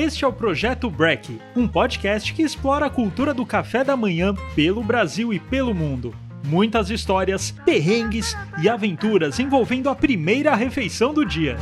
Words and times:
Este 0.00 0.24
é 0.24 0.26
o 0.26 0.32
Projeto 0.32 0.88
Break, 0.88 1.38
um 1.54 1.68
podcast 1.68 2.32
que 2.32 2.40
explora 2.40 2.86
a 2.86 2.90
cultura 2.90 3.34
do 3.34 3.44
café 3.44 3.84
da 3.84 3.94
manhã 3.94 4.34
pelo 4.56 4.82
Brasil 4.82 5.30
e 5.30 5.38
pelo 5.38 5.74
mundo. 5.74 6.14
Muitas 6.42 6.88
histórias, 6.88 7.50
perrengues 7.66 8.34
e 8.62 8.66
aventuras 8.66 9.38
envolvendo 9.38 9.90
a 9.90 9.94
primeira 9.94 10.54
refeição 10.54 11.12
do 11.12 11.22
dia. 11.26 11.58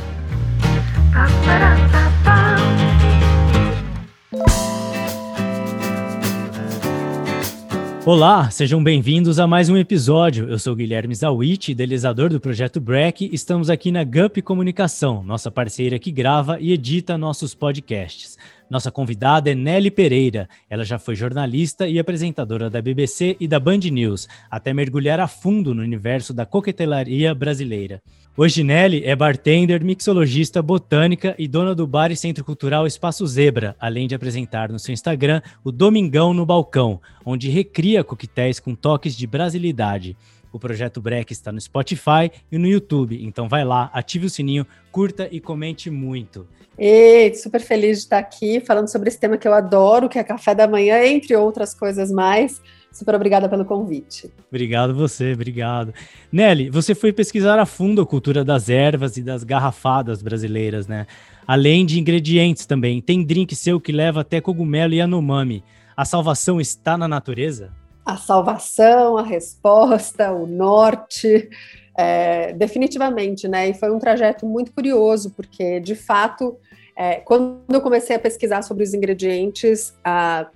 Olá, 8.11 8.49
sejam 8.49 8.83
bem-vindos 8.83 9.37
a 9.37 9.45
mais 9.45 9.69
um 9.69 9.77
episódio. 9.77 10.49
Eu 10.49 10.57
sou 10.57 10.75
Guilherme 10.75 11.13
Zawit, 11.13 11.71
idealizador 11.71 12.27
do 12.27 12.39
projeto 12.39 12.81
Break. 12.81 13.29
Estamos 13.31 13.69
aqui 13.69 13.91
na 13.91 14.03
GUP 14.03 14.41
Comunicação, 14.41 15.21
nossa 15.21 15.51
parceira 15.51 15.99
que 15.99 16.11
grava 16.11 16.59
e 16.59 16.73
edita 16.73 17.19
nossos 17.19 17.53
podcasts. 17.53 18.35
Nossa 18.69 18.91
convidada 18.91 19.51
é 19.51 19.55
Nelly 19.55 19.89
Pereira. 19.89 20.47
Ela 20.69 20.83
já 20.83 20.99
foi 20.99 21.15
jornalista 21.15 21.87
e 21.87 21.97
apresentadora 21.97 22.69
da 22.69 22.79
BBC 22.79 23.35
e 23.39 23.47
da 23.47 23.59
Band 23.59 23.79
News, 23.91 24.27
até 24.49 24.71
mergulhar 24.73 25.19
a 25.19 25.27
fundo 25.27 25.73
no 25.73 25.81
universo 25.81 26.33
da 26.33 26.45
coquetelaria 26.45 27.33
brasileira. 27.33 27.99
Hoje 28.37 28.63
Nelly 28.63 29.03
é 29.03 29.15
bartender, 29.15 29.83
mixologista, 29.83 30.61
botânica 30.61 31.35
e 31.39 31.47
dona 31.47 31.73
do 31.73 31.87
bar 31.87 32.11
e 32.11 32.15
centro 32.15 32.45
cultural 32.45 32.85
Espaço 32.85 33.25
Zebra, 33.25 33.75
além 33.79 34.07
de 34.07 34.13
apresentar 34.13 34.71
no 34.71 34.77
seu 34.77 34.93
Instagram 34.93 35.41
o 35.63 35.71
Domingão 35.71 36.31
no 36.31 36.45
Balcão, 36.45 37.01
onde 37.25 37.49
recria 37.49 38.03
coquetéis 38.03 38.59
com 38.59 38.75
toques 38.75 39.17
de 39.17 39.25
brasilidade. 39.25 40.15
O 40.51 40.59
projeto 40.59 41.01
Break 41.01 41.31
está 41.31 41.51
no 41.51 41.61
Spotify 41.61 42.31
e 42.51 42.57
no 42.57 42.67
YouTube, 42.67 43.23
então 43.23 43.47
vai 43.47 43.63
lá, 43.63 43.89
ative 43.93 44.25
o 44.25 44.29
sininho, 44.29 44.65
curta 44.91 45.27
e 45.31 45.39
comente 45.39 45.89
muito. 45.89 46.47
E 46.77 47.33
super 47.35 47.59
feliz 47.59 47.97
de 47.97 48.03
estar 48.05 48.19
aqui 48.19 48.61
falando 48.61 48.87
sobre 48.87 49.09
esse 49.09 49.19
tema 49.19 49.37
que 49.37 49.47
eu 49.47 49.53
adoro, 49.53 50.07
que 50.07 50.17
é 50.17 50.23
café 50.23 50.55
da 50.55 50.67
manhã, 50.67 51.03
entre 51.05 51.35
outras 51.35 51.73
coisas 51.73 52.09
mais. 52.09 52.61
Super 52.91 53.15
obrigada 53.15 53.47
pelo 53.47 53.65
convite. 53.65 54.31
Obrigado 54.49 54.95
você, 54.95 55.33
obrigado. 55.33 55.93
Nelly, 56.31 56.69
você 56.69 56.95
foi 56.95 57.13
pesquisar 57.13 57.59
a 57.59 57.65
fundo 57.65 58.01
a 58.01 58.05
cultura 58.05 58.43
das 58.43 58.69
ervas 58.69 59.17
e 59.17 59.21
das 59.21 59.43
garrafadas 59.43 60.21
brasileiras, 60.21 60.87
né? 60.87 61.05
Além 61.45 61.85
de 61.85 61.99
ingredientes 61.99 62.65
também. 62.65 63.01
Tem 63.01 63.23
drink 63.23 63.55
seu 63.55 63.79
que 63.79 63.91
leva 63.91 64.21
até 64.21 64.39
cogumelo 64.39 64.93
e 64.93 65.01
anomami. 65.01 65.63
A 65.95 66.05
salvação 66.05 66.61
está 66.61 66.97
na 66.97 67.07
natureza? 67.07 67.73
A 68.09 68.17
salvação, 68.17 69.17
a 69.17 69.21
resposta, 69.21 70.31
o 70.31 70.47
norte, 70.47 71.47
é, 71.95 72.53
definitivamente, 72.53 73.47
né? 73.47 73.69
E 73.69 73.73
foi 73.75 73.91
um 73.91 73.99
trajeto 73.99 74.47
muito 74.47 74.71
curioso, 74.73 75.29
porque 75.35 75.79
de 75.79 75.93
fato, 75.93 76.57
é, 76.97 77.15
quando 77.17 77.61
eu 77.71 77.81
comecei 77.81 78.15
a 78.15 78.19
pesquisar 78.19 78.63
sobre 78.63 78.83
os 78.83 78.95
ingredientes, 78.95 79.93
a, 80.03 80.47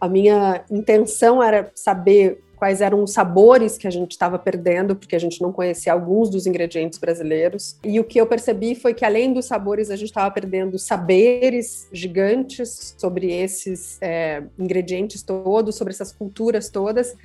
a 0.00 0.08
minha 0.08 0.64
intenção 0.70 1.42
era 1.42 1.70
saber 1.74 2.42
quais 2.62 2.80
eram 2.80 3.02
os 3.02 3.12
sabores 3.12 3.76
que 3.76 3.88
a 3.88 3.90
gente 3.90 4.12
estava 4.12 4.38
perdendo, 4.38 4.94
porque 4.94 5.16
a 5.16 5.18
gente 5.18 5.42
não 5.42 5.50
conhecia 5.50 5.92
alguns 5.92 6.30
dos 6.30 6.46
ingredientes 6.46 6.96
brasileiros. 6.96 7.76
E 7.82 7.98
o 7.98 8.04
que 8.04 8.20
eu 8.20 8.24
percebi 8.24 8.76
foi 8.76 8.94
que, 8.94 9.04
além 9.04 9.32
dos 9.32 9.46
sabores, 9.46 9.90
a 9.90 9.96
gente 9.96 10.10
estava 10.10 10.30
perdendo 10.30 10.78
saberes 10.78 11.88
gigantes 11.92 12.94
sobre 12.96 13.32
esses 13.32 13.98
é, 14.00 14.44
ingredientes 14.56 15.24
todos, 15.24 15.74
sobre 15.74 15.92
essas 15.92 16.12
culturas 16.12 16.70
todas, 16.70 17.16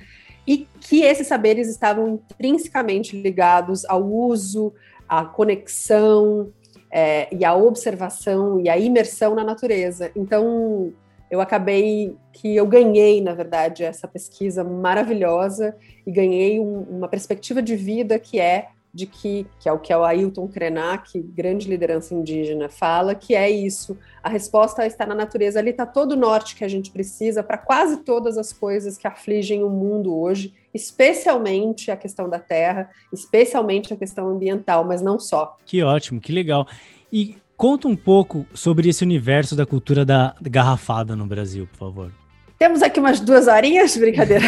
e 0.44 0.66
que 0.80 1.02
esses 1.02 1.28
saberes 1.28 1.68
estavam 1.68 2.08
intrinsecamente 2.08 3.16
ligados 3.16 3.84
ao 3.84 4.04
uso, 4.04 4.74
à 5.08 5.24
conexão, 5.24 6.52
é, 6.90 7.32
e 7.32 7.44
à 7.44 7.54
observação 7.54 8.58
e 8.58 8.68
à 8.68 8.76
imersão 8.76 9.36
na 9.36 9.44
natureza. 9.44 10.10
Então, 10.16 10.92
eu 11.30 11.40
acabei 11.40 12.16
que 12.32 12.54
eu 12.54 12.66
ganhei, 12.66 13.20
na 13.20 13.34
verdade, 13.34 13.84
essa 13.84 14.08
pesquisa 14.08 14.64
maravilhosa 14.64 15.76
e 16.06 16.10
ganhei 16.10 16.58
um, 16.60 16.82
uma 16.82 17.08
perspectiva 17.08 17.62
de 17.62 17.76
vida 17.76 18.18
que 18.18 18.38
é 18.40 18.68
de 18.92 19.06
que, 19.06 19.46
que 19.60 19.68
é 19.68 19.72
o 19.72 19.78
que 19.78 19.94
o 19.94 20.04
Ailton 20.04 20.48
Krenak, 20.48 21.20
grande 21.20 21.68
liderança 21.68 22.14
indígena, 22.14 22.68
fala, 22.68 23.14
que 23.14 23.34
é 23.34 23.48
isso. 23.48 23.96
A 24.22 24.28
resposta 24.28 24.86
está 24.86 25.04
na 25.06 25.14
natureza. 25.14 25.58
Ali 25.58 25.70
está 25.70 25.84
todo 25.84 26.12
o 26.12 26.16
norte 26.16 26.56
que 26.56 26.64
a 26.64 26.68
gente 26.68 26.90
precisa 26.90 27.42
para 27.42 27.58
quase 27.58 27.98
todas 27.98 28.38
as 28.38 28.52
coisas 28.52 28.96
que 28.96 29.06
afligem 29.06 29.62
o 29.62 29.68
mundo 29.68 30.18
hoje, 30.18 30.54
especialmente 30.72 31.90
a 31.90 31.96
questão 31.96 32.28
da 32.28 32.38
terra, 32.38 32.90
especialmente 33.12 33.92
a 33.92 33.96
questão 33.96 34.28
ambiental, 34.28 34.84
mas 34.84 35.02
não 35.02 35.18
só. 35.18 35.56
Que 35.64 35.82
ótimo, 35.82 36.20
que 36.20 36.32
legal. 36.32 36.66
E 37.12 37.36
Conta 37.58 37.88
um 37.88 37.96
pouco 37.96 38.46
sobre 38.54 38.88
esse 38.88 39.02
universo 39.02 39.56
da 39.56 39.66
cultura 39.66 40.04
da 40.04 40.32
garrafada 40.40 41.16
no 41.16 41.26
Brasil, 41.26 41.66
por 41.66 41.76
favor. 41.76 42.12
Temos 42.56 42.82
aqui 42.82 43.00
umas 43.00 43.18
duas 43.18 43.48
horinhas, 43.48 43.96
brincadeira. 43.96 44.44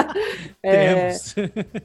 é, 0.64 1.10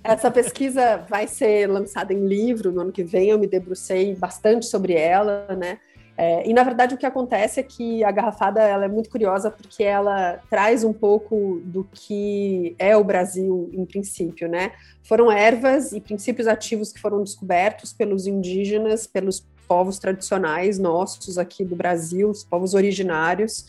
essa 0.01 0.31
pesquisa 0.31 1.05
vai 1.09 1.27
ser 1.27 1.67
lançada 1.67 2.13
em 2.13 2.25
livro 2.25 2.71
no 2.71 2.79
ano 2.79 2.93
que 2.93 3.03
vem. 3.03 3.27
Eu 3.27 3.37
me 3.37 3.45
debrucei 3.45 4.15
bastante 4.15 4.65
sobre 4.65 4.93
ela, 4.93 5.45
né? 5.49 5.79
É, 6.15 6.47
e 6.47 6.53
na 6.53 6.63
verdade 6.63 6.93
o 6.95 6.97
que 6.97 7.07
acontece 7.07 7.59
é 7.59 7.63
que 7.63 8.03
a 8.03 8.11
garrafada 8.11 8.61
ela 8.61 8.85
é 8.85 8.87
muito 8.87 9.09
curiosa 9.09 9.49
porque 9.49 9.83
ela 9.83 10.39
traz 10.49 10.83
um 10.83 10.93
pouco 10.93 11.59
do 11.65 11.83
que 11.91 12.75
é 12.77 12.95
o 12.95 13.03
Brasil 13.03 13.69
em 13.73 13.83
princípio, 13.83 14.47
né? 14.47 14.71
Foram 15.01 15.29
ervas 15.29 15.91
e 15.91 15.99
princípios 15.99 16.47
ativos 16.47 16.93
que 16.93 17.01
foram 17.01 17.21
descobertos 17.21 17.91
pelos 17.91 18.27
indígenas, 18.27 19.07
pelos 19.07 19.41
povos 19.73 19.97
tradicionais 19.97 20.77
nossos 20.77 21.39
aqui 21.39 21.65
do 21.65 21.75
Brasil, 21.75 22.29
os 22.29 22.43
povos 22.43 22.75
originários. 22.75 23.65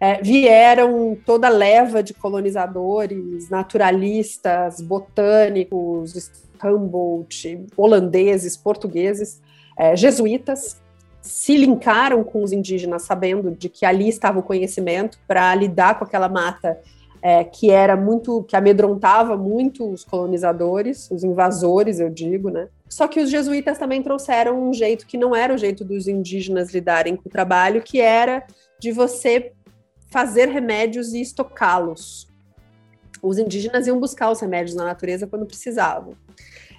É, 0.00 0.22
vieram 0.22 1.14
toda 1.26 1.50
leva 1.50 2.02
de 2.02 2.14
colonizadores, 2.14 3.50
naturalistas, 3.50 4.80
botânicos, 4.80 6.30
Humboldt, 6.64 7.66
holandeses, 7.76 8.56
portugueses, 8.56 9.42
é, 9.78 9.94
jesuítas, 9.94 10.80
se 11.20 11.54
linkaram 11.54 12.24
com 12.24 12.42
os 12.42 12.50
indígenas, 12.50 13.02
sabendo 13.02 13.50
de 13.50 13.68
que 13.68 13.84
ali 13.84 14.08
estava 14.08 14.38
o 14.38 14.42
conhecimento 14.42 15.18
para 15.28 15.54
lidar 15.54 15.98
com 15.98 16.04
aquela 16.04 16.30
mata 16.30 16.80
é, 17.20 17.44
que 17.44 17.70
era 17.70 17.94
muito, 17.94 18.42
que 18.44 18.56
amedrontava 18.56 19.36
muito 19.36 19.86
os 19.88 20.02
colonizadores, 20.02 21.10
os 21.10 21.22
invasores, 21.22 22.00
eu 22.00 22.08
digo, 22.08 22.48
né? 22.48 22.68
Só 22.92 23.08
que 23.08 23.20
os 23.20 23.30
jesuítas 23.30 23.78
também 23.78 24.02
trouxeram 24.02 24.68
um 24.68 24.70
jeito 24.70 25.06
que 25.06 25.16
não 25.16 25.34
era 25.34 25.54
o 25.54 25.56
jeito 25.56 25.82
dos 25.82 26.06
indígenas 26.06 26.74
lidarem 26.74 27.16
com 27.16 27.26
o 27.26 27.32
trabalho, 27.32 27.80
que 27.80 28.02
era 28.02 28.46
de 28.78 28.92
você 28.92 29.54
fazer 30.10 30.48
remédios 30.48 31.14
e 31.14 31.22
estocá-los. 31.22 32.28
Os 33.22 33.38
indígenas 33.38 33.86
iam 33.86 33.98
buscar 33.98 34.30
os 34.30 34.42
remédios 34.42 34.76
na 34.76 34.84
natureza 34.84 35.26
quando 35.26 35.46
precisavam. 35.46 36.14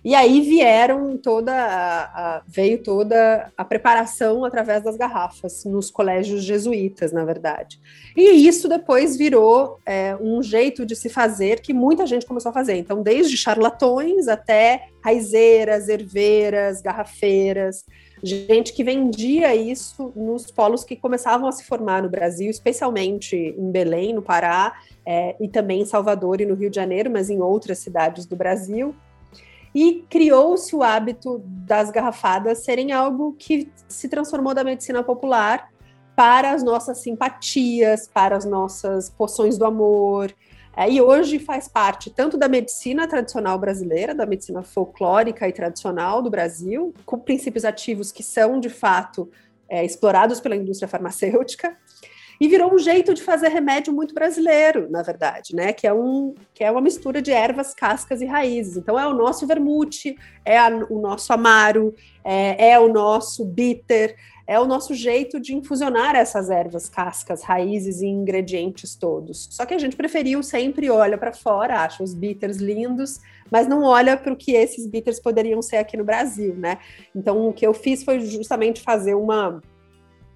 E 0.03 0.13
aí 0.13 0.41
vieram 0.41 1.17
toda 1.17 1.53
a, 1.53 2.03
a, 2.03 2.41
veio 2.45 2.83
toda 2.83 3.49
a 3.55 3.63
preparação 3.63 4.43
através 4.43 4.83
das 4.83 4.97
garrafas 4.97 5.63
nos 5.63 5.89
colégios 5.89 6.43
jesuítas, 6.43 7.13
na 7.13 7.23
verdade. 7.23 7.79
E 8.15 8.45
isso 8.45 8.67
depois 8.67 9.15
virou 9.15 9.79
é, 9.85 10.13
um 10.19 10.43
jeito 10.43 10.85
de 10.85 10.93
se 10.93 11.07
fazer 11.07 11.61
que 11.61 11.73
muita 11.73 12.05
gente 12.05 12.25
começou 12.25 12.49
a 12.49 12.53
fazer. 12.53 12.75
Então, 12.75 13.01
desde 13.01 13.37
charlatões 13.37 14.27
até 14.27 14.87
raizeiras, 15.01 15.87
herveiras, 15.87 16.81
garrafeiras, 16.81 17.85
gente 18.21 18.73
que 18.73 18.83
vendia 18.83 19.55
isso 19.55 20.11
nos 20.17 20.51
polos 20.51 20.83
que 20.83 20.97
começavam 20.97 21.47
a 21.47 21.51
se 21.53 21.63
formar 21.63 22.03
no 22.03 22.09
Brasil, 22.09 22.49
especialmente 22.49 23.35
em 23.35 23.71
Belém, 23.71 24.13
no 24.13 24.21
Pará, 24.21 24.73
é, 25.05 25.35
e 25.39 25.47
também 25.47 25.81
em 25.81 25.85
Salvador 25.85 26.41
e 26.41 26.45
no 26.45 26.55
Rio 26.55 26.69
de 26.69 26.75
Janeiro, 26.75 27.09
mas 27.09 27.29
em 27.29 27.41
outras 27.41 27.79
cidades 27.79 28.25
do 28.25 28.35
Brasil 28.35 28.93
e 29.73 30.05
criou-se 30.09 30.75
o 30.75 30.83
hábito 30.83 31.41
das 31.45 31.89
garrafadas 31.89 32.63
serem 32.63 32.91
algo 32.91 33.35
que 33.39 33.71
se 33.87 34.07
transformou 34.07 34.53
da 34.53 34.63
medicina 34.63 35.03
popular 35.03 35.69
para 36.15 36.51
as 36.51 36.63
nossas 36.63 36.99
simpatias, 36.99 38.07
para 38.07 38.37
as 38.37 38.45
nossas 38.45 39.09
poções 39.09 39.57
do 39.57 39.65
amor. 39.65 40.33
É, 40.75 40.89
e 40.89 41.01
hoje 41.01 41.37
faz 41.37 41.67
parte 41.67 42.09
tanto 42.09 42.37
da 42.37 42.47
medicina 42.47 43.07
tradicional 43.07 43.57
brasileira, 43.59 44.13
da 44.13 44.25
medicina 44.25 44.63
folclórica 44.63 45.47
e 45.47 45.53
tradicional 45.53 46.21
do 46.21 46.29
Brasil, 46.29 46.93
com 47.05 47.19
princípios 47.19 47.63
ativos 47.63 48.11
que 48.11 48.23
são, 48.23 48.59
de 48.59 48.69
fato, 48.69 49.29
é, 49.69 49.85
explorados 49.85 50.39
pela 50.39 50.55
indústria 50.55 50.87
farmacêutica, 50.87 51.77
e 52.43 52.47
virou 52.49 52.73
um 52.73 52.77
jeito 52.77 53.13
de 53.13 53.23
fazer 53.23 53.47
remédio 53.47 53.93
muito 53.93 54.13
brasileiro, 54.13 54.91
na 54.91 55.01
verdade, 55.01 55.55
né? 55.55 55.71
Que 55.71 55.87
é, 55.87 55.93
um, 55.93 56.35
que 56.53 56.61
é 56.61 56.69
uma 56.69 56.81
mistura 56.81 57.21
de 57.21 57.31
ervas, 57.31 57.73
cascas 57.73 58.19
e 58.19 58.25
raízes. 58.25 58.75
Então 58.75 58.99
é 58.99 59.07
o 59.07 59.13
nosso 59.13 59.47
vermute, 59.47 60.13
é 60.43 60.59
a, 60.59 60.67
o 60.89 60.99
nosso 60.99 61.31
amaro, 61.31 61.95
é, 62.21 62.71
é 62.71 62.77
o 62.77 62.91
nosso 62.91 63.45
bitter, 63.45 64.17
é 64.45 64.59
o 64.59 64.65
nosso 64.65 64.93
jeito 64.93 65.39
de 65.39 65.55
infusionar 65.55 66.17
essas 66.17 66.49
ervas, 66.49 66.89
cascas, 66.89 67.43
raízes 67.43 68.01
e 68.01 68.07
ingredientes 68.07 68.93
todos. 68.93 69.47
Só 69.49 69.65
que 69.65 69.73
a 69.73 69.79
gente 69.79 69.95
preferiu 69.95 70.43
sempre 70.43 70.89
olha 70.89 71.17
para 71.17 71.31
fora, 71.31 71.79
acha 71.79 72.03
os 72.03 72.13
bitters 72.13 72.57
lindos, 72.57 73.21
mas 73.49 73.69
não 73.69 73.83
olha 73.83 74.17
para 74.17 74.33
o 74.33 74.35
que 74.35 74.51
esses 74.51 74.85
bitters 74.85 75.17
poderiam 75.17 75.61
ser 75.61 75.77
aqui 75.77 75.95
no 75.95 76.03
Brasil, 76.03 76.53
né? 76.57 76.79
Então 77.15 77.47
o 77.47 77.53
que 77.53 77.65
eu 77.65 77.73
fiz 77.73 78.03
foi 78.03 78.19
justamente 78.19 78.81
fazer 78.81 79.15
uma 79.15 79.61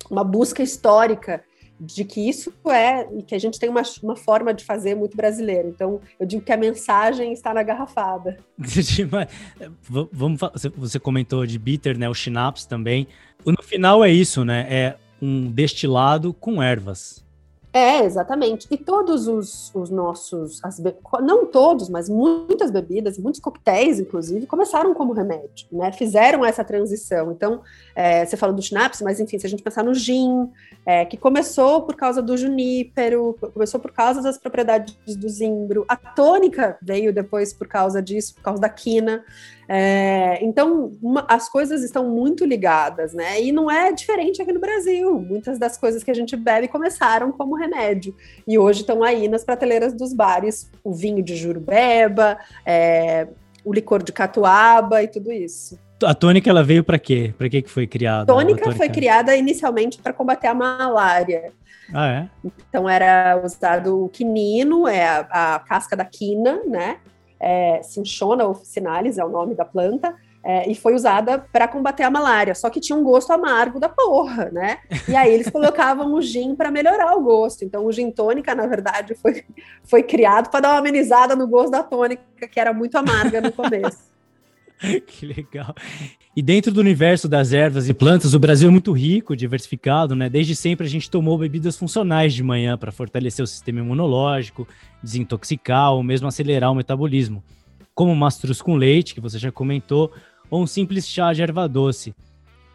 uma 0.09 0.23
busca 0.23 0.63
histórica 0.63 1.43
de 1.79 2.03
que 2.03 2.27
isso 2.27 2.51
é 2.67 3.07
e 3.15 3.21
que 3.21 3.35
a 3.35 3.39
gente 3.39 3.59
tem 3.59 3.69
uma, 3.69 3.83
uma 4.01 4.15
forma 4.15 4.53
de 4.53 4.65
fazer 4.65 4.95
muito 4.95 5.15
brasileira. 5.15 5.67
Então, 5.67 6.01
eu 6.19 6.25
digo 6.25 6.43
que 6.43 6.51
a 6.51 6.57
mensagem 6.57 7.31
está 7.33 7.53
na 7.53 7.63
garrafada. 7.63 8.39
Vamos, 10.11 10.39
você 10.75 10.99
comentou 10.99 11.45
de 11.45 11.59
bitter, 11.59 11.97
né? 11.97 12.09
O 12.09 12.13
schnapps 12.13 12.65
também. 12.65 13.07
No 13.45 13.61
final 13.61 14.03
é 14.03 14.11
isso, 14.11 14.43
né? 14.43 14.67
É 14.69 14.95
um 15.21 15.51
destilado 15.51 16.33
com 16.33 16.61
ervas. 16.61 17.23
É, 17.73 18.03
exatamente. 18.03 18.67
E 18.71 18.77
todos 18.77 19.27
os, 19.27 19.73
os 19.75 19.89
nossos, 19.89 20.61
não 21.21 21.45
todos, 21.45 21.89
mas 21.89 22.09
muitas 22.09 22.71
bebidas, 22.71 23.17
muitos 23.17 23.41
coquetéis, 23.41 23.99
inclusive, 23.99 24.47
começaram 24.47 24.93
como 24.93 25.13
remédio, 25.13 25.67
né? 25.71 25.91
Fizeram 25.91 26.45
essa 26.45 26.63
transição. 26.63 27.31
Então, 27.31 27.61
é, 27.95 28.25
você 28.25 28.37
falou 28.37 28.55
do 28.55 28.61
schnapps, 28.61 29.01
mas 29.01 29.19
enfim, 29.19 29.37
se 29.37 29.45
a 29.45 29.49
gente 29.49 29.61
pensar 29.61 29.83
no 29.83 29.93
gin, 29.93 30.49
é, 30.85 31.05
que 31.05 31.17
começou 31.17 31.81
por 31.83 31.95
causa 31.95 32.21
do 32.21 32.37
junípero, 32.37 33.37
começou 33.53 33.79
por 33.79 33.91
causa 33.91 34.21
das 34.21 34.37
propriedades 34.37 34.95
do 35.15 35.29
zimbro, 35.29 35.85
a 35.87 35.95
tônica 35.95 36.77
veio 36.81 37.13
depois 37.13 37.53
por 37.53 37.67
causa 37.67 38.01
disso, 38.01 38.33
por 38.35 38.41
causa 38.41 38.61
da 38.61 38.69
quina. 38.69 39.23
É, 39.67 40.43
então, 40.43 40.93
uma, 41.01 41.25
as 41.27 41.49
coisas 41.49 41.83
estão 41.83 42.09
muito 42.09 42.45
ligadas, 42.45 43.13
né? 43.13 43.41
E 43.41 43.51
não 43.51 43.69
é 43.69 43.91
diferente 43.91 44.41
aqui 44.41 44.53
no 44.53 44.59
Brasil. 44.59 45.19
Muitas 45.19 45.59
das 45.59 45.77
coisas 45.77 46.03
que 46.03 46.11
a 46.11 46.13
gente 46.13 46.35
bebe 46.37 46.67
começaram 46.67 47.31
como 47.31 47.55
remédio 47.55 48.15
e 48.47 48.57
hoje 48.57 48.81
estão 48.81 49.03
aí 49.03 49.27
nas 49.27 49.43
prateleiras 49.43 49.93
dos 49.93 50.13
bares. 50.13 50.71
O 50.83 50.93
vinho 50.93 51.21
de 51.21 51.35
jurubeba, 51.35 52.37
é, 52.65 53.27
o 53.63 53.73
licor 53.73 54.01
de 54.01 54.13
catuaba 54.13 55.03
e 55.03 55.07
tudo 55.07 55.31
isso. 55.31 55.77
A 56.03 56.13
tônica 56.13 56.49
ela 56.49 56.63
veio 56.63 56.83
para 56.83 56.99
quê? 56.99 57.33
Para 57.37 57.49
que 57.49 57.63
que 57.63 57.69
foi 57.69 57.87
criada? 57.87 58.25
Tônica, 58.25 58.61
tônica 58.61 58.77
foi 58.77 58.87
criada 58.87 59.35
inicialmente 59.35 59.97
para 59.97 60.13
combater 60.13 60.47
a 60.47 60.53
malária. 60.53 61.51
Ah, 61.93 62.07
é? 62.07 62.29
Então 62.69 62.87
era 62.87 63.41
usado 63.43 64.05
o 64.05 64.09
quinino, 64.09 64.87
é 64.87 65.05
a, 65.05 65.55
a 65.55 65.59
casca 65.59 65.95
da 65.95 66.05
quina, 66.05 66.61
né? 66.67 66.97
É, 67.39 67.81
Cinchona 67.83 68.45
officinalis 68.47 69.17
é 69.17 69.25
o 69.25 69.29
nome 69.29 69.55
da 69.55 69.65
planta, 69.65 70.15
é, 70.43 70.69
e 70.69 70.73
foi 70.73 70.93
usada 70.93 71.39
para 71.39 71.67
combater 71.67 72.03
a 72.03 72.09
malária, 72.09 72.55
só 72.55 72.69
que 72.69 72.79
tinha 72.79 72.97
um 72.97 73.03
gosto 73.03 73.33
amargo 73.33 73.81
da 73.81 73.89
porra, 73.89 74.49
né? 74.49 74.77
E 75.05 75.13
aí 75.13 75.33
eles 75.33 75.49
colocavam 75.49 76.13
o 76.13 76.21
gin 76.21 76.55
para 76.55 76.71
melhorar 76.71 77.17
o 77.17 77.21
gosto. 77.21 77.65
Então 77.65 77.85
o 77.85 77.91
gin 77.91 78.09
tônica, 78.11 78.55
na 78.55 78.65
verdade, 78.65 79.13
foi, 79.15 79.43
foi 79.83 80.03
criado 80.03 80.49
para 80.49 80.61
dar 80.61 80.69
uma 80.69 80.79
amenizada 80.79 81.35
no 81.35 81.47
gosto 81.47 81.71
da 81.71 81.83
tônica, 81.83 82.47
que 82.49 82.59
era 82.59 82.71
muito 82.71 82.95
amarga 82.97 83.41
no 83.41 83.51
começo. 83.51 84.06
que 85.07 85.25
legal. 85.25 85.73
E 86.35 86.41
dentro 86.41 86.71
do 86.71 86.79
universo 86.79 87.27
das 87.27 87.51
ervas 87.51 87.89
e 87.89 87.93
plantas, 87.93 88.33
o 88.33 88.39
Brasil 88.39 88.69
é 88.69 88.71
muito 88.71 88.91
rico, 88.91 89.35
diversificado, 89.35 90.15
né? 90.15 90.29
Desde 90.29 90.55
sempre 90.55 90.85
a 90.85 90.89
gente 90.89 91.09
tomou 91.09 91.37
bebidas 91.37 91.75
funcionais 91.75 92.33
de 92.33 92.43
manhã 92.43 92.77
para 92.77 92.91
fortalecer 92.91 93.43
o 93.43 93.47
sistema 93.47 93.79
imunológico, 93.79 94.67
desintoxicar 95.01 95.93
ou 95.93 96.03
mesmo 96.03 96.27
acelerar 96.27 96.71
o 96.71 96.75
metabolismo, 96.75 97.43
como 97.95 98.15
mastruz 98.15 98.61
com 98.61 98.75
leite, 98.75 99.15
que 99.15 99.21
você 99.21 99.39
já 99.39 99.51
comentou, 99.51 100.11
ou 100.49 100.61
um 100.61 100.67
simples 100.67 101.07
chá 101.07 101.33
de 101.33 101.41
erva 101.41 101.67
doce. 101.67 102.13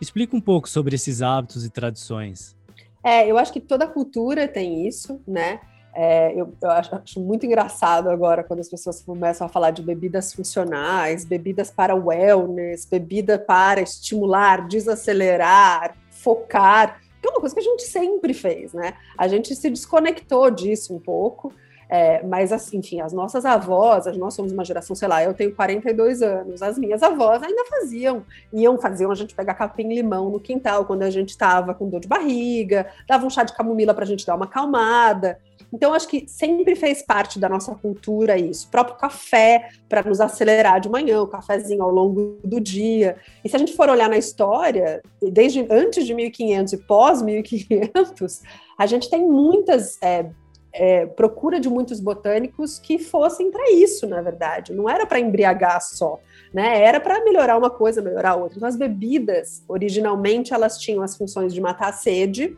Explica 0.00 0.37
um 0.37 0.40
pouco 0.40 0.69
sobre 0.69 0.96
esses 0.96 1.22
hábitos 1.22 1.64
e 1.64 1.70
tradições. 1.70 2.56
É, 3.04 3.31
eu 3.31 3.38
acho 3.38 3.52
que 3.52 3.60
toda 3.60 3.87
cultura 3.87 4.49
tem 4.49 4.87
isso, 4.87 5.20
né? 5.26 5.60
É, 5.94 6.32
eu, 6.34 6.54
eu 6.60 6.70
acho, 6.70 6.94
acho, 6.94 7.20
muito 7.20 7.44
engraçado 7.44 8.08
agora 8.08 8.42
quando 8.42 8.60
as 8.60 8.68
pessoas 8.68 9.02
começam 9.02 9.46
a 9.46 9.50
falar 9.50 9.70
de 9.70 9.82
bebidas 9.82 10.32
funcionais, 10.32 11.24
bebidas 11.24 11.70
para 11.70 11.94
wellness, 11.94 12.86
bebida 12.86 13.38
para 13.38 13.82
estimular, 13.82 14.66
desacelerar, 14.66 15.94
focar, 16.10 17.00
que 17.20 17.28
é 17.28 17.30
uma 17.30 17.40
coisa 17.40 17.54
que 17.54 17.60
a 17.60 17.64
gente 17.64 17.82
sempre 17.82 18.32
fez, 18.32 18.72
né? 18.72 18.94
A 19.18 19.28
gente 19.28 19.54
se 19.54 19.68
desconectou 19.68 20.50
disso 20.50 20.94
um 20.94 20.98
pouco 20.98 21.52
é, 21.94 22.22
mas, 22.22 22.54
assim, 22.54 22.78
enfim, 22.78 23.02
as 23.02 23.12
nossas 23.12 23.44
avós, 23.44 24.06
nós 24.16 24.32
somos 24.32 24.50
uma 24.50 24.64
geração, 24.64 24.96
sei 24.96 25.06
lá, 25.06 25.22
eu 25.22 25.34
tenho 25.34 25.54
42 25.54 26.22
anos, 26.22 26.62
as 26.62 26.78
minhas 26.78 27.02
avós 27.02 27.42
ainda 27.42 27.66
faziam, 27.66 28.24
iam, 28.50 28.78
faziam 28.78 29.10
a 29.10 29.14
gente 29.14 29.34
pegar 29.34 29.52
capim-limão 29.52 30.30
no 30.30 30.40
quintal 30.40 30.86
quando 30.86 31.02
a 31.02 31.10
gente 31.10 31.28
estava 31.28 31.74
com 31.74 31.90
dor 31.90 32.00
de 32.00 32.08
barriga, 32.08 32.86
dava 33.06 33.26
um 33.26 33.28
chá 33.28 33.44
de 33.44 33.54
camomila 33.54 33.92
para 33.92 34.04
a 34.04 34.06
gente 34.06 34.24
dar 34.24 34.36
uma 34.36 34.46
acalmada. 34.46 35.38
Então, 35.72 35.94
acho 35.94 36.06
que 36.06 36.28
sempre 36.28 36.76
fez 36.76 37.02
parte 37.02 37.38
da 37.38 37.48
nossa 37.48 37.74
cultura 37.74 38.36
isso. 38.36 38.66
O 38.69 38.70
próprio 38.70 38.96
café, 38.96 39.70
para 39.88 40.02
nos 40.02 40.20
acelerar 40.20 40.80
de 40.80 40.88
manhã, 40.88 41.22
o 41.22 41.26
cafezinho 41.26 41.82
ao 41.82 41.90
longo 41.90 42.38
do 42.44 42.60
dia. 42.60 43.16
E 43.44 43.48
se 43.48 43.56
a 43.56 43.58
gente 43.58 43.74
for 43.74 43.88
olhar 43.88 44.08
na 44.08 44.19
história, 44.19 45.00
desde 45.22 45.66
antes 45.70 46.06
de 46.06 46.14
1500 46.14 46.72
e 46.74 46.76
pós 46.76 47.22
1500, 47.22 48.42
a 48.78 48.86
gente 48.86 49.08
tem 49.08 49.26
muitas 49.26 50.00
é, 50.02 50.26
é, 50.72 51.06
procura 51.06 51.60
de 51.60 51.69
muitos 51.69 52.00
botânicos 52.00 52.78
que 52.78 52.98
fossem 52.98 53.50
para 53.50 53.70
isso, 53.72 54.06
na 54.06 54.22
verdade. 54.22 54.72
Não 54.72 54.88
era 54.88 55.06
para 55.06 55.20
embriagar 55.20 55.80
só, 55.82 56.18
né? 56.52 56.82
Era 56.82 56.98
para 56.98 57.22
melhorar 57.22 57.58
uma 57.58 57.70
coisa, 57.70 58.00
melhorar 58.00 58.36
outra. 58.36 58.56
Então, 58.56 58.68
as 58.68 58.76
bebidas, 58.76 59.62
originalmente, 59.68 60.54
elas 60.54 60.78
tinham 60.78 61.02
as 61.02 61.16
funções 61.16 61.52
de 61.52 61.60
matar 61.60 61.90
a 61.90 61.92
sede, 61.92 62.56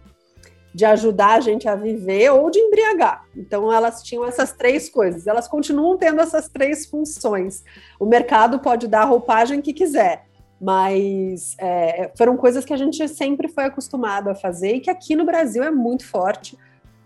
de 0.75 0.85
ajudar 0.85 1.37
a 1.37 1.41
gente 1.41 1.69
a 1.69 1.77
viver 1.77 2.31
ou 2.31 2.51
de 2.51 2.59
embriagar. 2.59 3.25
Então, 3.37 3.73
elas 3.73 4.03
tinham 4.03 4.27
essas 4.27 4.53
três 4.53 4.91
coisas. 4.91 5.27
Elas 5.27 5.47
continuam 5.47 5.97
tendo 5.97 6.21
essas 6.21 6.49
três 6.49 6.85
funções. 6.85 7.63
O 7.99 8.05
mercado 8.05 8.59
pode 8.59 8.89
dar 8.89 9.03
a 9.03 9.05
roupagem 9.05 9.63
que 9.63 9.73
quiser, 9.73 10.27
mas 10.61 11.55
é, 11.61 12.11
foram 12.19 12.37
coisas 12.37 12.65
que 12.65 12.73
a 12.73 12.77
gente 12.77 13.07
sempre 13.07 13.47
foi 13.47 13.65
acostumado 13.65 14.29
a 14.29 14.35
fazer 14.35 14.75
e 14.75 14.81
que 14.81 14.91
aqui 14.91 15.15
no 15.15 15.25
Brasil 15.25 15.63
é 15.63 15.71
muito 15.71 16.05
forte 16.05 16.59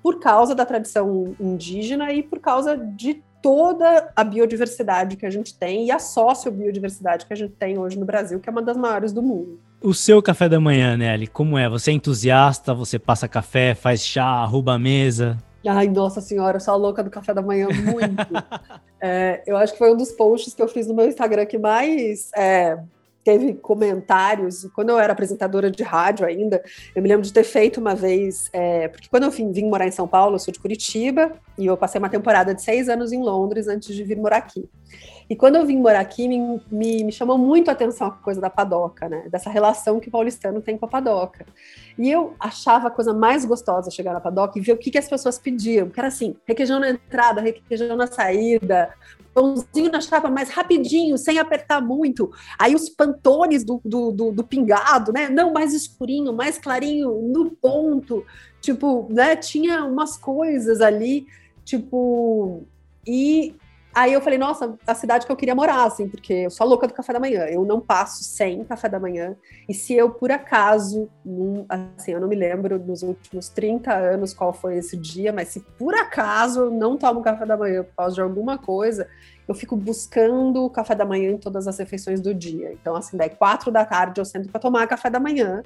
por 0.03 0.19
causa 0.19 0.55
da 0.55 0.65
tradição 0.65 1.37
indígena 1.39 2.11
e 2.13 2.23
por 2.23 2.39
causa 2.39 2.75
de 2.75 3.23
toda 3.43 4.11
a 4.17 4.25
biodiversidade 4.25 5.17
que 5.17 5.27
a 5.27 5.31
gente 5.31 5.57
tem 5.57 5.87
e 5.87 5.91
a 5.91 5.99
sociobiodiversidade 5.99 7.27
que 7.27 7.33
a 7.33 7.37
gente 7.37 7.53
tem 7.55 7.79
hoje 7.79 7.99
no 7.99 8.07
Brasil, 8.07 8.41
que 8.41 8.49
é 8.49 8.53
uma 8.53 8.63
das 8.63 8.77
maiores 8.77 9.13
do 9.13 9.23
mundo. 9.23 9.61
O 9.81 9.95
seu 9.95 10.21
café 10.21 10.49
da 10.49 10.59
manhã, 10.59 10.97
Nelly, 10.97 11.29
como 11.29 11.57
é? 11.57 11.69
Você 11.69 11.93
é 11.93 11.95
entusiasta? 11.95 12.75
Você 12.75 12.99
passa 12.99 13.29
café, 13.29 13.77
faz 13.77 14.05
chá, 14.05 14.25
arruba 14.25 14.75
a 14.75 14.79
mesa? 14.79 15.39
Ai, 15.65 15.87
nossa 15.87 16.21
senhora, 16.21 16.57
eu 16.57 16.61
sou 16.61 16.75
a 16.75 16.77
louca 16.77 17.03
do 17.03 17.11
café 17.11 17.33
da 17.33 17.41
manhã, 17.41 17.69
muito. 17.69 18.27
é, 19.01 19.41
eu 19.47 19.57
acho 19.57 19.75
que 19.75 19.79
foi 19.79 19.93
um 19.93 19.97
dos 19.97 20.11
posts 20.11 20.53
que 20.53 20.61
eu 20.61 20.67
fiz 20.67 20.89
no 20.89 20.95
meu 20.95 21.07
Instagram 21.07 21.47
que 21.47 21.59
mais 21.59 22.33
é, 22.37 22.77
teve 23.23 23.55
comentários. 23.55 24.69
Quando 24.75 24.89
eu 24.89 24.99
era 24.99 25.13
apresentadora 25.13 25.71
de 25.71 25.85
rádio 25.85 26.27
ainda, 26.27 26.61
eu 26.93 27.01
me 27.01 27.09
lembro 27.09 27.23
de 27.23 27.33
ter 27.33 27.45
feito 27.45 27.79
uma 27.79 27.95
vez, 27.95 28.51
é, 28.53 28.89
porque 28.89 29.09
quando 29.09 29.25
eu 29.25 29.31
vim, 29.31 29.53
vim, 29.53 29.69
morar 29.69 29.87
em 29.87 29.93
São 29.93 30.09
Paulo, 30.09 30.35
eu 30.35 30.39
sou 30.41 30.53
de 30.53 30.59
Curitiba, 30.59 31.33
e 31.59 31.67
eu 31.67 31.77
passei 31.77 31.99
uma 31.99 32.09
temporada 32.09 32.55
de 32.55 32.63
seis 32.63 32.89
anos 32.89 33.13
em 33.13 33.23
Londres 33.23 33.67
antes 33.67 33.95
de 33.95 34.05
vir 34.05 34.17
morar 34.17 34.37
aqui. 34.37 34.69
E 35.29 35.37
quando 35.37 35.57
eu 35.57 35.67
vim 35.67 35.77
morar 35.77 36.01
aqui, 36.01 36.27
me, 36.27 36.61
me, 36.71 37.05
me, 37.05 37.13
chamou 37.13 37.37
muito 37.37 37.69
a 37.69 37.73
atenção 37.73 38.07
a 38.07 38.11
coisa 38.13 38.41
da 38.41 38.49
padoca, 38.49 39.09
né? 39.09 39.29
Dessa 39.29 39.51
relação 39.51 40.01
que 40.01 40.09
o 40.09 40.11
paulistano 40.11 40.63
tem 40.63 40.79
com 40.79 40.87
a 40.87 40.89
padoca. 40.89 41.45
E 41.99 42.11
eu 42.11 42.35
achava 42.41 42.89
a 42.89 42.91
coisa 42.91 43.13
mais 43.13 43.45
gostosa 43.45 43.91
chegar 43.91 44.15
na 44.15 44.21
padoca 44.21 44.59
e 44.59 44.63
ver 44.63 44.73
o 44.73 44.79
que, 44.79 44.91
que 44.91 44.97
as 44.97 45.09
pessoas 45.09 45.39
pediam. 45.39 45.91
Que 45.91 46.01
era 46.01 46.09
assim, 46.09 46.35
requeijão 46.47 46.81
na 46.81 46.89
entrada, 46.91 47.43
requeijão 47.43 47.95
na 47.95 48.07
saída, 48.07 48.95
pãozinho 49.35 49.93
na 49.93 50.01
chapa 50.01 50.31
mais 50.31 50.49
rapidinho, 50.49 51.19
sem 51.19 51.39
apertar 51.39 51.83
muito. 51.83 52.31
Aí 52.59 52.75
os 52.75 52.89
pantones 52.89 53.65
do, 53.65 53.83
do, 53.85 54.11
do, 54.11 54.33
do 54.33 54.45
pingado, 54.45 55.13
né? 55.13 55.29
Não, 55.29 55.53
mais 55.53 55.75
escurinho, 55.75 56.33
mais 56.33 56.57
clarinho, 56.57 57.11
no 57.11 57.51
ponto. 57.51 58.25
Tipo, 58.63 59.07
né? 59.11 59.37
Tinha 59.37 59.85
umas 59.85 60.17
coisas 60.17 60.81
ali, 60.81 61.27
tipo... 61.69 62.67
E 63.07 63.55
Aí 63.99 64.13
eu 64.13 64.21
falei, 64.21 64.39
nossa, 64.39 64.79
a 64.87 64.95
cidade 64.95 65.27
que 65.27 65.33
eu 65.33 65.35
queria 65.35 65.57
morar, 65.57 65.85
assim, 65.85 66.09
porque 66.09 66.33
eu 66.33 66.51
sou 66.51 66.65
louca 66.67 66.87
do 66.87 66.95
café 66.95 67.13
da 67.13 67.19
manhã. 67.19 67.47
Eu 67.47 67.65
não 67.65 67.81
passo 67.81 68.23
sem 68.23 68.63
café 68.63 68.89
da 68.89 69.01
manhã. 69.01 69.35
E 69.69 69.75
se 69.75 69.93
eu, 69.93 70.11
por 70.11 70.31
acaso, 70.31 71.09
num, 71.25 71.67
assim, 71.69 72.13
eu 72.13 72.21
não 72.21 72.29
me 72.29 72.37
lembro 72.37 72.79
nos 72.79 73.03
últimos 73.03 73.49
30 73.49 73.93
anos 73.93 74.33
qual 74.33 74.53
foi 74.53 74.77
esse 74.77 74.97
dia, 74.97 75.33
mas 75.33 75.49
se 75.49 75.61
por 75.77 75.97
acaso 75.97 76.61
eu 76.61 76.71
não 76.71 76.97
tomo 76.97 77.23
café 77.23 77.45
da 77.45 77.57
manhã 77.57 77.83
por 77.83 77.95
causa 77.97 78.15
de 78.15 78.21
alguma 78.21 78.57
coisa, 78.57 79.09
eu 79.49 79.55
fico 79.55 79.75
buscando 79.75 80.65
o 80.65 80.71
café 80.71 80.95
da 80.95 81.05
manhã 81.05 81.33
em 81.33 81.39
todas 81.39 81.67
as 81.67 81.77
refeições 81.77 82.21
do 82.21 82.33
dia. 82.33 82.73
Então, 82.73 82.95
assim, 82.95 83.17
daí 83.17 83.31
quatro 83.31 83.73
da 83.73 83.85
tarde 83.85 84.21
eu 84.21 84.25
sento 84.25 84.49
para 84.49 84.61
tomar 84.61 84.87
café 84.87 85.11
da 85.11 85.19
manhã, 85.19 85.61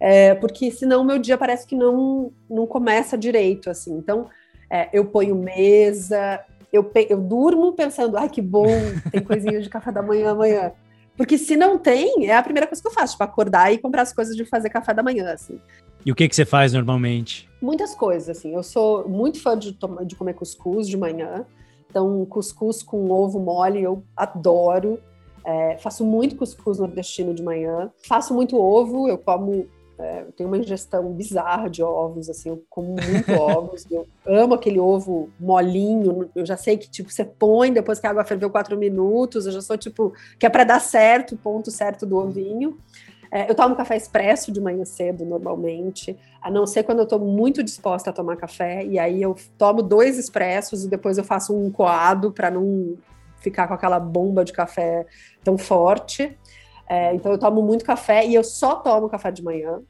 é, 0.00 0.34
porque 0.36 0.70
senão 0.70 1.04
meu 1.04 1.18
dia 1.18 1.36
parece 1.36 1.66
que 1.66 1.76
não, 1.76 2.32
não 2.48 2.66
começa 2.66 3.18
direito, 3.18 3.68
assim. 3.68 3.94
Então, 3.94 4.30
é, 4.70 4.88
eu 4.92 5.04
ponho 5.04 5.34
mesa, 5.34 6.40
eu, 6.72 6.90
eu 7.08 7.20
durmo 7.20 7.72
pensando, 7.72 8.16
ai 8.16 8.28
que 8.28 8.42
bom, 8.42 8.66
tem 9.10 9.22
coisinha 9.24 9.60
de 9.60 9.68
café 9.68 9.92
da 9.92 10.02
manhã 10.02 10.32
amanhã. 10.32 10.72
Porque 11.16 11.38
se 11.38 11.56
não 11.56 11.78
tem, 11.78 12.28
é 12.28 12.36
a 12.36 12.42
primeira 12.42 12.66
coisa 12.66 12.82
que 12.82 12.88
eu 12.88 12.92
faço, 12.92 13.12
tipo, 13.12 13.22
acordar 13.22 13.72
e 13.72 13.78
comprar 13.78 14.02
as 14.02 14.12
coisas 14.12 14.36
de 14.36 14.44
fazer 14.44 14.68
café 14.68 14.92
da 14.92 15.02
manhã, 15.02 15.32
assim. 15.32 15.60
E 16.04 16.10
o 16.10 16.14
que, 16.14 16.28
que 16.28 16.34
você 16.34 16.44
faz 16.44 16.72
normalmente? 16.72 17.48
Muitas 17.62 17.94
coisas, 17.94 18.36
assim. 18.36 18.52
Eu 18.52 18.62
sou 18.62 19.08
muito 19.08 19.40
fã 19.40 19.56
de, 19.56 19.78
de 20.04 20.16
comer 20.16 20.34
cuscuz 20.34 20.88
de 20.88 20.96
manhã. 20.96 21.46
Então, 21.88 22.26
cuscuz 22.26 22.82
com 22.82 23.10
ovo 23.10 23.38
mole 23.38 23.80
eu 23.80 24.04
adoro. 24.16 24.98
É, 25.46 25.76
faço 25.78 26.04
muito 26.04 26.34
cuscuz 26.34 26.78
nordestino 26.78 27.32
de 27.32 27.42
manhã. 27.42 27.92
Faço 28.08 28.34
muito 28.34 28.56
ovo, 28.56 29.08
eu 29.08 29.16
como 29.16 29.68
É, 29.98 30.22
eu 30.22 30.32
tenho 30.32 30.48
uma 30.48 30.58
ingestão 30.58 31.12
bizarra 31.12 31.70
de 31.70 31.82
ovos, 31.82 32.28
assim, 32.28 32.48
eu 32.48 32.64
como 32.68 32.88
muito 32.88 33.30
ovos. 33.40 33.86
Eu 33.90 34.06
amo 34.26 34.54
aquele 34.54 34.80
ovo 34.80 35.30
molinho. 35.38 36.28
Eu 36.34 36.44
já 36.44 36.56
sei 36.56 36.76
que, 36.76 36.90
tipo, 36.90 37.10
você 37.10 37.24
põe 37.24 37.72
depois 37.72 38.00
que 38.00 38.06
a 38.06 38.10
água 38.10 38.24
ferveu 38.24 38.50
quatro 38.50 38.76
minutos. 38.76 39.46
Eu 39.46 39.52
já 39.52 39.60
sou, 39.60 39.78
tipo, 39.78 40.12
que 40.38 40.46
é 40.46 40.48
para 40.48 40.64
dar 40.64 40.80
certo, 40.80 41.34
o 41.34 41.38
ponto 41.38 41.70
certo 41.70 42.04
do 42.04 42.16
ovinho. 42.16 42.76
É, 43.30 43.50
eu 43.50 43.54
tomo 43.54 43.74
café 43.74 43.96
expresso 43.96 44.52
de 44.52 44.60
manhã 44.60 44.84
cedo, 44.84 45.24
normalmente, 45.24 46.16
a 46.40 46.48
não 46.48 46.68
ser 46.68 46.84
quando 46.84 46.98
eu 46.98 47.04
estou 47.04 47.18
muito 47.18 47.64
disposta 47.64 48.10
a 48.10 48.12
tomar 48.12 48.36
café, 48.36 48.84
e 48.84 48.96
aí 48.96 49.20
eu 49.20 49.34
tomo 49.58 49.82
dois 49.82 50.18
expressos 50.18 50.84
e 50.84 50.88
depois 50.88 51.18
eu 51.18 51.24
faço 51.24 51.52
um 51.52 51.68
coado 51.68 52.30
para 52.30 52.48
não 52.48 52.96
ficar 53.40 53.66
com 53.66 53.74
aquela 53.74 53.98
bomba 53.98 54.44
de 54.44 54.52
café 54.52 55.04
tão 55.42 55.58
forte. 55.58 56.38
É, 56.88 57.14
então 57.14 57.32
eu 57.32 57.38
tomo 57.38 57.62
muito 57.62 57.84
café 57.84 58.26
e 58.26 58.34
eu 58.34 58.44
só 58.44 58.76
tomo 58.76 59.08
café 59.08 59.30
de 59.30 59.42
manhã, 59.42 59.80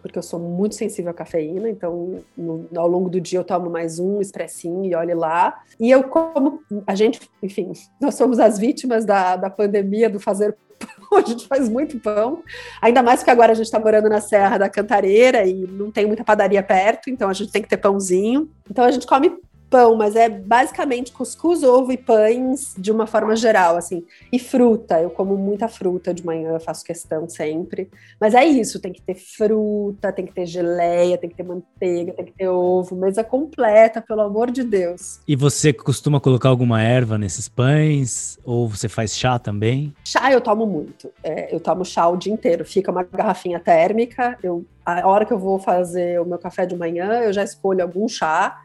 porque 0.00 0.18
eu 0.18 0.22
sou 0.22 0.38
muito 0.38 0.74
sensível 0.74 1.10
à 1.10 1.14
cafeína, 1.14 1.68
então 1.68 2.18
no, 2.36 2.68
ao 2.76 2.86
longo 2.86 3.08
do 3.08 3.20
dia 3.20 3.38
eu 3.38 3.44
tomo 3.44 3.70
mais 3.70 3.98
um 3.98 4.20
expressinho 4.20 4.84
e 4.84 4.94
olhe 4.94 5.14
lá. 5.14 5.62
E 5.80 5.90
eu 5.90 6.04
como, 6.04 6.60
a 6.86 6.94
gente, 6.94 7.20
enfim, 7.42 7.72
nós 8.00 8.14
somos 8.14 8.38
as 8.38 8.58
vítimas 8.58 9.04
da, 9.04 9.36
da 9.36 9.50
pandemia, 9.50 10.10
do 10.10 10.20
fazer 10.20 10.56
a 11.12 11.20
gente 11.20 11.46
faz 11.46 11.68
muito 11.68 11.98
pão. 11.98 12.42
Ainda 12.80 13.02
mais 13.02 13.22
que 13.22 13.30
agora 13.30 13.52
a 13.52 13.54
gente 13.54 13.66
está 13.66 13.78
morando 13.78 14.08
na 14.08 14.20
Serra 14.20 14.58
da 14.58 14.68
Cantareira 14.68 15.46
e 15.46 15.66
não 15.66 15.90
tem 15.90 16.06
muita 16.06 16.24
padaria 16.24 16.62
perto, 16.62 17.10
então 17.10 17.28
a 17.28 17.32
gente 17.32 17.52
tem 17.52 17.62
que 17.62 17.68
ter 17.68 17.76
pãozinho. 17.76 18.50
Então 18.70 18.84
a 18.84 18.90
gente 18.90 19.06
come 19.06 19.38
pão, 19.74 19.96
mas 19.96 20.14
é 20.14 20.28
basicamente 20.28 21.10
cuscuz, 21.10 21.64
ovo 21.64 21.90
e 21.90 21.96
pães 21.96 22.76
de 22.78 22.92
uma 22.92 23.08
forma 23.08 23.34
geral, 23.34 23.76
assim. 23.76 24.04
E 24.30 24.38
fruta, 24.38 25.02
eu 25.02 25.10
como 25.10 25.36
muita 25.36 25.66
fruta 25.66 26.14
de 26.14 26.24
manhã, 26.24 26.60
faço 26.60 26.84
questão 26.84 27.28
sempre. 27.28 27.90
Mas 28.20 28.34
é 28.34 28.44
isso, 28.44 28.78
tem 28.78 28.92
que 28.92 29.02
ter 29.02 29.16
fruta, 29.16 30.12
tem 30.12 30.26
que 30.26 30.32
ter 30.32 30.46
geleia, 30.46 31.18
tem 31.18 31.28
que 31.28 31.34
ter 31.34 31.42
manteiga, 31.42 32.12
tem 32.12 32.24
que 32.24 32.30
ter 32.34 32.46
ovo, 32.46 32.94
mesa 32.94 33.24
completa, 33.24 34.00
pelo 34.00 34.20
amor 34.20 34.48
de 34.52 34.62
Deus. 34.62 35.18
E 35.26 35.34
você 35.34 35.72
costuma 35.72 36.20
colocar 36.20 36.50
alguma 36.50 36.80
erva 36.80 37.18
nesses 37.18 37.48
pães? 37.48 38.38
Ou 38.44 38.68
você 38.68 38.88
faz 38.88 39.16
chá 39.16 39.40
também? 39.40 39.92
Chá 40.04 40.30
eu 40.30 40.40
tomo 40.40 40.66
muito. 40.66 41.10
É, 41.24 41.52
eu 41.52 41.58
tomo 41.58 41.84
chá 41.84 42.06
o 42.06 42.16
dia 42.16 42.32
inteiro. 42.32 42.64
Fica 42.64 42.92
uma 42.92 43.02
garrafinha 43.02 43.58
térmica, 43.58 44.38
eu 44.40 44.64
a 44.86 45.08
hora 45.08 45.24
que 45.24 45.32
eu 45.32 45.38
vou 45.38 45.58
fazer 45.58 46.20
o 46.20 46.26
meu 46.26 46.38
café 46.38 46.66
de 46.66 46.76
manhã, 46.76 47.22
eu 47.22 47.32
já 47.32 47.42
escolho 47.42 47.82
algum 47.82 48.06
chá 48.06 48.60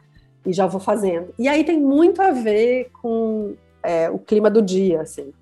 e 0.46 0.52
já 0.52 0.66
vou 0.66 0.80
fazendo. 0.80 1.34
E 1.38 1.48
aí 1.48 1.64
tem 1.64 1.80
muito 1.80 2.20
a 2.22 2.30
ver 2.30 2.90
com 3.00 3.54
é, 3.82 4.10
o 4.10 4.18
clima 4.18 4.50
do 4.50 4.62
dia, 4.62 5.02
assim. 5.02 5.32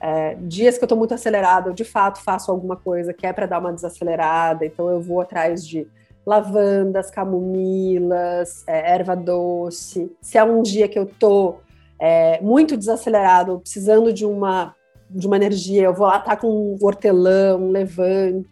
É, 0.00 0.36
dias 0.40 0.78
que 0.78 0.84
eu 0.84 0.86
estou 0.86 0.98
muito 0.98 1.14
acelerada, 1.14 1.70
eu 1.70 1.74
de 1.74 1.84
fato 1.84 2.22
faço 2.22 2.50
alguma 2.50 2.76
coisa 2.76 3.12
que 3.12 3.26
é 3.26 3.32
para 3.32 3.46
dar 3.46 3.58
uma 3.58 3.72
desacelerada, 3.72 4.64
então 4.64 4.88
eu 4.88 5.00
vou 5.00 5.20
atrás 5.20 5.66
de 5.66 5.88
lavandas, 6.24 7.10
camomilas, 7.10 8.62
é, 8.66 8.92
erva 8.92 9.16
doce. 9.16 10.12
Se 10.20 10.38
é 10.38 10.44
um 10.44 10.62
dia 10.62 10.86
que 10.86 10.98
eu 10.98 11.04
estou 11.04 11.62
é, 11.98 12.40
muito 12.40 12.76
desacelerado, 12.76 13.58
precisando 13.58 14.12
de 14.12 14.24
uma 14.24 14.74
de 15.10 15.26
uma 15.26 15.36
energia, 15.36 15.84
eu 15.84 15.94
vou 15.94 16.06
lá 16.06 16.18
estar 16.18 16.32
tá 16.32 16.36
com 16.36 16.48
um 16.48 16.76
hortelã, 16.82 17.56
um 17.56 17.70
levante, 17.70 18.46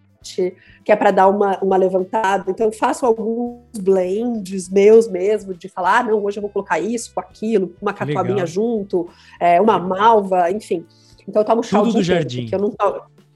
que 0.85 0.92
é 0.92 0.97
para 0.97 1.11
dar 1.11 1.28
uma, 1.28 1.59
uma 1.61 1.76
levantada. 1.76 2.50
Então, 2.50 2.66
eu 2.66 2.73
faço 2.73 3.04
alguns 3.04 3.78
blends 3.78 4.68
meus 4.68 5.09
mesmo, 5.09 5.54
de 5.54 5.68
falar, 5.68 5.99
ah, 5.99 6.02
não, 6.04 6.25
hoje 6.25 6.38
eu 6.38 6.42
vou 6.42 6.50
colocar 6.50 6.78
isso 6.78 7.12
com 7.14 7.21
aquilo, 7.21 7.75
uma 7.80 7.92
catuabinha 7.92 8.47
junto, 8.47 9.09
é, 9.40 9.61
uma 9.61 9.78
malva, 9.78 10.50
enfim. 10.50 10.85
Então, 11.28 11.42
eu 11.42 11.47
tomo 11.47 11.62
chá 11.62 11.80
Tudo 11.80 11.95
do 11.95 12.02
jardim. 12.02 12.49
Eu 12.52 12.59
não 12.59 12.71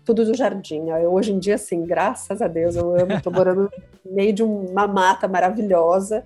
tudo 0.04 0.24
do 0.24 0.34
jardim. 0.34 0.88
Eu, 0.88 1.12
hoje 1.12 1.32
em 1.32 1.38
dia, 1.38 1.54
assim, 1.54 1.84
graças 1.84 2.42
a 2.42 2.48
Deus, 2.48 2.76
eu 2.76 2.96
amo, 2.96 3.12
estou 3.12 3.32
morando 3.32 3.70
no 4.04 4.12
meio 4.12 4.32
de 4.32 4.42
uma 4.42 4.86
mata 4.86 5.28
maravilhosa. 5.28 6.24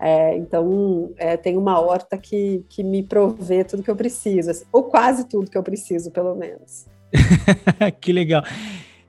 É, 0.00 0.36
então, 0.36 1.12
é, 1.16 1.36
tem 1.36 1.56
uma 1.56 1.80
horta 1.80 2.18
que, 2.18 2.64
que 2.68 2.82
me 2.82 3.02
provê 3.02 3.64
tudo 3.64 3.82
que 3.82 3.90
eu 3.90 3.96
preciso, 3.96 4.50
assim, 4.50 4.64
ou 4.72 4.84
quase 4.84 5.26
tudo 5.26 5.50
que 5.50 5.56
eu 5.56 5.62
preciso, 5.62 6.10
pelo 6.10 6.34
menos. 6.34 6.86
que 8.00 8.12
legal. 8.12 8.42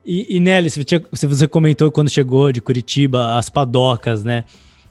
E, 0.05 0.37
e 0.37 0.39
Nelly, 0.39 0.69
se 0.69 1.27
você 1.27 1.47
comentou 1.47 1.91
quando 1.91 2.09
chegou 2.09 2.51
de 2.51 2.61
Curitiba 2.61 3.37
as 3.37 3.49
padocas, 3.49 4.23
né? 4.23 4.45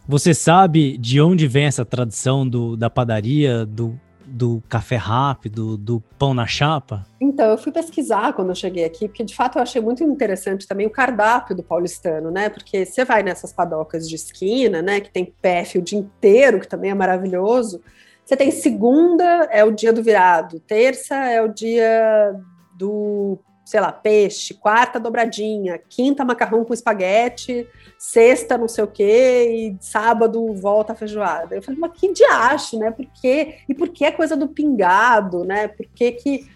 Você 0.09 0.35
sabe 0.35 0.99
de 0.99 1.21
onde 1.21 1.47
vem 1.47 1.66
essa 1.66 1.85
tradição 1.85 2.47
do, 2.47 2.76
da 2.76 2.90
padaria, 2.90 3.64
do, 3.64 3.99
do 4.26 4.62
café 4.68 4.97
rápido, 4.97 5.78
do 5.78 6.02
pão 6.18 6.35
na 6.35 6.47
chapa? 6.47 7.06
Então, 7.21 7.52
eu 7.52 7.56
fui 7.56 7.73
pesquisar 7.73 8.35
quando 8.35 8.50
eu 8.50 8.54
cheguei 8.54 8.85
aqui, 8.85 9.06
porque 9.06 9.25
de 9.25 9.35
fato 9.35 9.56
eu 9.56 9.62
achei 9.62 9.80
muito 9.80 10.02
interessante 10.02 10.66
também 10.66 10.87
o 10.87 10.90
cardápio 10.90 11.56
do 11.56 11.62
paulistano, 11.62 12.30
né? 12.30 12.50
Porque 12.50 12.85
você 12.85 13.04
vai 13.04 13.23
nessas 13.23 13.52
padocas 13.52 14.09
de 14.09 14.16
esquina, 14.16 14.83
né? 14.83 15.00
Que 15.00 15.11
tem 15.11 15.33
PF 15.40 15.78
o 15.78 15.83
dia 15.83 15.99
inteiro, 15.99 16.61
que 16.61 16.68
também 16.68 16.90
é 16.90 16.94
maravilhoso. 16.94 17.80
Você 18.25 18.37
tem 18.37 18.50
segunda, 18.50 19.25
é 19.50 19.64
o 19.64 19.71
dia 19.71 19.92
do 19.92 20.02
virado, 20.02 20.59
terça 20.61 21.14
é 21.14 21.40
o 21.40 21.49
dia 21.49 22.35
do 22.76 23.38
sei 23.64 23.80
lá, 23.80 23.90
peixe, 23.90 24.54
quarta 24.54 25.00
dobradinha, 25.00 25.80
quinta 25.88 26.25
macarrão 26.25 26.64
com 26.64 26.75
espaguete, 26.75 27.66
sexta 27.99 28.59
não 28.59 28.68
sei 28.68 28.85
o 28.85 28.88
quê, 28.88 29.49
e 29.50 29.76
sábado 29.80 30.54
volta 30.54 30.92
a 30.92 30.97
feijoada. 30.97 31.56
Eu 31.56 31.62
falei, 31.62 31.80
mas 31.80 31.92
que 31.92 32.12
diacho, 32.12 32.78
né? 32.78 32.90
Por 32.90 33.06
quê? 33.06 33.56
E 33.68 33.75
por 33.75 33.88
que 33.88 34.04
a 34.04 34.12
coisa 34.12 34.37
do 34.37 34.49
pingado, 34.49 35.44
né? 35.44 35.68
Por 35.68 35.87
que, 35.87 36.12
que 36.12 36.47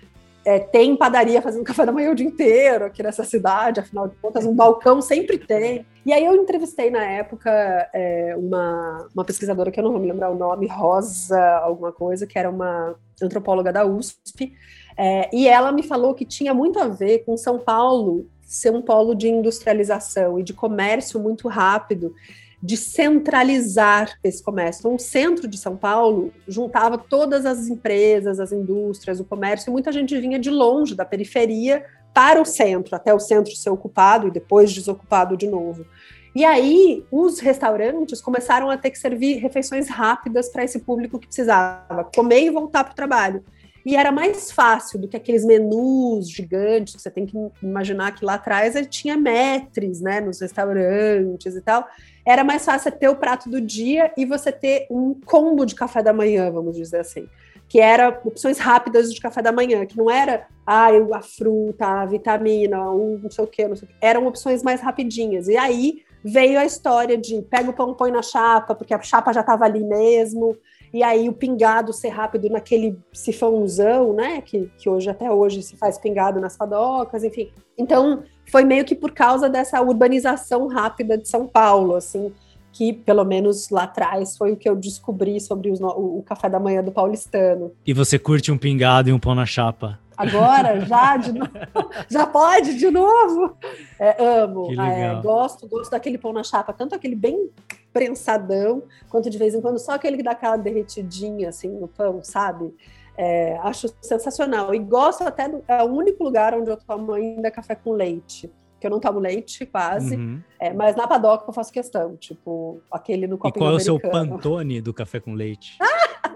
é, 0.45 0.59
tem 0.59 0.97
padaria 0.97 1.43
fazendo 1.43 1.65
café 1.65 1.85
da 1.85 1.93
manhã 1.93 2.11
o 2.11 2.15
dia 2.15 2.27
inteiro 2.27 2.87
aqui 2.87 3.03
nessa 3.03 3.25
cidade, 3.25 3.81
afinal 3.81 4.09
de 4.09 4.17
contas, 4.17 4.47
um 4.47 4.55
balcão 4.55 5.01
sempre 5.03 5.39
tem. 5.39 5.85
E 6.07 6.13
aí 6.13 6.25
eu 6.25 6.35
entrevistei 6.35 6.91
na 6.91 7.05
época 7.05 7.51
é, 7.93 8.35
uma, 8.37 9.09
uma 9.15 9.25
pesquisadora 9.25 9.71
que 9.71 9.79
eu 9.79 9.85
não 9.85 9.93
vou 9.93 10.01
me 10.01 10.11
lembrar 10.11 10.31
o 10.31 10.39
nome, 10.39 10.67
Rosa, 10.67 11.39
alguma 11.59 11.93
coisa, 11.93 12.27
que 12.27 12.39
era 12.39 12.49
uma 12.49 12.95
antropóloga 13.23 13.73
da 13.73 13.85
USP, 13.85 14.55
é, 14.99 15.31
e 15.33 15.47
ela 15.47 15.71
me 15.71 15.85
falou 15.85 16.13
que 16.13 16.25
tinha 16.25 16.53
muito 16.53 16.81
a 16.81 16.89
ver 16.89 17.21
com 17.21 17.37
São 17.37 17.57
Paulo 17.57 18.27
ser 18.43 18.73
um 18.73 18.83
polo 18.83 19.15
de 19.15 19.29
industrialização 19.29 20.41
e 20.41 20.43
de 20.43 20.53
comércio 20.53 21.21
muito 21.21 21.47
rápido, 21.47 22.13
de 22.61 22.77
centralizar 22.77 24.19
esse 24.25 24.43
comércio. 24.43 24.81
Então, 24.81 24.95
o 24.97 24.99
centro 24.99 25.47
de 25.47 25.57
São 25.57 25.77
Paulo 25.77 26.33
juntava 26.49 26.99
todas 26.99 27.47
as 27.47 27.69
empresas, 27.69 28.41
as 28.41 28.51
indústrias, 28.51 29.21
o 29.21 29.25
comércio, 29.25 29.71
e 29.71 29.73
muita 29.73 29.93
gente 29.93 30.19
vinha 30.19 30.39
de 30.39 30.51
longe, 30.51 30.97
da 30.97 31.05
periferia, 31.05 31.85
para 32.13 32.43
o 32.43 32.45
centro, 32.45 32.97
até 32.97 33.15
o 33.15 33.21
centro 33.21 33.55
ser 33.55 33.71
ocupado 33.71 34.27
e 34.27 34.31
depois 34.33 34.73
desocupado 34.73 35.37
de 35.37 35.47
novo. 35.47 35.87
E 36.35 36.45
aí, 36.45 37.05
os 37.13 37.39
restaurantes 37.39 38.21
começaram 38.21 38.69
a 38.69 38.77
ter 38.77 38.91
que 38.91 38.99
servir 38.99 39.37
refeições 39.37 39.89
rápidas 39.89 40.49
para 40.49 40.65
esse 40.65 40.81
público 40.81 41.19
que 41.19 41.27
precisava 41.27 42.03
comer 42.15 42.43
e 42.43 42.51
voltar 42.51 42.83
para 42.83 42.93
o 42.93 42.97
trabalho. 42.97 43.45
E 43.85 43.97
era 43.97 44.13
mais 44.13 44.51
fácil 44.51 44.99
do 44.99 45.09
que 45.09 45.17
aqueles 45.17 45.45
menus 45.45 46.29
gigantes, 46.29 46.97
que 46.97 47.03
você 47.03 47.11
tem 47.11 47.27
que 47.27 47.37
imaginar 47.63 48.15
que 48.15 48.25
lá 48.25 48.35
atrás 48.35 48.77
ele 48.77 48.87
tinha 48.87 49.17
metres, 49.17 50.01
né, 50.01 50.21
nos 50.21 50.41
restaurantes 50.41 51.55
e 51.55 51.61
tal. 51.61 51.87
Era 52.25 52.45
mais 52.45 52.65
fácil 52.65 52.93
ter 52.93 53.09
o 53.09 53.17
prato 53.17 53.49
do 53.49 53.61
dia 53.61 54.13
e 54.17 54.25
você 54.25 54.53
ter 54.53 54.87
um 54.91 55.15
combo 55.15 55.65
de 55.65 55.75
café 55.75 56.03
da 56.03 56.13
manhã, 56.13 56.51
vamos 56.51 56.77
dizer 56.77 57.01
assim. 57.01 57.29
Que 57.69 57.81
era 57.81 58.21
opções 58.25 58.59
rápidas 58.59 59.13
de 59.13 59.21
café 59.21 59.43
da 59.43 59.53
manhã, 59.53 59.85
que 59.87 59.97
não 59.97 60.11
era 60.11 60.47
ah, 60.67 60.89
a 61.15 61.23
fruta, 61.23 61.87
a 61.87 62.07
vitamina, 62.07 62.91
um 62.91 63.19
não 63.23 63.31
sei 63.31 63.45
o 63.45 63.47
quê, 63.47 63.69
não 63.69 63.77
sei 63.77 63.87
o 63.87 63.91
quê. 63.91 63.97
Eram 64.01 64.27
opções 64.27 64.63
mais 64.63 64.81
rapidinhas. 64.81 65.49
E 65.49 65.57
aí 65.57 66.03
veio 66.23 66.59
a 66.59 66.65
história 66.65 67.17
de 67.17 67.41
pega 67.43 67.71
o 67.71 67.73
pão, 67.73 67.95
põe 67.95 68.11
na 68.11 68.23
chapa, 68.23 68.75
porque 68.75 68.93
a 68.93 69.01
chapa 69.01 69.33
já 69.33 69.41
estava 69.41 69.65
ali 69.65 69.85
mesmo 69.85 70.57
e 70.93 71.03
aí 71.03 71.29
o 71.29 71.33
pingado 71.33 71.93
ser 71.93 72.09
rápido 72.09 72.49
naquele 72.49 72.99
sifãozão, 73.13 74.13
né? 74.13 74.41
Que, 74.41 74.71
que 74.79 74.89
hoje, 74.89 75.11
até 75.11 75.31
hoje, 75.31 75.63
se 75.63 75.77
faz 75.77 75.99
pingado 75.99 76.41
nas 76.41 76.57
padocas, 76.57 77.25
enfim. 77.25 77.51
Então, 77.77 78.23
foi 78.51 78.65
meio 78.65 78.85
que 78.85 78.95
por 78.95 79.13
causa 79.13 79.49
dessa 79.49 79.81
urbanização 79.81 80.67
rápida 80.67 81.19
de 81.19 81.29
São 81.29 81.47
Paulo, 81.47 81.95
assim, 81.95 82.33
que 82.73 82.93
pelo 82.93 83.25
menos 83.25 83.71
lá 83.71 83.85
atrás 83.85 84.37
foi 84.37 84.53
o 84.53 84.57
que 84.57 84.69
eu 84.69 84.77
descobri 84.77 85.41
sobre 85.41 85.71
os, 85.71 85.81
o, 85.81 86.19
o 86.19 86.23
café 86.23 86.49
da 86.49 86.59
manhã 86.59 86.83
do 86.83 86.93
paulistano. 86.93 87.73
E 87.87 87.93
você 87.93 88.19
curte 88.19 88.51
um 88.51 88.59
pingado 88.59 89.11
e 89.11 89.13
um 89.13 89.19
pão 89.19 89.35
na 89.35 89.47
chapa? 89.47 89.99
Agora, 90.17 90.81
já 90.81 91.17
de 91.17 91.33
novo, 91.33 91.51
já 92.11 92.27
pode 92.27 92.77
de 92.77 92.91
novo. 92.91 93.57
É, 94.01 94.43
amo, 94.43 94.69
é, 94.81 95.15
gosto, 95.23 95.69
gosto 95.69 95.93
daquele 95.93 96.19
pão 96.19 96.33
na 96.33 96.43
chapa, 96.43 96.73
tanto 96.73 96.95
aquele 96.95 97.15
bem 97.15 97.51
prensadão, 97.99 98.85
quanto 99.09 99.29
de 99.29 99.37
vez 99.37 99.55
em 99.55 99.61
quando 99.61 99.79
só 99.79 99.93
aquele 99.93 100.17
que 100.17 100.23
dá 100.23 100.31
aquela 100.31 100.57
derretidinha 100.57 101.49
assim 101.49 101.69
no 101.69 101.89
pão, 101.89 102.23
sabe? 102.23 102.73
É, 103.17 103.59
acho 103.63 103.89
sensacional. 104.01 104.73
E 104.73 104.79
gosto 104.79 105.25
até 105.25 105.49
do. 105.49 105.65
É 105.67 105.83
o 105.83 105.89
único 105.89 106.23
lugar 106.23 106.55
onde 106.55 106.71
eu 106.71 106.77
tomo 106.77 107.13
ainda 107.13 107.51
café 107.51 107.75
com 107.75 107.93
leite. 107.93 108.49
Que 108.81 108.87
eu 108.87 108.93
não 108.93 109.01
tomo 109.01 109.19
leite 109.19 109.67
quase, 109.67 110.15
uhum. 110.15 110.41
é, 110.61 110.73
mas 110.73 110.95
na 110.95 111.09
padoca 111.09 111.45
eu 111.49 111.53
faço 111.53 111.73
questão, 111.73 112.17
tipo, 112.17 112.81
aquele 112.93 113.27
no 113.27 113.37
copo 113.37 113.59
E 113.59 113.61
qual 113.61 113.73
é 113.73 113.75
o 113.75 113.81
seu 113.81 113.99
pantone 113.99 114.81
do 114.81 114.95
café 114.95 115.19
com 115.19 115.35
leite? 115.35 115.77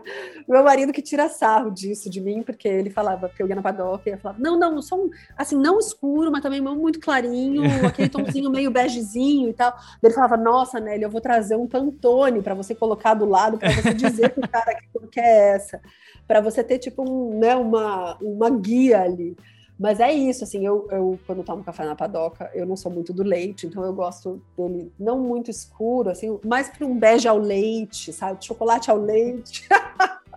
Meu 0.49 0.63
marido 0.63 0.93
que 0.93 1.03
tira 1.03 1.29
sarro 1.29 1.71
disso 1.71 2.11
de 2.11 2.21
mim, 2.21 2.43
porque 2.43 2.69
ele 2.69 2.91
falava, 2.91 3.29
porque 3.29 3.43
eu 3.43 3.49
ia 3.49 3.55
na 3.55 3.63
padoca 3.63 4.09
e 4.09 4.17
falava, 4.17 4.41
não, 4.41 4.59
não, 4.59 4.81
só 4.83 4.97
um, 4.97 5.11
assim, 5.37 5.57
não 5.57 5.79
escuro, 5.79 6.31
mas 6.31 6.43
também 6.43 6.61
muito 6.61 7.01
clarinho, 7.01 7.63
aquele 7.87 8.09
tomzinho 8.09 8.51
meio 8.51 8.71
begezinho 8.71 9.51
e 9.51 9.53
tal. 9.53 9.75
Ele 10.03 10.15
falava, 10.15 10.37
nossa, 10.37 10.81
Nelly, 10.81 11.03
eu 11.03 11.11
vou 11.11 11.21
trazer 11.21 11.57
um 11.57 11.67
Pantone 11.67 12.43
para 12.43 12.55
você 12.55 12.75
colocar 12.75 13.15
do 13.15 13.25
lado, 13.25 13.59
para 13.59 13.71
você 13.71 13.95
dizer 13.95 14.31
pro 14.31 14.49
cara 14.49 14.75
que 14.75 14.93
quer 15.13 15.23
é 15.23 15.55
essa, 15.55 15.81
para 16.27 16.41
você 16.41 16.65
ter, 16.65 16.79
tipo, 16.79 17.03
um, 17.09 17.39
né, 17.39 17.55
uma, 17.55 18.17
uma 18.21 18.51
guia 18.51 19.03
ali. 19.03 19.37
Mas 19.83 19.99
é 19.99 20.13
isso, 20.13 20.45
assim, 20.45 20.65
eu, 20.65 20.87
eu 20.93 21.19
quando 21.27 21.43
tomo 21.43 21.65
café 21.65 21.85
na 21.85 21.97
padoca, 21.97 22.49
eu 22.55 22.65
não 22.65 22.77
sou 22.77 22.89
muito 22.89 23.13
do 23.13 23.25
leite, 23.25 23.67
então 23.67 23.83
eu 23.83 23.93
gosto 23.93 24.41
dele 24.57 24.93
não 24.97 25.19
muito 25.19 25.51
escuro, 25.51 26.09
assim, 26.09 26.39
mais 26.45 26.69
para 26.69 26.87
um 26.87 26.97
bege 26.97 27.27
ao 27.27 27.37
leite, 27.37 28.13
sabe? 28.13 28.45
Chocolate 28.45 28.93
ao 28.93 28.97
leite. 28.97 29.65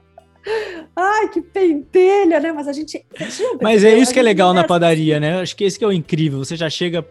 Ai, 0.96 1.30
que 1.30 1.44
pentelha, 1.44 2.40
né? 2.40 2.52
Mas 2.52 2.68
a 2.68 2.74
gente. 2.74 3.06
Mas 3.62 3.84
é 3.84 3.96
isso 3.96 4.12
que 4.12 4.20
é 4.20 4.24
legal 4.24 4.52
na 4.52 4.64
padaria, 4.64 5.20
né? 5.20 5.40
Acho 5.40 5.56
que 5.56 5.64
esse 5.64 5.78
que 5.78 5.86
é 5.86 5.88
o 5.88 5.94
incrível. 5.94 6.40
Você 6.40 6.56
já 6.56 6.70
chega, 6.70 7.06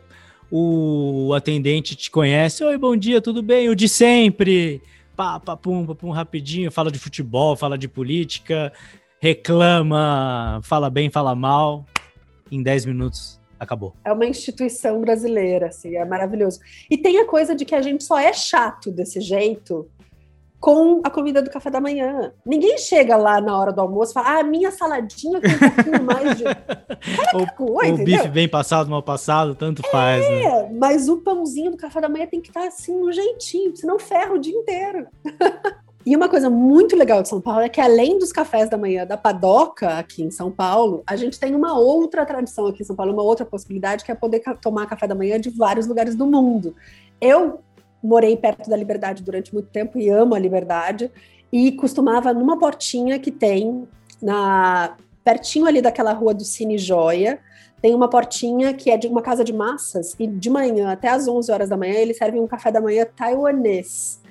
o 0.50 1.32
atendente 1.36 1.94
te 1.94 2.10
conhece. 2.10 2.64
Oi, 2.64 2.76
bom 2.76 2.96
dia, 2.96 3.20
tudo 3.20 3.44
bem? 3.44 3.68
O 3.68 3.76
de 3.76 3.88
sempre. 3.88 4.82
Pá, 5.14 5.38
pá, 5.38 5.56
pum, 5.56 5.86
pá, 5.86 5.94
pum, 5.94 6.10
rapidinho. 6.10 6.72
Fala 6.72 6.90
de 6.90 6.98
futebol, 6.98 7.54
fala 7.54 7.78
de 7.78 7.86
política, 7.86 8.72
reclama, 9.20 10.60
fala 10.64 10.90
bem, 10.90 11.08
fala 11.10 11.36
mal 11.36 11.86
em 12.50 12.62
10 12.62 12.86
minutos 12.86 13.40
acabou. 13.58 13.94
É 14.04 14.12
uma 14.12 14.26
instituição 14.26 15.00
brasileira, 15.00 15.68
assim, 15.68 15.96
é 15.96 16.04
maravilhoso. 16.04 16.60
E 16.90 16.96
tem 16.98 17.18
a 17.18 17.26
coisa 17.26 17.54
de 17.54 17.64
que 17.64 17.74
a 17.74 17.82
gente 17.82 18.04
só 18.04 18.18
é 18.18 18.32
chato 18.32 18.90
desse 18.90 19.20
jeito 19.20 19.88
com 20.64 21.02
a 21.04 21.10
comida 21.10 21.42
do 21.42 21.50
café 21.50 21.68
da 21.68 21.78
manhã. 21.78 22.32
Ninguém 22.44 22.78
chega 22.78 23.18
lá 23.18 23.38
na 23.38 23.58
hora 23.58 23.70
do 23.70 23.82
almoço 23.82 24.12
e 24.12 24.14
fala, 24.14 24.38
ah, 24.38 24.42
minha 24.42 24.70
saladinha 24.70 25.38
com 25.38 25.46
um 25.46 25.70
pouquinho 25.70 26.02
mais 26.04 26.38
de. 26.38 26.44
o, 27.60 27.92
o 27.92 27.98
bife 27.98 28.28
bem 28.28 28.48
passado, 28.48 28.88
mal 28.88 29.02
passado, 29.02 29.54
tanto 29.54 29.82
é, 29.84 29.90
faz. 29.90 30.26
Né? 30.26 30.70
mas 30.72 31.06
o 31.06 31.18
pãozinho 31.18 31.70
do 31.70 31.76
café 31.76 32.00
da 32.00 32.08
manhã 32.08 32.26
tem 32.26 32.40
que 32.40 32.48
estar 32.48 32.66
assim, 32.66 32.98
no 32.98 33.12
jeitinho, 33.12 33.76
senão 33.76 33.98
ferra 33.98 34.32
o 34.32 34.38
dia 34.38 34.54
inteiro. 34.54 35.06
E 36.06 36.14
uma 36.14 36.28
coisa 36.28 36.50
muito 36.50 36.94
legal 36.94 37.22
de 37.22 37.30
São 37.30 37.40
Paulo 37.40 37.62
é 37.62 37.68
que, 37.68 37.80
além 37.80 38.18
dos 38.18 38.30
cafés 38.30 38.68
da 38.68 38.76
manhã 38.76 39.06
da 39.06 39.16
padoca 39.16 39.98
aqui 39.98 40.22
em 40.22 40.30
São 40.30 40.50
Paulo, 40.50 41.02
a 41.06 41.16
gente 41.16 41.40
tem 41.40 41.54
uma 41.54 41.78
outra 41.78 42.26
tradição 42.26 42.66
aqui 42.66 42.82
em 42.82 42.84
São 42.84 42.94
Paulo, 42.94 43.14
uma 43.14 43.22
outra 43.22 43.46
possibilidade, 43.46 44.04
que 44.04 44.12
é 44.12 44.14
poder 44.14 44.42
tomar 44.60 44.86
café 44.86 45.06
da 45.06 45.14
manhã 45.14 45.40
de 45.40 45.48
vários 45.48 45.86
lugares 45.86 46.14
do 46.14 46.26
mundo. 46.26 46.76
Eu 47.18 47.60
morei 48.02 48.36
perto 48.36 48.68
da 48.68 48.76
Liberdade 48.76 49.22
durante 49.22 49.54
muito 49.54 49.70
tempo 49.70 49.98
e 49.98 50.10
amo 50.10 50.34
a 50.34 50.38
Liberdade, 50.38 51.10
e 51.50 51.72
costumava 51.72 52.34
numa 52.34 52.58
portinha 52.58 53.18
que 53.18 53.30
tem 53.30 53.88
na 54.20 54.96
pertinho 55.24 55.64
ali 55.64 55.80
daquela 55.80 56.12
rua 56.12 56.34
do 56.34 56.44
Cine 56.44 56.76
Joia, 56.76 57.38
tem 57.80 57.94
uma 57.94 58.10
portinha 58.10 58.74
que 58.74 58.90
é 58.90 58.98
de 58.98 59.06
uma 59.06 59.22
casa 59.22 59.42
de 59.42 59.54
massas, 59.54 60.14
e 60.18 60.26
de 60.26 60.50
manhã 60.50 60.92
até 60.92 61.08
às 61.08 61.26
11 61.26 61.50
horas 61.50 61.68
da 61.70 61.78
manhã 61.78 61.94
eles 61.94 62.18
servem 62.18 62.42
um 62.42 62.46
café 62.46 62.70
da 62.70 62.78
manhã 62.78 63.06
taiwanês 63.06 64.22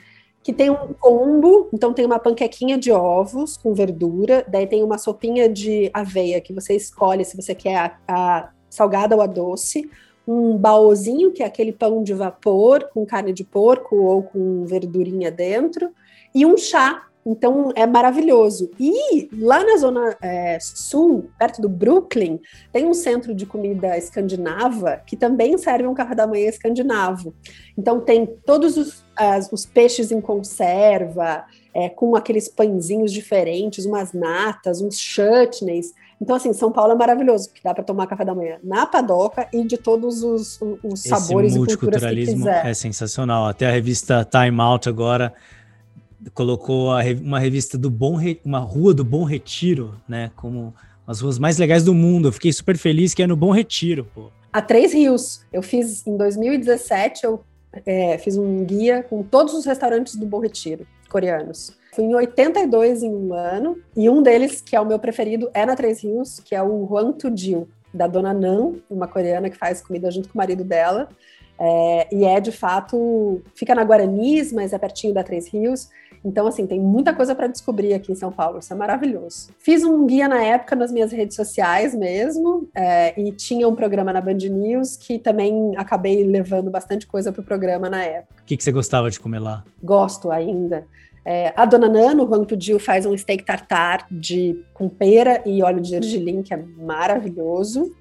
que 0.44 0.52
tem 0.52 0.70
um 0.70 0.94
combo, 1.00 1.70
então 1.74 1.94
tem 1.94 2.06
uma 2.06 2.20
panquequinha 2.20 2.78
de 2.78 2.92
ovos 2.92 3.56
com 3.56 3.74
verdura, 3.74 4.46
daí 4.48 4.68
tem 4.68 4.84
uma 4.84 4.98
sopinha 4.98 5.48
de 5.48 5.90
aveia 5.94 6.42
que 6.42 6.54
você 6.54 6.76
escolhe 6.76 7.24
se 7.24 7.38
você 7.38 7.56
quer 7.56 7.78
a, 7.78 7.98
a 8.08 8.50
salgada 8.70 9.16
ou 9.16 9.22
a 9.22 9.26
doce, 9.26 9.90
um 10.28 10.58
baozinho, 10.58 11.32
que 11.32 11.42
é 11.42 11.46
aquele 11.46 11.72
pão 11.72 12.04
de 12.04 12.14
vapor 12.14 12.90
com 12.94 13.06
carne 13.06 13.32
de 13.32 13.44
porco 13.44 13.96
ou 13.96 14.24
com 14.24 14.66
verdurinha 14.66 15.32
dentro, 15.32 15.92
e 16.36 16.46
um 16.46 16.58
chá 16.58 17.08
então 17.26 17.72
é 17.76 17.86
maravilhoso. 17.86 18.70
E 18.80 19.30
lá 19.34 19.64
na 19.64 19.78
zona 19.78 20.16
é, 20.22 20.58
sul, 20.60 21.30
perto 21.40 21.62
do 21.62 21.70
Brooklyn, 21.70 22.40
tem 22.72 22.86
um 22.86 22.94
centro 22.94 23.34
de 23.34 23.46
comida 23.46 23.98
escandinava 23.98 25.02
que 25.06 25.16
também 25.16 25.58
serve 25.58 25.88
um 25.88 25.94
café 25.94 26.16
da 26.16 26.28
manhã 26.28 26.50
escandinavo. 26.50 27.34
Então 27.78 28.02
tem 28.02 28.26
todos 28.46 28.78
os, 28.78 29.03
as, 29.16 29.52
os 29.52 29.66
peixes 29.66 30.12
em 30.12 30.22
conserva, 30.22 31.46
é, 31.74 31.90
com 31.90 32.16
aqueles 32.16 32.48
pãezinhos 32.48 33.12
diferentes, 33.12 33.86
umas 33.86 34.14
natas, 34.14 34.82
uns 34.82 34.98
chutneys. 35.00 35.94
Então, 36.22 36.36
assim, 36.36 36.54
São 36.54 36.72
Paulo 36.72 36.94
é 36.94 36.96
maravilhoso, 36.96 37.50
porque 37.50 37.62
dá 37.64 37.74
para 37.74 37.84
tomar 37.84 38.08
café 38.08 38.24
da 38.24 38.34
manhã 38.34 38.58
na 38.64 38.86
padoca 38.86 39.48
e 39.52 39.64
de 39.66 39.78
todos 39.78 40.24
os, 40.24 40.60
os 40.84 41.02
sabores 41.02 41.56
e 41.56 41.58
culturas 41.58 42.04
que 42.04 42.26
quiser. 42.26 42.66
É 42.66 42.74
sensacional. 42.74 43.46
Até 43.46 43.68
a 43.68 43.72
revista 43.72 44.26
Time 44.26 44.60
Out 44.62 44.88
agora 44.88 45.34
colocou 46.34 46.90
uma 47.22 47.40
revista 47.40 47.78
do 47.78 47.90
Bom 47.90 48.16
Re, 48.16 48.40
uma 48.46 48.60
rua 48.60 48.94
do 48.94 49.04
Bom 49.04 49.26
Retiro, 49.26 49.96
né, 50.08 50.32
como 50.36 50.74
as 51.06 51.20
ruas 51.20 51.38
mais 51.38 51.58
legais 51.58 51.84
do 51.84 51.94
mundo. 51.94 52.30
Eu 52.30 52.32
fiquei 52.32 52.54
super 52.54 52.78
feliz 52.78 53.14
que 53.14 53.24
é 53.24 53.28
no 53.28 53.36
Bom 53.36 53.52
Retiro, 53.52 54.08
pô. 54.16 54.32
A 54.52 54.62
Três 54.62 54.94
Rios. 54.94 55.42
Eu 55.52 55.62
fiz 55.62 56.06
em 56.06 56.16
2017, 56.16 57.26
eu 57.26 57.44
é, 57.86 58.18
fiz 58.18 58.38
um 58.38 58.64
guia 58.64 59.04
com 59.04 59.24
todos 59.24 59.54
os 59.54 59.66
restaurantes 59.66 60.16
do 60.16 60.26
Bom 60.26 60.40
Retiro, 60.40 60.86
coreanos. 61.10 61.78
Fui 61.94 62.06
em 62.06 62.16
82 62.16 63.04
em 63.04 63.14
um 63.14 63.34
ano, 63.34 63.78
e 63.96 64.10
um 64.10 64.22
deles, 64.22 64.62
que 64.62 64.76
é 64.76 64.82
o 64.82 64.86
meu 64.86 64.98
preferido, 64.98 65.50
é 65.54 65.66
na 65.66 65.76
Três 65.76 66.04
Rios, 66.04 66.40
que 66.40 66.56
é 66.56 66.62
o 66.62 66.86
Hwang 66.86 67.18
Tudil, 67.18 67.68
da 67.94 68.08
dona 68.08 68.34
Nan, 68.34 68.74
uma 68.90 69.08
coreana 69.08 69.50
que 69.50 69.58
faz 69.58 69.82
comida 69.82 70.10
junto 70.10 70.30
com 70.30 70.34
o 70.34 70.38
marido 70.38 70.64
dela. 70.64 71.08
É, 71.60 72.08
e 72.12 72.26
é 72.26 72.40
de 72.40 72.52
fato, 72.52 73.42
fica 73.56 73.76
na 73.76 73.84
Guaranis, 73.84 74.52
mas 74.52 74.74
é 74.74 74.78
pertinho 74.78 75.14
da 75.14 75.24
Três 75.24 75.48
Rios. 75.48 75.90
Então, 76.26 76.48
assim, 76.48 76.66
tem 76.66 76.80
muita 76.80 77.14
coisa 77.14 77.36
para 77.36 77.48
descobrir 77.48 77.94
aqui 77.94 78.12
em 78.12 78.16
São 78.16 78.32
Paulo, 78.32 78.60
isso 78.60 78.72
é 78.72 78.76
maravilhoso. 78.76 79.50
Fiz 79.60 79.84
um 79.84 80.06
guia 80.06 80.28
na 80.28 80.42
época 80.42 80.74
nas 80.76 80.90
minhas 80.92 81.12
redes 81.12 81.36
sociais 81.36 81.94
mesmo, 81.94 82.68
é, 82.74 83.20
e 83.20 83.32
tinha 83.34 83.68
um 83.68 83.76
programa 83.76 84.14
na 84.14 84.22
Band 84.22 84.36
News 84.36 84.96
que 84.96 85.20
também 85.20 85.74
acabei 85.76 86.24
levando 86.24 86.72
bastante 86.72 87.06
coisa 87.06 87.32
para 87.32 87.42
o 87.42 87.44
programa 87.44 87.90
na 87.90 88.04
época. 88.04 88.42
O 88.42 88.46
que, 88.46 88.56
que 88.56 88.64
você 88.64 88.72
gostava 88.72 89.10
de 89.10 89.20
comer 89.20 89.40
lá? 89.40 89.66
Gosto 89.84 90.32
ainda. 90.32 90.86
É, 91.26 91.54
a 91.56 91.66
dona 91.66 91.88
Nano, 91.88 92.24
o 92.24 92.28
Juan 92.28 92.44
Tudil, 92.44 92.80
faz 92.80 93.06
um 93.06 93.18
steak 93.18 93.44
tartar 93.44 94.06
de, 94.12 94.62
com 94.74 94.90
pera 94.90 95.42
e 95.46 95.62
óleo 95.62 95.82
de 95.82 95.90
gergelim, 95.90 96.42
que 96.42 96.54
é 96.54 96.58
maravilhoso. 96.58 97.94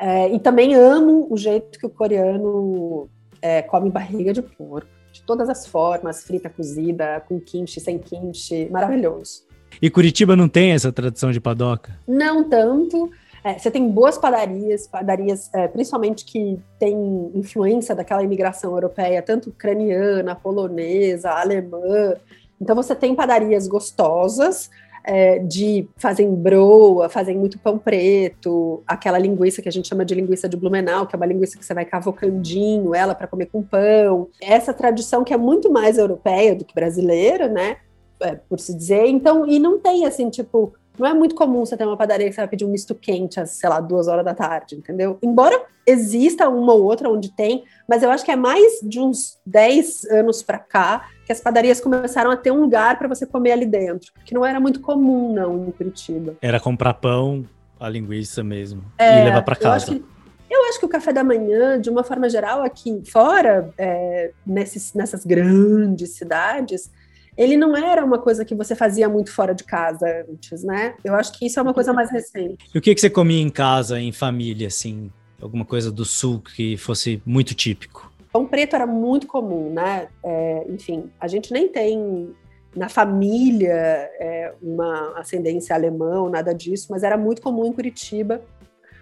É, 0.00 0.32
e 0.32 0.40
também 0.40 0.74
amo 0.74 1.26
o 1.30 1.36
jeito 1.36 1.78
que 1.78 1.84
o 1.84 1.90
coreano 1.90 3.06
é, 3.42 3.60
come 3.60 3.90
barriga 3.90 4.32
de 4.32 4.40
porco 4.40 4.88
de 5.12 5.22
todas 5.22 5.48
as 5.48 5.66
formas, 5.66 6.22
frita, 6.22 6.48
cozida, 6.48 7.22
com 7.28 7.38
kimchi, 7.38 7.80
sem 7.80 7.98
kimchi, 7.98 8.68
maravilhoso. 8.70 9.42
E 9.82 9.90
Curitiba 9.90 10.34
não 10.34 10.48
tem 10.48 10.72
essa 10.72 10.90
tradição 10.90 11.30
de 11.30 11.40
padoca? 11.40 11.98
Não 12.06 12.48
tanto. 12.48 13.10
É, 13.42 13.58
você 13.58 13.70
tem 13.70 13.88
boas 13.88 14.16
padarias, 14.16 14.86
padarias 14.86 15.50
é, 15.52 15.66
principalmente 15.68 16.24
que 16.24 16.58
tem 16.78 17.30
influência 17.34 17.94
daquela 17.94 18.22
imigração 18.22 18.72
europeia, 18.72 19.22
tanto 19.22 19.50
ucraniana, 19.50 20.34
polonesa, 20.34 21.30
alemã. 21.30 22.14
Então 22.60 22.76
você 22.76 22.94
tem 22.94 23.14
padarias 23.14 23.66
gostosas, 23.66 24.70
é, 25.04 25.38
de 25.38 25.88
fazem 25.96 26.34
broa, 26.34 27.08
fazem 27.08 27.36
muito 27.36 27.58
pão 27.58 27.78
preto, 27.78 28.82
aquela 28.86 29.18
linguiça 29.18 29.62
que 29.62 29.68
a 29.68 29.72
gente 29.72 29.88
chama 29.88 30.04
de 30.04 30.14
linguiça 30.14 30.48
de 30.48 30.56
Blumenau, 30.56 31.06
que 31.06 31.14
é 31.14 31.18
uma 31.18 31.26
linguiça 31.26 31.58
que 31.58 31.64
você 31.64 31.74
vai 31.74 31.84
cavocandinho 31.84 32.94
ela 32.94 33.14
para 33.14 33.26
comer 33.26 33.46
com 33.46 33.62
pão. 33.62 34.28
Essa 34.40 34.72
tradição 34.72 35.24
que 35.24 35.32
é 35.32 35.36
muito 35.36 35.70
mais 35.70 35.98
europeia 35.98 36.54
do 36.54 36.64
que 36.64 36.74
brasileira, 36.74 37.48
né? 37.48 37.78
É, 38.20 38.34
por 38.34 38.60
se 38.60 38.74
dizer. 38.74 39.06
Então, 39.06 39.46
e 39.46 39.58
não 39.58 39.78
tem 39.78 40.04
assim, 40.04 40.28
tipo, 40.28 40.74
não 40.98 41.06
é 41.06 41.14
muito 41.14 41.34
comum 41.34 41.64
você 41.64 41.76
ter 41.76 41.86
uma 41.86 41.96
padaria 41.96 42.28
que 42.28 42.34
você 42.34 42.42
vai 42.42 42.48
pedir 42.48 42.66
um 42.66 42.70
misto 42.70 42.94
quente 42.94 43.40
às, 43.40 43.52
sei 43.52 43.68
lá, 43.68 43.80
duas 43.80 44.06
horas 44.06 44.24
da 44.24 44.34
tarde, 44.34 44.76
entendeu? 44.76 45.18
Embora 45.22 45.64
exista 45.86 46.48
uma 46.48 46.74
ou 46.74 46.84
outra 46.84 47.08
onde 47.08 47.34
tem, 47.34 47.64
mas 47.88 48.02
eu 48.02 48.10
acho 48.10 48.24
que 48.24 48.30
é 48.30 48.36
mais 48.36 48.80
de 48.82 49.00
uns 49.00 49.38
10 49.46 50.04
anos 50.04 50.42
para 50.42 50.58
cá 50.58 51.08
que 51.30 51.32
as 51.32 51.40
padarias 51.40 51.80
começaram 51.80 52.32
a 52.32 52.36
ter 52.36 52.50
um 52.50 52.60
lugar 52.60 52.98
para 52.98 53.06
você 53.06 53.24
comer 53.24 53.52
ali 53.52 53.64
dentro, 53.64 54.12
que 54.24 54.34
não 54.34 54.44
era 54.44 54.58
muito 54.58 54.80
comum, 54.80 55.32
não, 55.32 55.68
em 55.68 55.70
Curitiba. 55.70 56.36
Era 56.42 56.58
comprar 56.58 56.94
pão, 56.94 57.46
a 57.78 57.88
linguiça 57.88 58.42
mesmo, 58.42 58.82
é, 58.98 59.20
e 59.20 59.24
levar 59.26 59.42
para 59.42 59.54
casa. 59.54 59.68
Eu 59.68 59.72
acho, 59.76 59.86
que, 59.86 60.04
eu 60.50 60.64
acho, 60.64 60.80
que, 60.80 60.86
o 60.86 60.88
café 60.88 61.12
da 61.12 61.22
manhã, 61.22 61.80
de 61.80 61.88
uma 61.88 62.02
forma 62.02 62.28
geral, 62.28 62.64
aqui 62.64 63.00
fora, 63.08 63.72
é, 63.78 64.32
nesses, 64.44 64.92
nessas 64.92 65.24
grandes 65.24 66.16
cidades, 66.16 66.90
ele 67.36 67.56
não 67.56 67.76
era 67.76 68.04
uma 68.04 68.18
coisa 68.18 68.44
que 68.44 68.56
você 68.56 68.74
fazia 68.74 69.08
muito 69.08 69.32
fora 69.32 69.54
de 69.54 69.62
casa 69.62 70.24
antes, 70.28 70.64
né? 70.64 70.96
Eu 71.04 71.14
acho 71.14 71.38
que 71.38 71.46
isso 71.46 71.60
é 71.60 71.62
uma 71.62 71.72
coisa 71.72 71.92
mais 71.92 72.10
recente. 72.10 72.56
E 72.74 72.76
o 72.76 72.80
que, 72.80 72.92
que 72.92 73.00
você 73.00 73.08
comia 73.08 73.40
em 73.40 73.50
casa, 73.50 74.00
em 74.00 74.10
família, 74.10 74.66
assim? 74.66 75.12
Alguma 75.40 75.64
coisa 75.64 75.92
do 75.92 76.04
sul 76.04 76.40
que 76.40 76.76
fosse 76.76 77.22
muito 77.24 77.54
típico? 77.54 78.09
Pão 78.32 78.46
preto 78.46 78.76
era 78.76 78.86
muito 78.86 79.26
comum, 79.26 79.70
né? 79.70 80.08
É, 80.22 80.64
enfim, 80.68 81.10
a 81.18 81.26
gente 81.26 81.52
nem 81.52 81.68
tem 81.68 82.34
na 82.74 82.88
família 82.88 83.72
é, 83.74 84.54
uma 84.62 85.18
ascendência 85.18 85.74
alemã 85.74 86.20
ou 86.20 86.30
nada 86.30 86.54
disso, 86.54 86.86
mas 86.90 87.02
era 87.02 87.16
muito 87.16 87.42
comum 87.42 87.66
em 87.66 87.72
Curitiba 87.72 88.40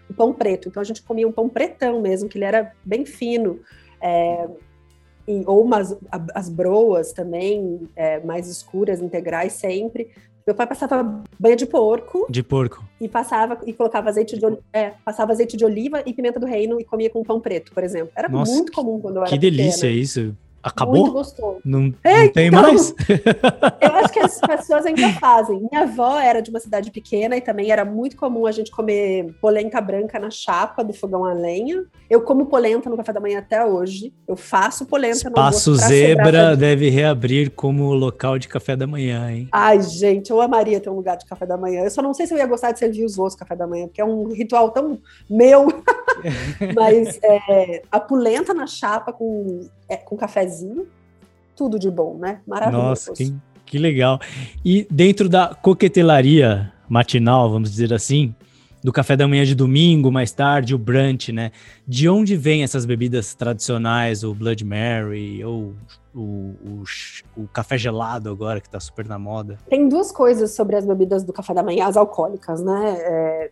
o 0.09 0.15
pão 0.15 0.33
preto. 0.33 0.69
Então 0.69 0.81
a 0.81 0.85
gente 0.85 1.03
comia 1.03 1.29
um 1.29 1.33
pão 1.33 1.49
pretão 1.49 2.01
mesmo, 2.01 2.29
que 2.29 2.39
ele 2.39 2.47
era 2.47 2.73
bem 2.85 3.05
fino. 3.05 3.61
É, 4.01 4.49
e, 5.29 5.45
ou 5.47 5.63
umas, 5.63 5.97
as 6.35 6.49
broas 6.49 7.13
também, 7.13 7.89
é, 7.95 8.19
mais 8.21 8.49
escuras, 8.49 9.03
integrais 9.03 9.53
sempre. 9.53 10.11
Meu 10.47 10.55
pai 10.55 10.67
passava 10.67 11.23
banha 11.39 11.55
de 11.55 11.67
porco. 11.67 12.27
De 12.31 12.43
porco. 12.43 12.83
E 12.99 13.07
passava 13.07 13.59
e 13.67 13.73
colocava 13.75 14.09
azeite 14.09 14.39
de 14.39 14.47
é, 14.73 14.95
passava 15.05 15.31
azeite 15.31 15.59
de 15.59 15.65
oliva 15.65 16.03
e 16.07 16.15
pimenta 16.15 16.41
do 16.41 16.47
reino 16.47 16.81
e 16.81 16.85
comia 16.85 17.11
com 17.11 17.23
pão 17.23 17.39
preto, 17.39 17.71
por 17.73 17.85
exemplo. 17.85 18.11
Era 18.17 18.31
Nossa, 18.31 18.51
muito 18.53 18.73
comum 18.73 18.99
quando 18.99 19.17
eu 19.17 19.23
era 19.23 19.31
Que 19.31 19.39
delícia 19.39 19.83
pequena. 19.83 20.01
isso. 20.01 20.37
Acabou? 20.63 20.97
Muito 20.97 21.13
gostoso. 21.13 21.61
Não, 21.65 21.95
é, 22.03 22.25
não 22.25 22.33
tem 22.33 22.49
então, 22.49 22.63
mais? 22.63 22.95
eu 23.81 23.93
acho 23.95 24.13
que 24.13 24.21
as 24.21 24.41
pessoas 24.41 24.87
ainda 24.87 25.09
fazem. 25.15 25.67
Minha 25.71 25.83
avó 25.85 26.19
era 26.19 26.41
de 26.41 26.51
uma 26.51 26.61
cidade 26.61 26.91
pequena 26.91 27.37
e 27.37 27.41
também 27.41 27.71
era 27.71 27.85
muito 27.85 28.17
comum 28.17 28.47
a 28.47 28.53
gente 28.53 28.71
comer 28.71 29.35
polenta 29.41 29.81
branca 29.81 30.19
na 30.19 30.31
chapa 30.31 30.83
do 30.83 30.93
fogão 30.93 31.25
a 31.25 31.33
lenha. 31.33 31.85
Eu 32.11 32.23
como 32.23 32.47
polenta 32.47 32.91
no 32.91 32.97
café 32.97 33.13
da 33.13 33.21
manhã 33.21 33.39
até 33.39 33.65
hoje. 33.65 34.13
Eu 34.27 34.37
faço 34.37 34.87
polenta 34.87 35.31
no 35.31 35.39
almoço. 35.39 35.73
Espaço 35.73 35.89
Zebra 35.89 36.57
deve 36.57 36.89
reabrir 36.89 37.51
como 37.51 37.95
local 37.95 38.39
de 38.39 38.49
café 38.49 38.75
da 38.75 38.87
manhã, 38.87 39.31
hein? 39.31 39.49
Ai, 39.53 39.81
gente, 39.83 40.31
eu 40.31 40.41
amaria 40.41 40.81
ter 40.81 40.91
um 40.91 40.97
lugar 40.97 41.17
de 41.17 41.27
café 41.27 41.47
da 41.47 41.57
manhã. 41.57 41.83
Eu 41.83 41.91
só 41.91 42.03
não 42.03 42.13
sei 42.13 42.27
se 42.27 42.35
eu 42.35 42.39
ia 42.39 42.47
gostar 42.47 42.73
de 42.73 42.79
servir 42.79 43.05
os 43.05 43.19
outros 43.19 43.39
café 43.39 43.55
da 43.55 43.67
manhã, 43.67 43.87
porque 43.87 44.01
é 44.01 44.05
um 44.05 44.33
ritual 44.33 44.71
tão 44.71 44.99
meu. 45.29 45.69
Mas 46.75 47.19
é, 47.23 47.83
a 47.91 48.01
polenta 48.01 48.53
na 48.53 48.67
chapa 48.67 49.13
com, 49.13 49.69
é, 49.89 49.97
com 49.97 50.17
cafezinho, 50.49 50.87
tudo 51.55 51.79
de 51.79 51.91
bom, 51.91 52.17
né? 52.17 52.41
Maravilhoso. 52.47 52.89
Nossa, 52.89 53.13
que, 53.13 53.35
que 53.67 53.79
legal. 53.79 54.19
E 54.65 54.87
dentro 54.91 55.29
da 55.29 55.55
coquetelaria 55.55 56.73
matinal, 56.89 57.51
vamos 57.51 57.71
dizer 57.71 57.93
assim, 57.93 58.35
do 58.83 58.93
café 58.93 59.17
da 59.17 59.29
manhã 59.29 59.45
de 59.45 59.55
domingo, 59.55 60.11
mais 60.11 60.33
tarde, 60.33 60.75
o 60.75 60.79
brunch, 60.79 61.33
né? 61.33 61.53
De 61.87 62.09
onde 62.09 62.37
vêm 62.37 62.63
essas 62.63 62.87
bebidas 62.87 63.35
tradicionais, 63.35 64.25
o 64.25 64.35
Blood 64.35 64.65
Mary, 64.65 65.45
ou 65.45 65.75
o, 66.15 66.21
o, 66.21 66.83
o, 67.37 67.49
café 67.49 67.77
gelado 67.77 68.31
agora, 68.31 68.61
que 68.61 68.71
tá 68.71 68.81
super 68.81 69.07
na 69.07 69.19
moda? 69.19 69.59
Tem 69.69 69.89
duas 69.89 70.11
coisas 70.11 70.53
sobre 70.53 70.77
as 70.77 70.87
bebidas 70.87 71.23
do 71.23 71.33
café 71.33 71.53
da 71.53 71.63
manhã, 71.63 71.87
as 71.87 71.97
alcoólicas, 71.97 72.63
né? 72.63 72.97
É, 72.99 73.51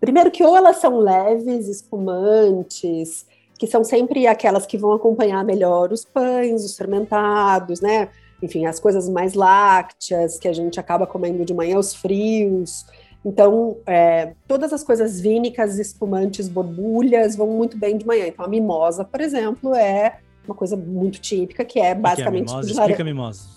primeiro 0.00 0.30
que 0.30 0.42
ou 0.42 0.56
elas 0.56 0.78
são 0.78 0.98
leves, 0.98 1.68
espumantes, 1.68 3.26
que 3.62 3.66
são 3.68 3.84
sempre 3.84 4.26
aquelas 4.26 4.66
que 4.66 4.76
vão 4.76 4.92
acompanhar 4.92 5.44
melhor 5.44 5.92
os 5.92 6.04
pães, 6.04 6.64
os 6.64 6.76
fermentados, 6.76 7.80
né? 7.80 8.08
Enfim, 8.42 8.66
as 8.66 8.80
coisas 8.80 9.08
mais 9.08 9.34
lácteas 9.34 10.36
que 10.36 10.48
a 10.48 10.52
gente 10.52 10.80
acaba 10.80 11.06
comendo 11.06 11.44
de 11.44 11.54
manhã, 11.54 11.78
os 11.78 11.94
frios. 11.94 12.84
Então, 13.24 13.76
é, 13.86 14.32
todas 14.48 14.72
as 14.72 14.82
coisas 14.82 15.20
vínicas, 15.20 15.78
espumantes, 15.78 16.48
borbulhas 16.48 17.36
vão 17.36 17.46
muito 17.50 17.78
bem 17.78 17.96
de 17.96 18.04
manhã. 18.04 18.26
Então, 18.26 18.44
a 18.44 18.48
mimosa, 18.48 19.04
por 19.04 19.20
exemplo, 19.20 19.76
é 19.76 20.18
uma 20.44 20.56
coisa 20.56 20.76
muito 20.76 21.20
típica, 21.20 21.64
que 21.64 21.78
é 21.78 21.94
basicamente. 21.94 22.46
Que 22.46 22.50
é 22.50 22.56
mimosa? 22.56 22.68
Explica 22.72 23.02
a 23.02 23.04
mimosa. 23.04 23.48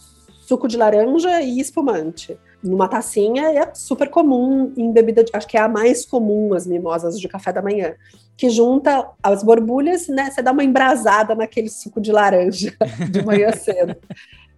Suco 0.45 0.67
de 0.67 0.77
laranja 0.77 1.41
e 1.41 1.59
espumante. 1.59 2.37
Numa 2.61 2.87
tacinha 2.87 3.59
é 3.59 3.73
super 3.73 4.11
comum 4.11 4.71
em 4.77 4.91
bebida, 4.91 5.23
de, 5.23 5.31
acho 5.33 5.47
que 5.47 5.57
é 5.57 5.61
a 5.61 5.67
mais 5.67 6.05
comum 6.05 6.53
as 6.53 6.67
mimosas 6.67 7.19
de 7.19 7.27
café 7.27 7.51
da 7.51 7.63
manhã, 7.63 7.95
que 8.38 8.50
junta 8.50 9.10
as 9.24 9.43
borbulhas, 9.43 10.08
né? 10.08 10.30
Você 10.30 10.41
dá 10.41 10.52
uma 10.52 10.63
embrasada 10.63 11.34
naquele 11.36 11.69
suco 11.69 12.02
de 12.02 12.12
laranja 12.12 12.76
de 13.10 13.24
manhã 13.24 13.52
cedo. 13.52 13.95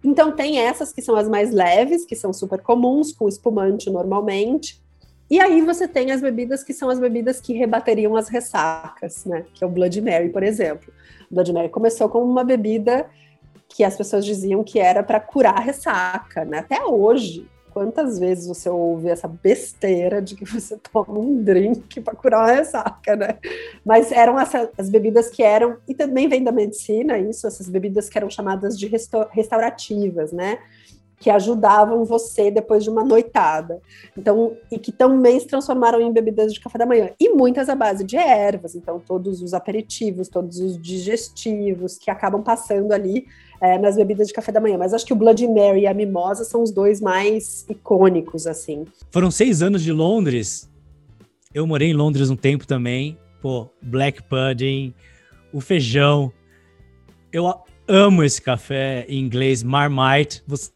Então 0.02 0.32
tem 0.32 0.58
essas 0.58 0.92
que 0.92 1.02
são 1.02 1.16
as 1.16 1.28
mais 1.28 1.52
leves, 1.52 2.04
que 2.04 2.16
são 2.16 2.32
super 2.32 2.60
comuns, 2.60 3.12
com 3.12 3.28
espumante 3.28 3.90
normalmente. 3.90 4.80
E 5.30 5.40
aí 5.40 5.60
você 5.60 5.86
tem 5.86 6.10
as 6.10 6.20
bebidas 6.20 6.64
que 6.64 6.72
são 6.72 6.88
as 6.88 6.98
bebidas 6.98 7.40
que 7.40 7.52
rebateriam 7.52 8.16
as 8.16 8.28
ressacas, 8.28 9.24
né? 9.24 9.44
Que 9.54 9.62
é 9.62 9.66
o 9.66 9.70
Blood 9.70 10.00
Mary, 10.00 10.30
por 10.30 10.42
exemplo. 10.42 10.92
O 11.30 11.34
Blood 11.34 11.52
Mary 11.52 11.68
começou 11.68 12.08
como 12.08 12.24
uma 12.24 12.44
bebida 12.44 13.06
que 13.68 13.84
as 13.84 13.96
pessoas 13.96 14.24
diziam 14.24 14.64
que 14.64 14.78
era 14.78 15.02
para 15.02 15.20
curar 15.20 15.58
a 15.58 15.60
ressaca, 15.60 16.44
né? 16.44 16.60
Até 16.60 16.82
hoje, 16.82 17.46
quantas 17.72 18.18
vezes 18.18 18.46
você 18.46 18.68
ouve 18.68 19.08
essa 19.08 19.28
besteira 19.28 20.20
de 20.20 20.34
que 20.34 20.44
você 20.44 20.76
toma 20.92 21.18
um 21.18 21.42
drink 21.42 22.00
para 22.00 22.14
curar 22.14 22.40
uma 22.40 22.52
ressaca, 22.52 23.16
né? 23.16 23.38
Mas 23.84 24.12
eram 24.12 24.36
as 24.36 24.88
bebidas 24.88 25.28
que 25.28 25.42
eram, 25.42 25.76
e 25.86 25.94
também 25.94 26.28
vem 26.28 26.42
da 26.42 26.52
medicina 26.52 27.18
isso, 27.18 27.46
essas 27.46 27.68
bebidas 27.68 28.08
que 28.08 28.18
eram 28.18 28.30
chamadas 28.30 28.78
de 28.78 28.90
restaurativas, 29.32 30.32
né? 30.32 30.58
Que 31.18 31.30
ajudavam 31.30 32.04
você 32.04 32.50
depois 32.50 32.84
de 32.84 32.90
uma 32.90 33.04
noitada. 33.04 33.80
Então, 34.16 34.56
e 34.70 34.78
que 34.78 34.92
também 34.92 35.38
se 35.40 35.46
transformaram 35.46 36.00
em 36.00 36.12
bebidas 36.12 36.52
de 36.52 36.60
café 36.60 36.78
da 36.78 36.86
manhã. 36.86 37.10
E 37.18 37.30
muitas 37.30 37.68
à 37.68 37.74
base 37.74 38.04
de 38.04 38.16
ervas, 38.16 38.74
então 38.74 39.00
todos 39.00 39.42
os 39.42 39.52
aperitivos, 39.52 40.28
todos 40.28 40.60
os 40.60 40.80
digestivos 40.80 41.98
que 41.98 42.10
acabam 42.10 42.42
passando 42.42 42.92
ali 42.92 43.26
é, 43.60 43.76
nas 43.78 43.96
bebidas 43.96 44.28
de 44.28 44.32
café 44.32 44.52
da 44.52 44.60
manhã. 44.60 44.78
Mas 44.78 44.94
acho 44.94 45.04
que 45.04 45.12
o 45.12 45.16
Bloody 45.16 45.48
Mary 45.48 45.80
e 45.80 45.86
a 45.86 45.94
mimosa 45.94 46.44
são 46.44 46.62
os 46.62 46.70
dois 46.70 47.00
mais 47.00 47.66
icônicos, 47.68 48.46
assim. 48.46 48.84
Foram 49.10 49.30
seis 49.30 49.60
anos 49.62 49.82
de 49.82 49.92
Londres. 49.92 50.70
Eu 51.52 51.66
morei 51.66 51.90
em 51.90 51.94
Londres 51.94 52.30
um 52.30 52.36
tempo 52.36 52.66
também. 52.66 53.18
Pô, 53.40 53.68
Black 53.82 54.22
Pudding, 54.22 54.94
o 55.52 55.60
feijão. 55.60 56.32
Eu 57.32 57.52
amo 57.86 58.22
esse 58.22 58.40
café 58.40 59.04
em 59.08 59.18
inglês, 59.18 59.62
Marmite. 59.62 60.42
Você 60.46 60.70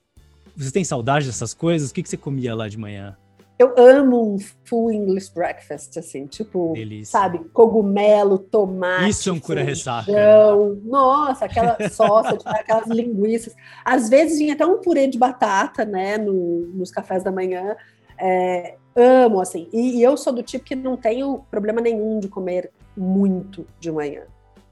você 0.57 0.71
tem 0.71 0.85
saudade 0.85 1.27
dessas 1.27 1.55
coisas? 1.55 1.91
O 1.91 1.95
que, 1.95 2.03
que 2.03 2.09
você 2.09 2.17
comia 2.17 2.55
lá 2.55 2.69
de 2.69 2.79
manhã? 2.79 3.17
Eu 3.59 3.75
amo 3.77 4.35
um 4.35 4.39
full 4.65 4.91
English 4.91 5.33
breakfast, 5.33 5.97
assim, 5.97 6.27
tipo, 6.27 6.73
Delícia. 6.73 7.13
sabe, 7.13 7.39
cogumelo, 7.53 8.37
tomate. 8.39 9.11
Isso 9.11 9.29
é 9.29 9.33
um 9.33 9.39
cura-ressaca. 9.39 10.11
Nossa, 10.85 11.45
aquela 11.45 11.77
sossa, 11.89 12.35
tipo, 12.39 12.49
aquelas 12.49 12.89
linguiças. 12.89 13.55
Às 13.85 14.09
vezes 14.09 14.39
vinha 14.39 14.55
até 14.55 14.67
um 14.67 14.79
purê 14.79 15.07
de 15.07 15.17
batata, 15.17 15.85
né, 15.85 16.19
no, 16.19 16.67
nos 16.75 16.91
cafés 16.91 17.23
da 17.23 17.31
manhã. 17.31 17.77
É, 18.19 18.75
amo, 18.97 19.41
assim. 19.41 19.69
E, 19.73 19.99
e 19.99 20.03
eu 20.03 20.17
sou 20.17 20.33
do 20.33 20.43
tipo 20.43 20.65
que 20.65 20.75
não 20.75 20.97
tenho 20.97 21.45
problema 21.51 21.81
nenhum 21.81 22.19
de 22.19 22.29
comer 22.29 22.71
muito 22.97 23.65
de 23.79 23.93
manhã. 23.93 24.23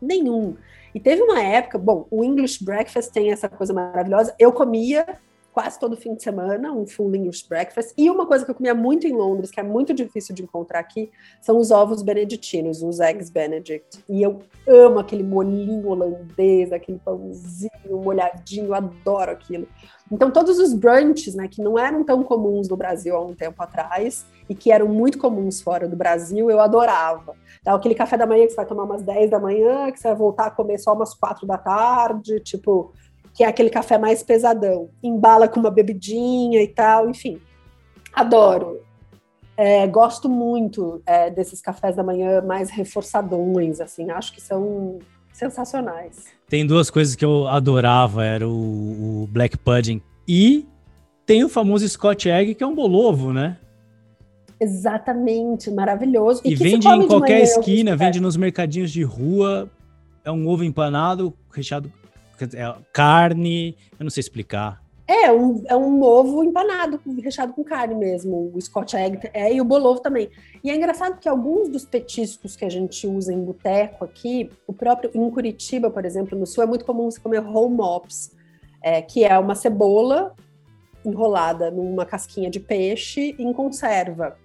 Nenhum. 0.02 0.56
E 0.92 0.98
teve 0.98 1.22
uma 1.22 1.40
época, 1.40 1.78
bom, 1.78 2.08
o 2.10 2.24
English 2.24 2.64
breakfast 2.64 3.12
tem 3.12 3.30
essa 3.30 3.48
coisa 3.48 3.72
maravilhosa. 3.72 4.34
Eu 4.38 4.52
comia 4.52 5.06
quase 5.52 5.78
todo 5.78 5.96
fim 5.96 6.14
de 6.14 6.22
semana, 6.22 6.72
um 6.72 6.86
full 6.86 7.14
English 7.14 7.46
breakfast. 7.48 7.92
E 7.96 8.08
uma 8.10 8.26
coisa 8.26 8.44
que 8.44 8.50
eu 8.50 8.54
comia 8.54 8.74
muito 8.74 9.06
em 9.06 9.12
Londres, 9.12 9.50
que 9.50 9.60
é 9.60 9.62
muito 9.62 9.92
difícil 9.92 10.34
de 10.34 10.42
encontrar 10.42 10.78
aqui, 10.78 11.10
são 11.40 11.58
os 11.58 11.70
ovos 11.70 12.02
beneditinos, 12.02 12.82
os 12.82 13.00
eggs 13.00 13.30
benedict. 13.30 14.02
E 14.08 14.22
eu 14.22 14.40
amo 14.66 14.98
aquele 14.98 15.22
molinho 15.22 15.88
holandês, 15.88 16.72
aquele 16.72 16.98
pãozinho 16.98 17.70
molhadinho, 18.02 18.72
adoro 18.74 19.32
aquilo. 19.32 19.66
Então 20.10 20.30
todos 20.30 20.58
os 20.58 20.72
brunches, 20.72 21.34
né, 21.34 21.48
que 21.48 21.62
não 21.62 21.78
eram 21.78 22.04
tão 22.04 22.22
comuns 22.22 22.68
no 22.68 22.76
Brasil 22.76 23.14
há 23.16 23.20
um 23.20 23.34
tempo 23.34 23.62
atrás 23.62 24.26
e 24.50 24.54
que 24.54 24.72
eram 24.72 24.88
muito 24.88 25.16
comuns 25.16 25.60
fora 25.62 25.88
do 25.88 25.94
Brasil, 25.94 26.50
eu 26.50 26.60
adorava. 26.60 27.36
Então, 27.60 27.72
aquele 27.76 27.94
café 27.94 28.16
da 28.16 28.26
manhã 28.26 28.44
que 28.46 28.50
você 28.50 28.56
vai 28.56 28.66
tomar 28.66 28.82
umas 28.82 29.00
10 29.00 29.30
da 29.30 29.38
manhã, 29.38 29.92
que 29.92 30.00
você 30.00 30.08
vai 30.08 30.16
voltar 30.16 30.46
a 30.46 30.50
comer 30.50 30.76
só 30.78 30.92
umas 30.92 31.14
4 31.14 31.46
da 31.46 31.56
tarde, 31.56 32.40
tipo, 32.40 32.92
que 33.40 33.44
é 33.44 33.46
aquele 33.46 33.70
café 33.70 33.96
mais 33.96 34.22
pesadão. 34.22 34.90
Embala 35.02 35.48
com 35.48 35.60
uma 35.60 35.70
bebidinha 35.70 36.62
e 36.62 36.68
tal, 36.68 37.08
enfim. 37.08 37.40
Adoro. 38.12 38.82
É, 39.56 39.86
gosto 39.86 40.28
muito 40.28 41.00
é, 41.06 41.30
desses 41.30 41.62
cafés 41.62 41.96
da 41.96 42.02
manhã 42.02 42.42
mais 42.42 42.68
reforçadões, 42.68 43.80
assim, 43.80 44.10
acho 44.10 44.34
que 44.34 44.42
são 44.42 44.98
sensacionais. 45.32 46.26
Tem 46.50 46.66
duas 46.66 46.90
coisas 46.90 47.14
que 47.14 47.24
eu 47.24 47.48
adorava, 47.48 48.22
era 48.26 48.46
o, 48.46 49.22
o 49.22 49.28
Black 49.30 49.56
Pudding 49.56 50.02
e 50.28 50.66
tem 51.24 51.42
o 51.42 51.48
famoso 51.48 51.88
Scotch 51.88 52.26
Egg, 52.26 52.54
que 52.54 52.62
é 52.62 52.66
um 52.66 52.74
bolovo, 52.74 53.32
né? 53.32 53.56
Exatamente, 54.60 55.70
maravilhoso. 55.70 56.42
E, 56.44 56.52
e 56.52 56.54
vende 56.54 56.86
em 56.86 57.06
qualquer 57.06 57.40
manhã, 57.40 57.42
esquina, 57.42 57.96
vende 57.96 58.20
nos 58.20 58.36
mercadinhos 58.36 58.90
de 58.90 59.02
rua, 59.02 59.66
é 60.22 60.30
um 60.30 60.46
ovo 60.46 60.62
empanado, 60.62 61.32
recheado 61.50 61.90
é, 62.44 62.74
carne, 62.92 63.76
eu 63.98 64.04
não 64.04 64.10
sei 64.10 64.20
explicar. 64.20 64.82
É, 65.06 65.32
um, 65.32 65.64
é 65.66 65.76
um 65.76 66.00
ovo 66.04 66.44
empanado, 66.44 67.00
recheado 67.20 67.52
com 67.52 67.64
carne 67.64 67.96
mesmo, 67.96 68.52
o 68.54 68.60
Scotch 68.60 68.94
Egg, 68.94 69.28
é, 69.34 69.52
e 69.52 69.60
o 69.60 69.64
bolovo 69.64 70.00
também. 70.00 70.30
E 70.62 70.70
é 70.70 70.76
engraçado 70.76 71.18
que 71.18 71.28
alguns 71.28 71.68
dos 71.68 71.84
petiscos 71.84 72.54
que 72.54 72.64
a 72.64 72.68
gente 72.68 73.08
usa 73.08 73.32
em 73.32 73.44
boteco 73.44 74.04
aqui, 74.04 74.48
o 74.68 74.72
próprio, 74.72 75.10
em 75.12 75.30
Curitiba, 75.30 75.90
por 75.90 76.04
exemplo, 76.04 76.38
no 76.38 76.46
sul, 76.46 76.62
é 76.62 76.66
muito 76.66 76.84
comum 76.84 77.10
você 77.10 77.18
comer 77.18 77.40
whole 77.40 77.74
mops, 77.74 78.36
é, 78.80 79.02
que 79.02 79.24
é 79.24 79.36
uma 79.36 79.56
cebola 79.56 80.32
enrolada 81.04 81.72
numa 81.72 82.06
casquinha 82.06 82.48
de 82.48 82.60
peixe 82.60 83.34
em 83.36 83.52
conserva. 83.52 84.36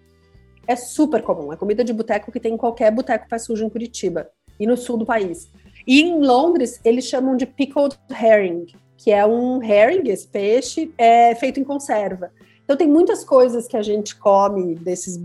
É 0.67 0.75
super 0.75 1.21
comum, 1.21 1.53
é 1.53 1.55
comida 1.55 1.83
de 1.83 1.93
boteco 1.93 2.31
que 2.31 2.39
tem 2.39 2.55
em 2.55 2.57
qualquer 2.57 2.89
boteco 2.89 3.29
faz 3.29 3.45
sujo 3.45 3.63
em 3.63 3.69
Curitiba 3.69 4.31
e 4.59 4.65
no 4.65 4.75
sul 4.75 4.97
do 4.97 5.05
país. 5.05 5.47
E 5.87 6.01
em 6.01 6.19
Londres, 6.21 6.79
eles 6.83 7.05
chamam 7.05 7.37
de 7.37 7.45
pickled 7.45 7.97
herring, 8.09 8.65
que 8.97 9.11
é 9.11 9.25
um 9.25 9.61
herring, 9.61 10.09
esse 10.09 10.27
peixe, 10.27 10.91
é, 10.97 11.35
feito 11.35 11.59
em 11.59 11.63
conserva. 11.63 12.31
Então 12.65 12.75
tem 12.75 12.87
muitas 12.87 13.23
coisas 13.23 13.67
que 13.67 13.77
a 13.77 13.83
gente 13.83 14.15
come 14.15 14.73
desses 14.73 15.19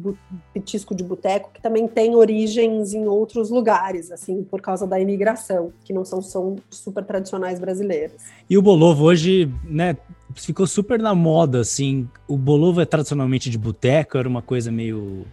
petisco 0.53 0.95
de 0.95 1.03
boteco 1.03 1.51
que 1.55 1.63
também 1.63 1.89
tem 1.89 2.15
origens 2.15 2.93
em 2.93 3.07
outros 3.07 3.49
lugares, 3.49 4.13
assim, 4.13 4.45
por 4.45 4.61
causa 4.61 4.87
da 4.87 5.01
imigração, 5.01 5.73
que 5.83 5.91
não 5.91 6.05
são, 6.05 6.21
são 6.21 6.57
super 6.69 7.03
tradicionais 7.03 7.59
brasileiras. 7.59 8.13
E 8.49 8.59
o 8.59 8.63
bolovo 8.63 9.05
hoje, 9.05 9.51
né, 9.65 9.97
ficou 10.35 10.67
super 10.67 10.99
na 10.99 11.15
moda, 11.15 11.61
assim. 11.61 12.07
O 12.29 12.37
bolovo 12.37 12.83
é 12.83 12.85
tradicionalmente 12.85 13.49
de 13.49 13.57
boteco, 13.57 14.19
era 14.19 14.29
uma 14.29 14.43
coisa 14.43 14.71
meio 14.71 15.25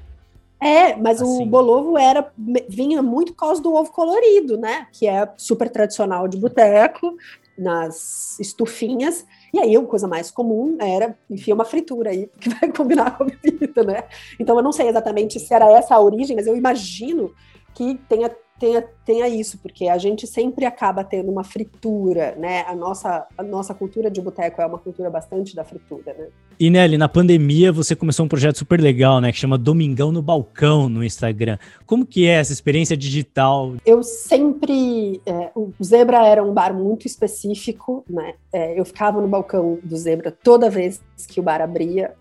é, 0.59 0.95
mas 0.95 1.21
assim. 1.21 1.43
o 1.43 1.45
bolovo 1.45 1.97
era 1.97 2.31
vinha 2.67 3.01
muito 3.01 3.33
por 3.33 3.39
causa 3.39 3.61
do 3.61 3.73
ovo 3.73 3.91
colorido, 3.91 4.57
né? 4.57 4.87
Que 4.91 5.07
é 5.07 5.31
super 5.37 5.69
tradicional 5.69 6.27
de 6.27 6.37
boteco, 6.37 7.15
nas 7.57 8.39
estufinhas. 8.39 9.25
E 9.53 9.59
aí, 9.59 9.75
a 9.75 9.81
coisa 9.83 10.07
mais 10.07 10.29
comum 10.31 10.77
era 10.79 11.17
enfia 11.29 11.53
uma 11.53 11.65
fritura 11.65 12.11
aí, 12.11 12.29
que 12.39 12.49
vai 12.53 12.71
combinar 12.71 13.17
com 13.17 13.23
a 13.23 13.27
bebida, 13.27 13.83
né? 13.83 14.03
Então, 14.39 14.55
eu 14.55 14.63
não 14.63 14.71
sei 14.71 14.87
exatamente 14.87 15.39
se 15.39 15.53
era 15.53 15.71
essa 15.71 15.95
a 15.95 15.99
origem, 15.99 16.35
mas 16.35 16.47
eu 16.47 16.55
imagino 16.55 17.33
que 17.73 17.95
tenha 18.09 18.29
tenha, 18.59 18.83
tenha 19.05 19.27
isso, 19.27 19.57
porque 19.59 19.87
a 19.87 19.97
gente 19.97 20.25
sempre 20.27 20.65
acaba 20.65 21.03
tendo 21.03 21.31
uma 21.31 21.43
fritura, 21.43 22.35
né? 22.37 22.63
A 22.67 22.75
nossa, 22.75 23.27
a 23.37 23.43
nossa 23.43 23.73
cultura 23.73 24.09
de 24.09 24.21
boteco 24.21 24.61
é 24.61 24.65
uma 24.65 24.77
cultura 24.77 25.09
bastante 25.09 25.55
da 25.55 25.63
fritura, 25.63 26.13
né? 26.13 26.27
E 26.59 26.69
Nelly, 26.69 26.97
na 26.97 27.07
pandemia 27.07 27.71
você 27.71 27.95
começou 27.95 28.25
um 28.25 28.29
projeto 28.29 28.57
super 28.57 28.81
legal, 28.81 29.21
né? 29.21 29.31
Que 29.31 29.37
chama 29.37 29.57
Domingão 29.57 30.11
no 30.11 30.21
Balcão 30.21 30.89
no 30.89 31.03
Instagram. 31.03 31.57
Como 31.85 32.05
que 32.05 32.25
é 32.25 32.33
essa 32.33 32.51
experiência 32.51 32.97
digital? 32.97 33.75
Eu 33.85 34.01
sempre... 34.01 35.21
É, 35.25 35.51
o 35.55 35.71
Zebra 35.83 36.25
era 36.25 36.43
um 36.43 36.53
bar 36.53 36.73
muito 36.73 37.05
específico, 37.05 38.03
né? 38.09 38.33
É, 38.51 38.79
eu 38.79 38.83
ficava 38.83 39.21
no 39.21 39.27
balcão 39.27 39.79
do 39.83 39.95
Zebra 39.95 40.31
toda 40.31 40.69
vez 40.69 41.01
que 41.27 41.39
o 41.39 41.43
bar 41.43 41.61
abria. 41.61 42.13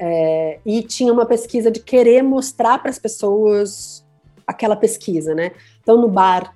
É, 0.00 0.60
e 0.64 0.82
tinha 0.82 1.12
uma 1.12 1.26
pesquisa 1.26 1.70
de 1.70 1.80
querer 1.80 2.22
mostrar 2.22 2.78
para 2.78 2.90
as 2.90 2.98
pessoas 2.98 4.04
aquela 4.48 4.74
pesquisa, 4.74 5.34
né? 5.34 5.52
Então, 5.82 6.00
no 6.00 6.08
bar, 6.08 6.54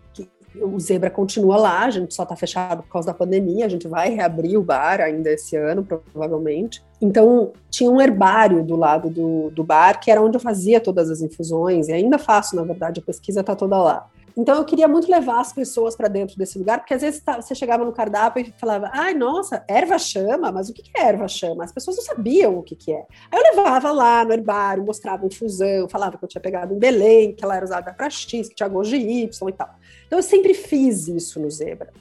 o 0.56 0.80
Zebra 0.80 1.10
continua 1.10 1.56
lá, 1.56 1.84
a 1.84 1.90
gente 1.90 2.14
só 2.14 2.22
está 2.22 2.34
fechado 2.34 2.82
por 2.82 2.90
causa 2.90 3.06
da 3.06 3.14
pandemia, 3.14 3.66
a 3.66 3.68
gente 3.68 3.86
vai 3.86 4.10
reabrir 4.10 4.58
o 4.58 4.62
bar 4.62 5.00
ainda 5.00 5.30
esse 5.30 5.56
ano, 5.56 5.84
provavelmente. 5.84 6.82
Então, 7.00 7.52
tinha 7.70 7.90
um 7.90 8.00
herbário 8.00 8.62
do 8.62 8.76
lado 8.76 9.10
do, 9.10 9.50
do 9.50 9.62
bar, 9.62 10.00
que 10.00 10.10
era 10.10 10.22
onde 10.22 10.36
eu 10.36 10.40
fazia 10.40 10.80
todas 10.80 11.10
as 11.10 11.20
infusões, 11.20 11.88
e 11.88 11.92
ainda 11.92 12.18
faço, 12.18 12.56
na 12.56 12.64
verdade, 12.64 13.00
a 13.00 13.02
pesquisa 13.04 13.40
está 13.40 13.54
toda 13.54 13.76
lá. 13.76 14.06
Então 14.36 14.56
eu 14.56 14.64
queria 14.64 14.88
muito 14.88 15.10
levar 15.10 15.40
as 15.40 15.52
pessoas 15.52 15.94
para 15.94 16.08
dentro 16.08 16.36
desse 16.36 16.58
lugar, 16.58 16.78
porque 16.78 16.94
às 16.94 17.02
vezes 17.02 17.20
tá, 17.20 17.40
você 17.40 17.54
chegava 17.54 17.84
no 17.84 17.92
cardápio 17.92 18.42
e 18.42 18.52
falava, 18.58 18.90
ai, 18.92 19.14
nossa, 19.14 19.64
erva 19.68 19.98
chama, 19.98 20.50
mas 20.50 20.68
o 20.68 20.72
que 20.72 20.82
é 20.96 21.02
erva 21.02 21.28
chama? 21.28 21.64
As 21.64 21.72
pessoas 21.72 21.96
não 21.96 22.04
sabiam 22.04 22.58
o 22.58 22.62
que, 22.62 22.74
que 22.74 22.92
é. 22.92 23.04
Aí 23.30 23.38
eu 23.38 23.56
levava 23.56 23.90
lá 23.92 24.24
no 24.24 24.32
herbário, 24.32 24.84
mostrava 24.84 25.26
infusão, 25.26 25.88
falava 25.88 26.16
que 26.16 26.24
eu 26.24 26.28
tinha 26.28 26.40
pegado 26.40 26.74
em 26.74 26.78
Belém, 26.78 27.34
que 27.34 27.44
ela 27.44 27.56
era 27.56 27.64
usada 27.64 27.92
para 27.92 28.08
X, 28.08 28.48
que 28.48 28.54
tinha 28.54 28.68
gosto 28.68 28.90
de 28.90 28.96
Y 28.96 29.48
e 29.48 29.52
tal. 29.52 29.74
Então 30.06 30.18
eu 30.18 30.22
sempre 30.22 30.54
fiz 30.54 31.08
isso 31.08 31.38
no 31.38 31.50
Zebra. 31.50 31.92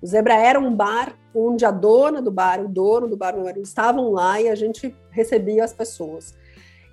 O 0.00 0.06
Zebra 0.06 0.34
era 0.34 0.58
um 0.58 0.74
bar 0.74 1.14
onde 1.34 1.64
a 1.64 1.70
dona 1.70 2.22
do 2.22 2.30
bar, 2.30 2.60
o 2.60 2.68
dono 2.68 3.06
do 3.06 3.16
bar, 3.16 3.34
meu 3.34 3.44
marido, 3.44 3.64
estavam 3.64 4.10
lá 4.10 4.40
e 4.40 4.48
a 4.48 4.54
gente 4.54 4.94
recebia 5.10 5.64
as 5.64 5.72
pessoas. 5.72 6.34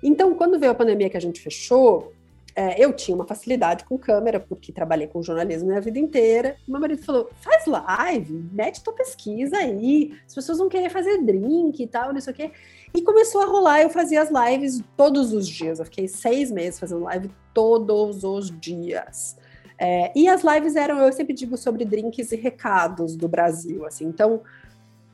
Então, 0.02 0.34
quando 0.34 0.58
veio 0.58 0.72
a 0.72 0.74
pandemia 0.74 1.10
que 1.10 1.16
a 1.16 1.20
gente 1.20 1.40
fechou, 1.40 2.12
é, 2.58 2.74
eu 2.76 2.92
tinha 2.92 3.14
uma 3.14 3.24
facilidade 3.24 3.84
com 3.84 3.96
câmera, 3.96 4.40
porque 4.40 4.72
trabalhei 4.72 5.06
com 5.06 5.22
jornalismo 5.22 5.68
minha 5.68 5.80
vida 5.80 5.96
inteira. 6.00 6.56
Meu 6.66 6.80
marido 6.80 7.00
falou: 7.04 7.30
faz 7.40 7.66
live, 7.66 8.48
mete 8.50 8.82
tua 8.82 8.92
pesquisa 8.92 9.58
aí, 9.58 10.18
as 10.26 10.34
pessoas 10.34 10.58
vão 10.58 10.68
querer 10.68 10.90
fazer 10.90 11.22
drink 11.22 11.80
e 11.80 11.86
tal, 11.86 12.12
não 12.12 12.20
sei 12.20 12.32
o 12.32 12.36
quê. 12.36 12.50
E 12.92 13.00
começou 13.02 13.42
a 13.42 13.44
rolar, 13.44 13.82
eu 13.82 13.90
fazia 13.90 14.20
as 14.20 14.28
lives 14.28 14.82
todos 14.96 15.32
os 15.32 15.46
dias. 15.46 15.78
Eu 15.78 15.84
fiquei 15.84 16.08
seis 16.08 16.50
meses 16.50 16.80
fazendo 16.80 17.04
live 17.04 17.30
todos 17.54 18.24
os 18.24 18.50
dias. 18.50 19.36
É, 19.78 20.10
e 20.16 20.26
as 20.26 20.42
lives 20.42 20.74
eram, 20.74 20.98
eu 20.98 21.12
sempre 21.12 21.34
digo, 21.34 21.56
sobre 21.56 21.84
drinks 21.84 22.32
e 22.32 22.36
recados 22.36 23.14
do 23.14 23.28
Brasil, 23.28 23.86
assim. 23.86 24.04
Então, 24.06 24.42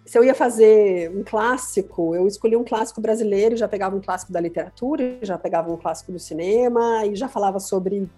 se 0.05 0.19
eu 0.19 0.25
ia 0.25 0.35
fazer 0.35 1.11
um 1.17 1.25
clássico, 1.25 2.15
eu 2.15 2.27
escolhi 2.27 2.57
um 2.57 2.65
clássico 2.65 3.01
brasileiro, 3.01 3.57
já 3.57 3.67
pegava 3.67 3.97
um 3.97 4.01
clássico 4.01 4.33
da 4.33 4.41
literatura, 4.41 5.19
já 5.23 5.39
pegava 5.39 5.73
um 5.73 5.77
clássico 5.77 6.13
do 6.13 6.19
cinema 6.19 7.07
e 7.07 7.17
já 7.17 7.27
falava 7.27 7.59
sobre, 7.59 8.09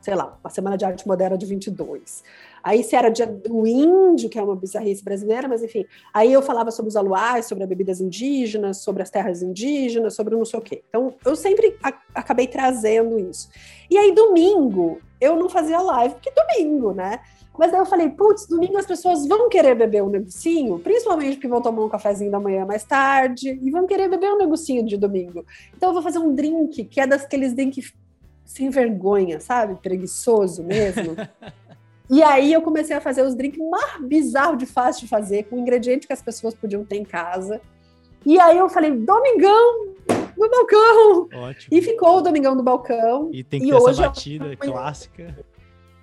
sei 0.00 0.16
lá, 0.16 0.36
a 0.42 0.50
Semana 0.50 0.76
de 0.76 0.84
Arte 0.84 1.06
Moderna 1.06 1.38
de 1.38 1.46
22. 1.46 2.24
Aí 2.64 2.82
se 2.82 2.96
era 2.96 3.12
o 3.48 3.64
índio, 3.64 4.28
que 4.28 4.36
é 4.36 4.42
uma 4.42 4.56
bizarrice 4.56 5.04
brasileira, 5.04 5.46
mas 5.46 5.62
enfim, 5.62 5.86
aí 6.12 6.32
eu 6.32 6.42
falava 6.42 6.72
sobre 6.72 6.88
os 6.88 6.96
aluais, 6.96 7.46
sobre 7.46 7.62
as 7.62 7.68
bebidas 7.68 8.00
indígenas, 8.00 8.78
sobre 8.78 9.04
as 9.04 9.10
terras 9.10 9.40
indígenas, 9.40 10.14
sobre 10.16 10.34
não 10.34 10.44
sei 10.44 10.58
o 10.58 10.62
quê. 10.62 10.82
Então, 10.88 11.14
eu 11.24 11.36
sempre 11.36 11.78
acabei 12.12 12.48
trazendo 12.48 13.20
isso. 13.20 13.48
E 13.88 13.96
aí, 13.96 14.12
domingo, 14.12 14.98
eu 15.20 15.36
não 15.36 15.48
fazia 15.48 15.80
live, 15.80 16.14
porque 16.16 16.32
domingo, 16.32 16.92
né? 16.92 17.20
Mas 17.58 17.70
daí 17.70 17.80
eu 17.80 17.86
falei, 17.86 18.10
putz, 18.10 18.46
domingo 18.46 18.76
as 18.76 18.86
pessoas 18.86 19.26
vão 19.26 19.48
querer 19.48 19.74
beber 19.74 20.02
um 20.02 20.10
negocinho, 20.10 20.78
principalmente 20.78 21.34
porque 21.34 21.48
vão 21.48 21.62
tomar 21.62 21.84
um 21.84 21.88
cafezinho 21.88 22.30
da 22.30 22.40
manhã 22.40 22.64
mais 22.64 22.84
tarde, 22.84 23.58
e 23.62 23.70
vão 23.70 23.86
querer 23.86 24.08
beber 24.08 24.30
um 24.32 24.38
negocinho 24.38 24.84
de 24.84 24.96
domingo. 24.96 25.44
Então 25.76 25.90
eu 25.90 25.94
vou 25.94 26.02
fazer 26.02 26.18
um 26.18 26.34
drink, 26.34 26.84
que 26.84 27.00
é 27.00 27.06
daqueles 27.06 27.54
drinks 27.54 27.92
sem 28.44 28.70
vergonha, 28.70 29.40
sabe? 29.40 29.80
Preguiçoso 29.80 30.62
mesmo. 30.62 31.16
e 32.10 32.22
aí 32.22 32.52
eu 32.52 32.62
comecei 32.62 32.94
a 32.94 33.00
fazer 33.00 33.22
os 33.22 33.34
drinks 33.34 33.58
mais 33.68 34.00
bizarros 34.02 34.58
de 34.58 34.66
fácil 34.66 35.02
de 35.02 35.08
fazer, 35.08 35.44
com 35.44 35.58
ingrediente 35.58 36.06
que 36.06 36.12
as 36.12 36.22
pessoas 36.22 36.54
podiam 36.54 36.84
ter 36.84 36.96
em 36.96 37.04
casa. 37.04 37.60
E 38.24 38.38
aí 38.40 38.58
eu 38.58 38.68
falei, 38.68 38.90
domingão 38.90 39.96
no 40.36 40.50
balcão! 40.50 41.28
Ótimo. 41.32 41.76
E 41.76 41.82
ficou 41.82 42.18
o 42.18 42.20
Domingão 42.20 42.54
no 42.54 42.62
balcão. 42.62 43.30
E 43.32 43.42
tem 43.42 43.60
que 43.60 43.66
e 43.66 43.70
ter 43.70 43.76
essa 43.76 44.02
batida 44.02 44.52
é 44.52 44.56
clássica. 44.56 45.34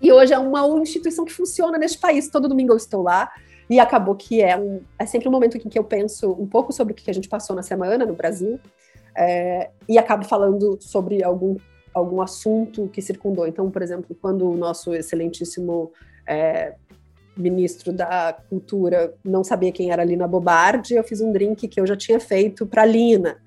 E 0.01 0.11
hoje 0.11 0.33
é 0.33 0.39
uma 0.39 0.65
instituição 0.81 1.25
que 1.25 1.31
funciona 1.31 1.77
neste 1.77 1.97
país. 1.97 2.29
Todo 2.29 2.47
domingo 2.47 2.73
eu 2.73 2.77
estou 2.77 3.01
lá. 3.01 3.31
E 3.69 3.79
acabou 3.79 4.15
que 4.15 4.41
é, 4.41 4.57
um, 4.57 4.81
é 4.99 5.05
sempre 5.05 5.29
um 5.29 5.31
momento 5.31 5.57
em 5.57 5.69
que 5.69 5.79
eu 5.79 5.83
penso 5.83 6.31
um 6.33 6.45
pouco 6.45 6.73
sobre 6.73 6.93
o 6.93 6.95
que 6.95 7.09
a 7.09 7.13
gente 7.13 7.29
passou 7.29 7.55
na 7.55 7.63
semana 7.63 8.05
no 8.05 8.13
Brasil. 8.13 8.59
É, 9.15 9.69
e 9.87 9.97
acabo 9.97 10.25
falando 10.25 10.77
sobre 10.81 11.23
algum, 11.23 11.55
algum 11.93 12.21
assunto 12.21 12.89
que 12.89 13.01
circundou. 13.01 13.47
Então, 13.47 13.69
por 13.71 13.81
exemplo, 13.81 14.15
quando 14.21 14.49
o 14.49 14.57
nosso 14.57 14.93
excelentíssimo 14.93 15.91
é, 16.27 16.75
ministro 17.37 17.93
da 17.93 18.37
Cultura 18.49 19.13
não 19.23 19.43
sabia 19.43 19.71
quem 19.71 19.91
era 19.91 20.03
Lina 20.03 20.27
Bobardi, 20.27 20.95
eu 20.95 21.03
fiz 21.03 21.21
um 21.21 21.31
drink 21.31 21.67
que 21.67 21.79
eu 21.79 21.87
já 21.87 21.95
tinha 21.95 22.19
feito 22.19 22.65
para 22.65 22.85
Lina 22.85 23.37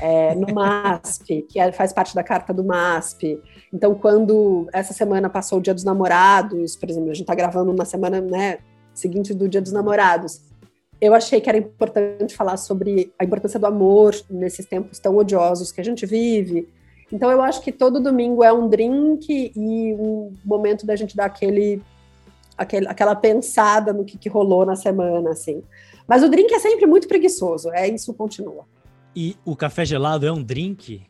é, 0.00 0.34
no 0.34 0.52
MASP, 0.54 1.42
que 1.48 1.58
é, 1.58 1.72
faz 1.72 1.92
parte 1.92 2.14
da 2.14 2.22
carta 2.22 2.52
do 2.52 2.64
MASP. 2.64 3.40
Então, 3.72 3.94
quando 3.94 4.68
essa 4.72 4.92
semana 4.92 5.28
passou 5.30 5.58
o 5.58 5.62
Dia 5.62 5.74
dos 5.74 5.84
Namorados, 5.84 6.76
por 6.76 6.88
exemplo, 6.88 7.10
a 7.10 7.14
gente 7.14 7.22
está 7.22 7.34
gravando 7.34 7.72
na 7.72 7.84
semana 7.84 8.20
né, 8.20 8.58
seguinte 8.94 9.32
do 9.34 9.48
Dia 9.48 9.60
dos 9.60 9.72
Namorados, 9.72 10.42
eu 11.00 11.14
achei 11.14 11.40
que 11.40 11.48
era 11.48 11.58
importante 11.58 12.36
falar 12.36 12.56
sobre 12.56 13.12
a 13.18 13.24
importância 13.24 13.58
do 13.58 13.66
amor 13.66 14.14
nesses 14.30 14.66
tempos 14.66 14.98
tão 14.98 15.16
odiosos 15.16 15.72
que 15.72 15.80
a 15.80 15.84
gente 15.84 16.06
vive. 16.06 16.68
Então, 17.10 17.30
eu 17.30 17.42
acho 17.42 17.60
que 17.60 17.72
todo 17.72 18.00
domingo 18.00 18.44
é 18.44 18.52
um 18.52 18.68
drink 18.68 19.52
e 19.54 19.94
um 19.94 20.32
momento 20.44 20.86
da 20.86 20.94
gente 20.94 21.16
dar 21.16 21.26
aquele, 21.26 21.82
aquele 22.56 22.86
aquela 22.86 23.16
pensada 23.16 23.92
no 23.92 24.04
que, 24.04 24.16
que 24.16 24.28
rolou 24.28 24.64
na 24.64 24.76
semana, 24.76 25.30
assim. 25.30 25.62
Mas 26.06 26.22
o 26.22 26.28
drink 26.28 26.52
é 26.54 26.58
sempre 26.58 26.86
muito 26.86 27.08
preguiçoso, 27.08 27.70
é 27.72 27.88
isso 27.88 28.14
continua. 28.14 28.64
E 29.14 29.36
o 29.44 29.54
café 29.54 29.84
gelado 29.84 30.26
é 30.26 30.32
um 30.32 30.42
drink? 30.42 31.02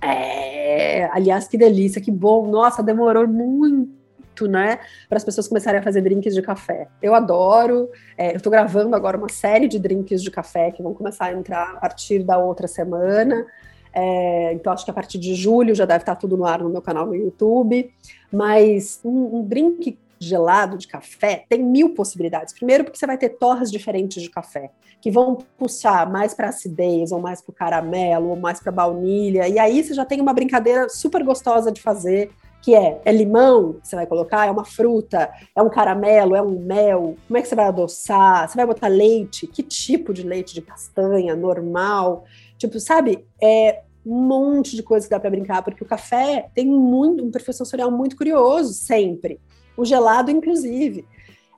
É, 0.00 1.04
aliás, 1.12 1.46
que 1.46 1.56
delícia, 1.56 2.00
que 2.00 2.10
bom. 2.10 2.48
Nossa, 2.50 2.82
demorou 2.82 3.26
muito, 3.26 4.48
né? 4.48 4.78
Para 5.08 5.18
as 5.18 5.24
pessoas 5.24 5.48
começarem 5.48 5.80
a 5.80 5.82
fazer 5.82 6.00
drinks 6.00 6.34
de 6.34 6.42
café. 6.42 6.88
Eu 7.00 7.14
adoro. 7.14 7.88
É, 8.16 8.32
eu 8.32 8.36
estou 8.36 8.50
gravando 8.50 8.94
agora 8.96 9.16
uma 9.16 9.28
série 9.28 9.68
de 9.68 9.78
drinks 9.78 10.22
de 10.22 10.30
café 10.30 10.70
que 10.70 10.82
vão 10.82 10.94
começar 10.94 11.26
a 11.26 11.32
entrar 11.32 11.72
a 11.72 11.80
partir 11.80 12.22
da 12.22 12.38
outra 12.38 12.66
semana. 12.66 13.46
É, 13.92 14.52
então, 14.54 14.72
acho 14.72 14.84
que 14.84 14.90
a 14.90 14.94
partir 14.94 15.18
de 15.18 15.34
julho 15.34 15.74
já 15.74 15.84
deve 15.84 16.02
estar 16.02 16.16
tudo 16.16 16.36
no 16.36 16.46
ar 16.46 16.60
no 16.60 16.68
meu 16.68 16.80
canal 16.80 17.06
no 17.06 17.14
YouTube. 17.14 17.92
Mas 18.32 19.00
um, 19.04 19.38
um 19.38 19.44
drink 19.44 19.98
gelado 20.26 20.76
de 20.76 20.86
café 20.86 21.44
tem 21.48 21.62
mil 21.62 21.94
possibilidades. 21.94 22.54
Primeiro, 22.54 22.84
porque 22.84 22.98
você 22.98 23.06
vai 23.06 23.18
ter 23.18 23.30
torres 23.30 23.70
diferentes 23.70 24.22
de 24.22 24.30
café, 24.30 24.70
que 25.00 25.10
vão 25.10 25.38
puxar 25.58 26.10
mais 26.10 26.34
para 26.34 26.48
acidez, 26.48 27.12
ou 27.12 27.20
mais 27.20 27.40
para 27.40 27.50
o 27.50 27.54
caramelo, 27.54 28.30
ou 28.30 28.36
mais 28.36 28.60
para 28.60 28.72
baunilha. 28.72 29.48
E 29.48 29.58
aí 29.58 29.82
você 29.82 29.94
já 29.94 30.04
tem 30.04 30.20
uma 30.20 30.32
brincadeira 30.32 30.88
super 30.88 31.22
gostosa 31.24 31.72
de 31.72 31.80
fazer, 31.80 32.30
que 32.62 32.74
é, 32.74 33.00
é 33.04 33.12
limão 33.12 33.74
que 33.74 33.88
você 33.88 33.96
vai 33.96 34.06
colocar, 34.06 34.46
é 34.46 34.50
uma 34.50 34.64
fruta, 34.64 35.30
é 35.54 35.60
um 35.60 35.68
caramelo, 35.68 36.36
é 36.36 36.40
um 36.42 36.60
mel. 36.60 37.16
Como 37.26 37.36
é 37.36 37.42
que 37.42 37.48
você 37.48 37.56
vai 37.56 37.66
adoçar? 37.66 38.48
Você 38.48 38.56
vai 38.56 38.66
botar 38.66 38.86
leite? 38.86 39.48
Que 39.48 39.62
tipo 39.62 40.14
de 40.14 40.22
leite 40.22 40.54
de 40.54 40.62
castanha? 40.62 41.34
Normal? 41.34 42.24
Tipo, 42.56 42.78
sabe? 42.78 43.26
É 43.42 43.82
um 44.06 44.22
monte 44.22 44.76
de 44.76 44.82
coisa 44.82 45.06
que 45.06 45.10
dá 45.10 45.18
para 45.18 45.30
brincar, 45.30 45.62
porque 45.62 45.82
o 45.82 45.86
café 45.86 46.48
tem 46.54 46.66
muito 46.66 47.24
um 47.24 47.30
perfil 47.30 47.52
sensorial 47.52 47.90
muito 47.90 48.16
curioso 48.16 48.72
sempre 48.72 49.40
o 49.76 49.84
gelado, 49.84 50.30
inclusive. 50.30 51.06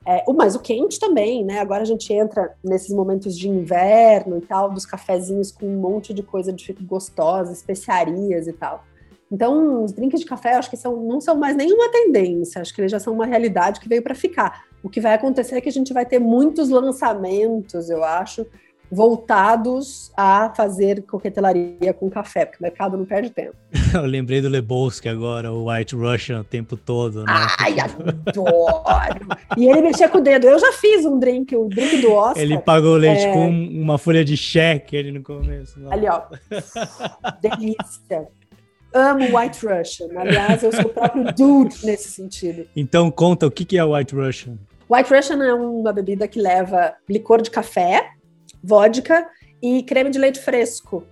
É, 0.07 0.23
mas 0.33 0.55
o 0.55 0.59
quente 0.59 0.99
também, 0.99 1.43
né? 1.43 1.59
Agora 1.59 1.81
a 1.81 1.85
gente 1.85 2.13
entra 2.13 2.53
nesses 2.63 2.93
momentos 2.93 3.35
de 3.35 3.49
inverno 3.49 4.37
e 4.37 4.41
tal, 4.41 4.69
dos 4.69 4.85
cafezinhos 4.85 5.51
com 5.51 5.65
um 5.65 5.79
monte 5.79 6.13
de 6.13 6.21
coisa 6.21 6.53
de 6.53 6.71
gostosa, 6.73 7.51
especiarias 7.51 8.47
e 8.47 8.53
tal. 8.53 8.83
Então, 9.31 9.83
os 9.83 9.91
drinks 9.91 10.19
de 10.19 10.25
café, 10.27 10.53
acho 10.53 10.69
que 10.69 10.77
são, 10.77 10.95
não 10.97 11.19
são 11.19 11.35
mais 11.35 11.55
nenhuma 11.55 11.89
tendência, 11.89 12.61
acho 12.61 12.73
que 12.73 12.81
eles 12.81 12.91
já 12.91 12.99
são 12.99 13.13
uma 13.13 13.25
realidade 13.25 13.79
que 13.79 13.89
veio 13.89 14.03
para 14.03 14.13
ficar. 14.13 14.65
O 14.83 14.89
que 14.89 15.01
vai 15.01 15.15
acontecer 15.15 15.55
é 15.55 15.61
que 15.61 15.69
a 15.69 15.71
gente 15.71 15.91
vai 15.91 16.05
ter 16.05 16.19
muitos 16.19 16.69
lançamentos, 16.69 17.89
eu 17.89 18.03
acho, 18.03 18.45
voltados 18.91 20.11
a 20.15 20.53
fazer 20.55 21.01
coquetelaria 21.03 21.91
com 21.93 22.07
café, 22.09 22.45
porque 22.45 22.59
o 22.59 22.63
mercado 22.63 22.95
não 22.95 23.05
perde 23.05 23.31
tempo. 23.31 23.55
Eu 24.03 24.05
lembrei 24.05 24.41
do 24.41 24.49
Lebowski 24.49 25.07
agora, 25.07 25.51
o 25.51 25.69
White 25.69 25.95
Russian 25.95 26.41
o 26.41 26.43
tempo 26.43 26.75
todo, 26.75 27.23
né? 27.23 27.33
Ai, 27.59 27.75
adoro! 27.79 29.25
e 29.57 29.67
ele 29.67 29.81
mexia 29.81 30.09
com 30.09 30.17
o 30.17 30.21
dedo. 30.21 30.47
Eu 30.47 30.59
já 30.59 30.71
fiz 30.73 31.05
um 31.05 31.17
drink, 31.17 31.55
o 31.55 31.67
drink 31.69 32.01
do 32.01 32.11
Oscar. 32.11 32.41
Ele 32.41 32.57
pagou 32.57 32.95
leite 32.95 33.25
é... 33.25 33.33
com 33.33 33.47
uma 33.47 33.97
folha 33.97 34.23
de 34.23 34.35
cheque 34.35 34.97
ali 34.97 35.11
no 35.11 35.23
começo. 35.23 35.79
Não. 35.79 35.91
Ali, 35.91 36.07
ó. 36.07 36.23
Delícia. 37.41 38.27
Amo 38.93 39.37
White 39.37 39.65
Russian. 39.65 40.07
Aliás, 40.17 40.63
eu 40.63 40.71
sou 40.71 40.85
o 40.85 40.89
próprio 40.89 41.25
dude 41.33 41.85
nesse 41.85 42.09
sentido. 42.11 42.65
Então, 42.75 43.09
conta 43.11 43.47
o 43.47 43.51
que 43.51 43.77
é 43.77 43.83
White 43.83 44.15
Russian. 44.15 44.57
White 44.89 45.13
Russian 45.13 45.43
é 45.43 45.53
uma 45.53 45.91
bebida 45.91 46.27
que 46.27 46.39
leva 46.39 46.93
licor 47.09 47.41
de 47.41 47.49
café, 47.49 48.09
vodka 48.63 49.27
e 49.61 49.83
creme 49.83 50.09
de 50.09 50.19
leite 50.19 50.39
fresco. 50.39 51.05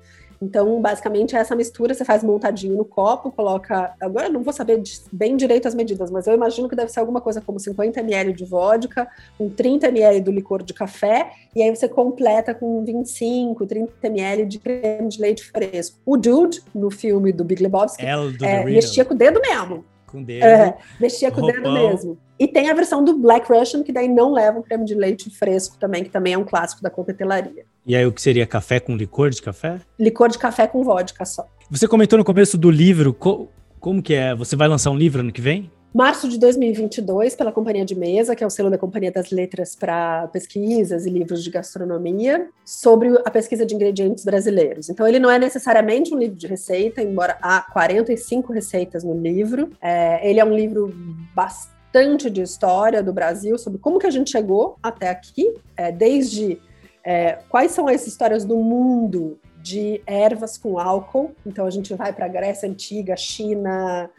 Então, 0.43 0.81
basicamente, 0.81 1.35
é 1.35 1.39
essa 1.39 1.55
mistura 1.55 1.93
você 1.93 2.03
faz 2.03 2.23
montadinho 2.23 2.75
no 2.75 2.83
copo, 2.83 3.31
coloca. 3.31 3.93
Agora 3.99 4.27
não 4.27 4.43
vou 4.43 4.51
saber 4.51 4.81
bem 5.11 5.37
direito 5.37 5.67
as 5.67 5.73
medidas, 5.73 6.11
mas 6.11 6.27
eu 6.27 6.33
imagino 6.33 6.67
que 6.67 6.75
deve 6.75 6.91
ser 6.91 6.99
alguma 6.99 7.21
coisa 7.21 7.39
como 7.39 7.59
50 7.59 8.01
ml 8.01 8.33
de 8.33 8.43
vodka, 8.43 9.07
um 9.39 9.49
30 9.49 9.87
ml 9.87 10.19
do 10.19 10.31
licor 10.31 10.61
de 10.61 10.73
café, 10.73 11.31
e 11.55 11.63
aí 11.63 11.73
você 11.73 11.87
completa 11.87 12.53
com 12.53 12.83
25, 12.83 13.65
30 13.65 13.91
ml 14.07 14.45
de 14.45 14.59
creme 14.59 15.07
de 15.07 15.21
leite 15.21 15.43
fresco. 15.43 15.97
O 16.05 16.17
Dude, 16.17 16.61
no 16.75 16.91
filme 16.91 17.31
do 17.31 17.43
Big 17.43 17.63
Lebowski, 17.63 18.05
é, 18.05 18.65
mexia 18.65 19.05
com 19.05 19.13
o 19.13 19.17
dedo 19.17 19.39
mesmo. 19.39 19.85
Com 20.07 20.19
o 20.19 20.25
dedo. 20.25 20.45
É, 20.45 20.77
mexia 20.99 21.31
com 21.31 21.41
o 21.41 21.47
dedo 21.47 21.71
mesmo. 21.71 22.17
E 22.37 22.47
tem 22.47 22.69
a 22.69 22.73
versão 22.73 23.03
do 23.03 23.17
Black 23.17 23.51
Russian, 23.51 23.83
que 23.83 23.93
daí 23.93 24.09
não 24.09 24.33
leva 24.33 24.59
o 24.59 24.63
creme 24.63 24.83
de 24.83 24.93
leite 24.93 25.29
fresco 25.29 25.77
também, 25.79 26.03
que 26.03 26.09
também 26.09 26.33
é 26.33 26.37
um 26.37 26.43
clássico 26.43 26.81
da 26.83 26.89
coquetelaria. 26.89 27.65
E 27.85 27.95
aí 27.95 28.05
o 28.05 28.11
que 28.11 28.21
seria 28.21 28.47
café 28.47 28.79
com 28.79 28.95
licor 28.95 29.29
de 29.29 29.41
café? 29.41 29.79
Licor 29.99 30.29
de 30.29 30.37
café 30.37 30.67
com 30.67 30.83
vodka 30.83 31.25
só. 31.25 31.45
Você 31.69 31.87
comentou 31.87 32.17
no 32.17 32.23
começo 32.23 32.57
do 32.57 32.71
livro, 32.71 33.13
co 33.13 33.49
como 33.79 34.01
que 34.01 34.13
é? 34.13 34.33
Você 34.33 34.55
vai 34.55 34.69
lançar 34.69 34.91
um 34.91 34.95
livro 34.95 35.19
ano 35.19 35.31
que 35.31 35.41
vem? 35.41 35.69
Março 35.93 36.27
de 36.27 36.39
2022, 36.39 37.35
pela 37.35 37.51
Companhia 37.51 37.85
de 37.85 37.93
Mesa, 37.93 38.35
que 38.35 38.43
é 38.43 38.47
o 38.47 38.49
selo 38.49 38.69
da 38.69 38.79
Companhia 38.79 39.11
das 39.11 39.29
Letras 39.29 39.75
para 39.75 40.27
pesquisas 40.29 41.05
e 41.05 41.09
livros 41.09 41.43
de 41.43 41.51
gastronomia, 41.51 42.47
sobre 42.65 43.09
a 43.23 43.29
pesquisa 43.29 43.63
de 43.63 43.75
ingredientes 43.75 44.25
brasileiros. 44.25 44.89
Então, 44.89 45.05
ele 45.05 45.19
não 45.19 45.29
é 45.29 45.37
necessariamente 45.37 46.15
um 46.15 46.17
livro 46.17 46.35
de 46.35 46.47
receita, 46.47 46.99
embora 47.01 47.37
há 47.41 47.61
45 47.61 48.51
receitas 48.51 49.03
no 49.03 49.15
livro. 49.15 49.69
É, 49.79 50.27
ele 50.27 50.39
é 50.39 50.45
um 50.45 50.55
livro 50.55 50.91
bastante 51.35 52.27
de 52.27 52.41
história 52.41 53.03
do 53.03 53.13
Brasil, 53.13 53.55
sobre 53.59 53.77
como 53.77 53.99
que 53.99 54.07
a 54.07 54.11
gente 54.11 54.31
chegou 54.31 54.79
até 54.81 55.09
aqui, 55.09 55.53
é, 55.77 55.91
desde 55.91 56.59
é, 57.03 57.39
quais 57.49 57.71
são 57.71 57.87
as 57.87 58.07
histórias 58.07 58.45
do 58.45 58.57
mundo 58.57 59.39
de 59.61 60.01
ervas 60.05 60.57
com 60.57 60.77
álcool. 60.77 61.31
Então 61.45 61.65
a 61.65 61.69
gente 61.69 61.93
vai 61.93 62.13
para 62.13 62.25
a 62.25 62.29
Grécia 62.29 62.69
Antiga, 62.69 63.15
China, 63.15 64.09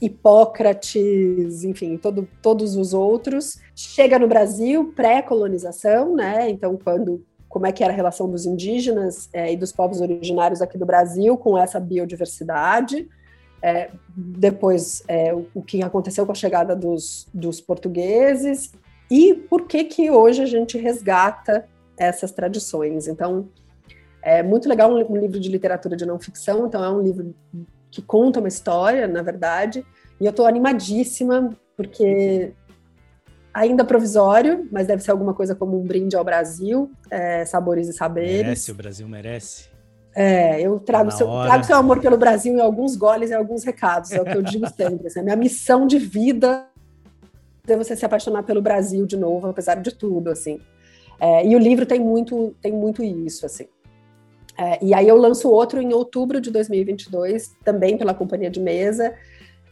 Hipócrates, 0.00 1.64
enfim, 1.64 1.96
todo, 1.96 2.28
todos 2.42 2.76
os 2.76 2.92
outros. 2.92 3.58
Chega 3.74 4.18
no 4.18 4.28
Brasil, 4.28 4.92
pré-colonização, 4.94 6.14
né? 6.14 6.50
Então, 6.50 6.78
quando 6.82 7.24
como 7.48 7.66
é 7.66 7.72
que 7.72 7.84
era 7.84 7.92
a 7.92 7.96
relação 7.96 8.28
dos 8.28 8.46
indígenas 8.46 9.28
é, 9.32 9.52
e 9.52 9.56
dos 9.56 9.70
povos 9.70 10.00
originários 10.00 10.60
aqui 10.60 10.76
do 10.76 10.84
Brasil 10.84 11.36
com 11.36 11.56
essa 11.56 11.78
biodiversidade 11.78 13.08
é, 13.62 13.90
depois 14.08 15.04
é, 15.06 15.32
o, 15.32 15.46
o, 15.54 15.62
que 15.62 15.80
aconteceu 15.82 16.26
com 16.26 16.32
a 16.32 16.34
chegada 16.34 16.74
dos, 16.76 17.28
dos 17.32 17.60
portugueses 17.60 18.72
e 19.10 19.34
por 19.34 19.68
que 19.68 19.84
que 19.84 20.10
hoje 20.10 20.42
a 20.42 20.46
gente 20.46 20.76
resgata 20.76 21.66
essas 21.96 22.32
tradições. 22.32 23.08
Então, 23.08 23.48
é 24.22 24.42
muito 24.42 24.68
legal 24.68 24.90
um, 24.90 25.12
um 25.12 25.16
livro 25.16 25.38
de 25.38 25.48
literatura 25.48 25.96
de 25.96 26.06
não 26.06 26.18
ficção, 26.18 26.66
então 26.66 26.82
é 26.82 26.90
um 26.90 27.02
livro 27.02 27.34
que 27.90 28.02
conta 28.02 28.40
uma 28.40 28.48
história, 28.48 29.06
na 29.06 29.22
verdade, 29.22 29.84
e 30.20 30.24
eu 30.24 30.30
estou 30.30 30.46
animadíssima, 30.46 31.56
porque 31.76 32.52
ainda 33.52 33.84
provisório, 33.84 34.66
mas 34.72 34.86
deve 34.86 35.02
ser 35.02 35.12
alguma 35.12 35.32
coisa 35.32 35.54
como 35.54 35.78
um 35.78 35.84
brinde 35.84 36.16
ao 36.16 36.24
Brasil, 36.24 36.90
é, 37.10 37.44
sabores 37.44 37.88
e 37.88 37.92
saberes. 37.92 38.42
Merece, 38.42 38.70
o 38.72 38.74
Brasil 38.74 39.08
merece. 39.08 39.74
É, 40.16 40.60
eu 40.60 40.78
trago 40.78 41.10
seu, 41.10 41.26
trago 41.26 41.64
seu 41.64 41.76
amor 41.76 42.00
pelo 42.00 42.16
Brasil 42.16 42.54
em 42.54 42.60
alguns 42.60 42.96
goles 42.96 43.30
e 43.30 43.34
alguns 43.34 43.64
recados, 43.64 44.12
é 44.12 44.20
o 44.20 44.24
que 44.24 44.36
eu 44.36 44.42
digo 44.42 44.66
sempre. 44.68 45.06
Assim, 45.08 45.20
a 45.20 45.22
minha 45.22 45.36
missão 45.36 45.86
de 45.86 45.98
vida 45.98 46.66
é 47.66 47.76
você 47.76 47.96
se 47.96 48.04
apaixonar 48.04 48.42
pelo 48.42 48.62
Brasil 48.62 49.06
de 49.06 49.16
novo, 49.16 49.48
apesar 49.48 49.76
de 49.76 49.92
tudo, 49.92 50.30
assim. 50.30 50.60
É, 51.20 51.46
e 51.46 51.54
o 51.54 51.58
livro 51.58 51.86
tem 51.86 52.00
muito, 52.00 52.54
tem 52.60 52.72
muito 52.72 53.02
isso, 53.02 53.46
assim. 53.46 53.66
É, 54.56 54.84
e 54.84 54.94
aí 54.94 55.08
eu 55.08 55.16
lanço 55.16 55.50
outro 55.50 55.80
em 55.80 55.92
outubro 55.92 56.40
de 56.40 56.50
2022, 56.50 57.54
também 57.64 57.98
pela 57.98 58.14
companhia 58.14 58.50
de 58.50 58.60
mesa. 58.60 59.14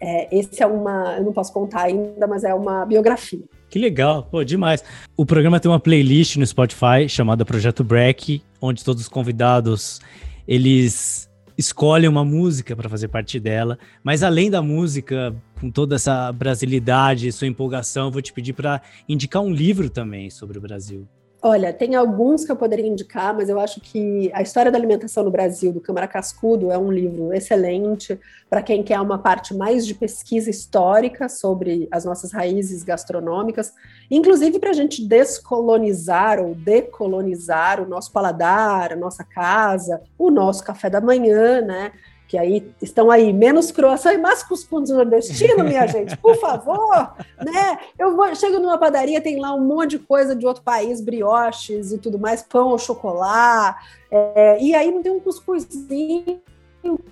É, 0.00 0.36
esse 0.36 0.62
é 0.62 0.66
uma, 0.66 1.16
eu 1.16 1.24
não 1.24 1.32
posso 1.32 1.52
contar 1.52 1.82
ainda, 1.82 2.26
mas 2.26 2.42
é 2.42 2.52
uma 2.52 2.84
biografia. 2.84 3.44
Que 3.68 3.78
legal, 3.78 4.24
pô, 4.24 4.42
demais. 4.42 4.82
O 5.16 5.24
programa 5.24 5.60
tem 5.60 5.70
uma 5.70 5.78
playlist 5.78 6.36
no 6.36 6.46
Spotify 6.46 7.08
chamada 7.08 7.44
Projeto 7.44 7.84
Break, 7.84 8.42
onde 8.60 8.84
todos 8.84 9.02
os 9.02 9.08
convidados 9.08 10.00
eles 10.46 11.30
escolhem 11.56 12.08
uma 12.08 12.24
música 12.24 12.74
para 12.74 12.88
fazer 12.88 13.08
parte 13.08 13.38
dela, 13.38 13.78
mas 14.02 14.22
além 14.22 14.50
da 14.50 14.60
música, 14.60 15.34
com 15.60 15.70
toda 15.70 15.94
essa 15.94 16.32
brasilidade, 16.32 17.30
sua 17.30 17.46
empolgação, 17.46 18.06
eu 18.06 18.10
vou 18.10 18.22
te 18.22 18.32
pedir 18.32 18.52
para 18.52 18.82
indicar 19.08 19.40
um 19.42 19.52
livro 19.52 19.88
também 19.88 20.30
sobre 20.30 20.58
o 20.58 20.60
Brasil. 20.60 21.06
Olha, 21.44 21.72
tem 21.72 21.96
alguns 21.96 22.44
que 22.44 22.52
eu 22.52 22.56
poderia 22.56 22.86
indicar, 22.86 23.34
mas 23.34 23.48
eu 23.48 23.58
acho 23.58 23.80
que 23.80 24.30
A 24.32 24.42
História 24.42 24.70
da 24.70 24.78
Alimentação 24.78 25.24
no 25.24 25.30
Brasil, 25.30 25.72
do 25.72 25.80
Câmara 25.80 26.06
Cascudo, 26.06 26.70
é 26.70 26.78
um 26.78 26.92
livro 26.92 27.32
excelente 27.32 28.16
para 28.48 28.62
quem 28.62 28.80
quer 28.80 29.00
uma 29.00 29.18
parte 29.18 29.52
mais 29.52 29.84
de 29.84 29.92
pesquisa 29.92 30.48
histórica 30.48 31.28
sobre 31.28 31.88
as 31.90 32.04
nossas 32.04 32.30
raízes 32.30 32.84
gastronômicas, 32.84 33.74
inclusive 34.08 34.60
para 34.60 34.70
a 34.70 34.72
gente 34.72 35.04
descolonizar 35.04 36.38
ou 36.38 36.54
decolonizar 36.54 37.82
o 37.82 37.88
nosso 37.88 38.12
paladar, 38.12 38.92
a 38.92 38.96
nossa 38.96 39.24
casa, 39.24 40.00
o 40.16 40.30
nosso 40.30 40.62
café 40.62 40.88
da 40.88 41.00
manhã, 41.00 41.60
né? 41.60 41.90
Que 42.32 42.38
aí 42.38 42.66
estão 42.80 43.10
aí 43.10 43.30
menos 43.30 43.70
croissant 43.70 44.14
e 44.14 44.16
mais 44.16 44.42
cuscuz 44.42 44.88
nordestino, 44.88 45.62
minha 45.62 45.86
gente, 45.86 46.16
por 46.16 46.34
favor, 46.36 47.14
né? 47.44 47.78
Eu 47.98 48.16
vou, 48.16 48.34
chego 48.34 48.58
numa 48.58 48.78
padaria, 48.78 49.20
tem 49.20 49.38
lá 49.38 49.54
um 49.54 49.60
monte 49.60 49.90
de 49.90 49.98
coisa 49.98 50.34
de 50.34 50.46
outro 50.46 50.62
país, 50.62 51.02
brioches 51.02 51.92
e 51.92 51.98
tudo 51.98 52.18
mais, 52.18 52.42
pão 52.42 52.68
ou 52.68 52.78
chocolate, 52.78 53.78
é, 54.10 54.56
e 54.62 54.74
aí 54.74 54.90
não 54.90 55.02
tem 55.02 55.12
um 55.12 55.20
cuscuzinho 55.20 56.40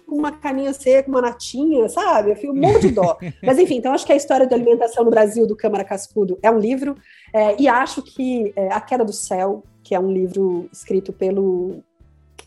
uma 0.09 0.33
caninha 0.33 0.72
seca, 0.72 1.09
uma 1.09 1.20
natinha, 1.20 1.87
sabe? 1.90 2.30
Eu 2.30 2.37
fico 2.37 2.52
um 2.54 2.56
monte 2.56 2.88
de 2.88 2.90
dó. 2.90 3.16
Mas 3.44 3.59
enfim, 3.59 3.76
então 3.76 3.92
acho 3.92 4.06
que 4.06 4.12
a 4.12 4.16
história 4.16 4.46
da 4.46 4.56
alimentação 4.56 5.04
no 5.04 5.11
Brasil 5.11 5.46
do 5.46 5.54
Câmara 5.54 5.85
Cascudo 5.85 6.38
é 6.42 6.50
um 6.50 6.59
livro, 6.59 6.96
é, 7.33 7.61
e 7.61 7.68
acho 7.68 8.02
que 8.02 8.54
é, 8.56 8.72
A 8.72 8.80
Queda 8.80 9.04
do 9.04 9.12
Céu, 9.12 9.62
que 9.83 9.94
é 9.94 10.00
um 10.00 10.11
livro 10.11 10.66
escrito 10.72 11.12
pelo 11.12 11.85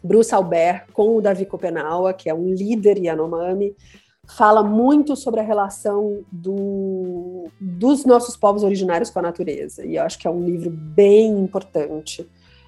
Bruce 0.04 0.34
Albert 0.34 0.88
com 0.92 1.16
o 1.16 1.22
Davi 1.22 1.46
Copenaua, 1.46 2.14
que 2.14 2.30
é 2.30 2.34
um 2.34 2.54
líder 2.54 2.98
Yanomami, 2.98 3.76
fala 4.28 4.64
muito 4.64 5.16
sobre 5.16 5.40
a 5.40 5.44
relação 5.44 6.24
do, 6.32 7.48
dos 7.60 8.06
nossos 8.06 8.36
povos 8.38 8.64
originários 8.64 9.10
com 9.10 9.20
a 9.20 9.24
natureza. 9.24 9.86
E 9.86 9.96
eu 9.96 10.04
acho 10.04 10.18
que 10.18 10.28
é 10.28 10.32
um 10.32 10.44
livro 10.44 10.70
bem 10.70 11.40
importante. 11.40 12.22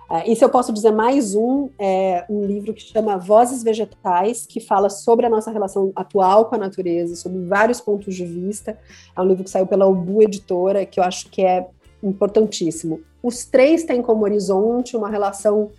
Uh, 0.09 0.21
e 0.27 0.35
se 0.35 0.45
eu 0.45 0.49
posso 0.49 0.71
dizer 0.71 0.91
mais 0.91 1.33
um, 1.33 1.69
é 1.79 2.25
um 2.29 2.45
livro 2.45 2.73
que 2.73 2.81
chama 2.81 3.17
Vozes 3.17 3.63
Vegetais, 3.63 4.45
que 4.45 4.59
fala 4.59 4.89
sobre 4.89 5.25
a 5.25 5.29
nossa 5.29 5.49
relação 5.49 5.91
atual 5.95 6.45
com 6.45 6.55
a 6.55 6.59
natureza, 6.59 7.15
sobre 7.15 7.39
vários 7.45 7.81
pontos 7.81 8.13
de 8.13 8.25
vista. 8.25 8.77
É 9.17 9.21
um 9.21 9.25
livro 9.25 9.43
que 9.43 9.49
saiu 9.49 9.65
pela 9.65 9.87
Ubu 9.87 10.21
Editora, 10.21 10.85
que 10.85 10.99
eu 10.99 11.03
acho 11.03 11.29
que 11.29 11.41
é 11.43 11.67
importantíssimo. 12.03 13.01
Os 13.23 13.45
três 13.45 13.83
têm 13.83 14.01
como 14.01 14.25
horizonte 14.25 14.95
uma 14.95 15.09
relação 15.09 15.71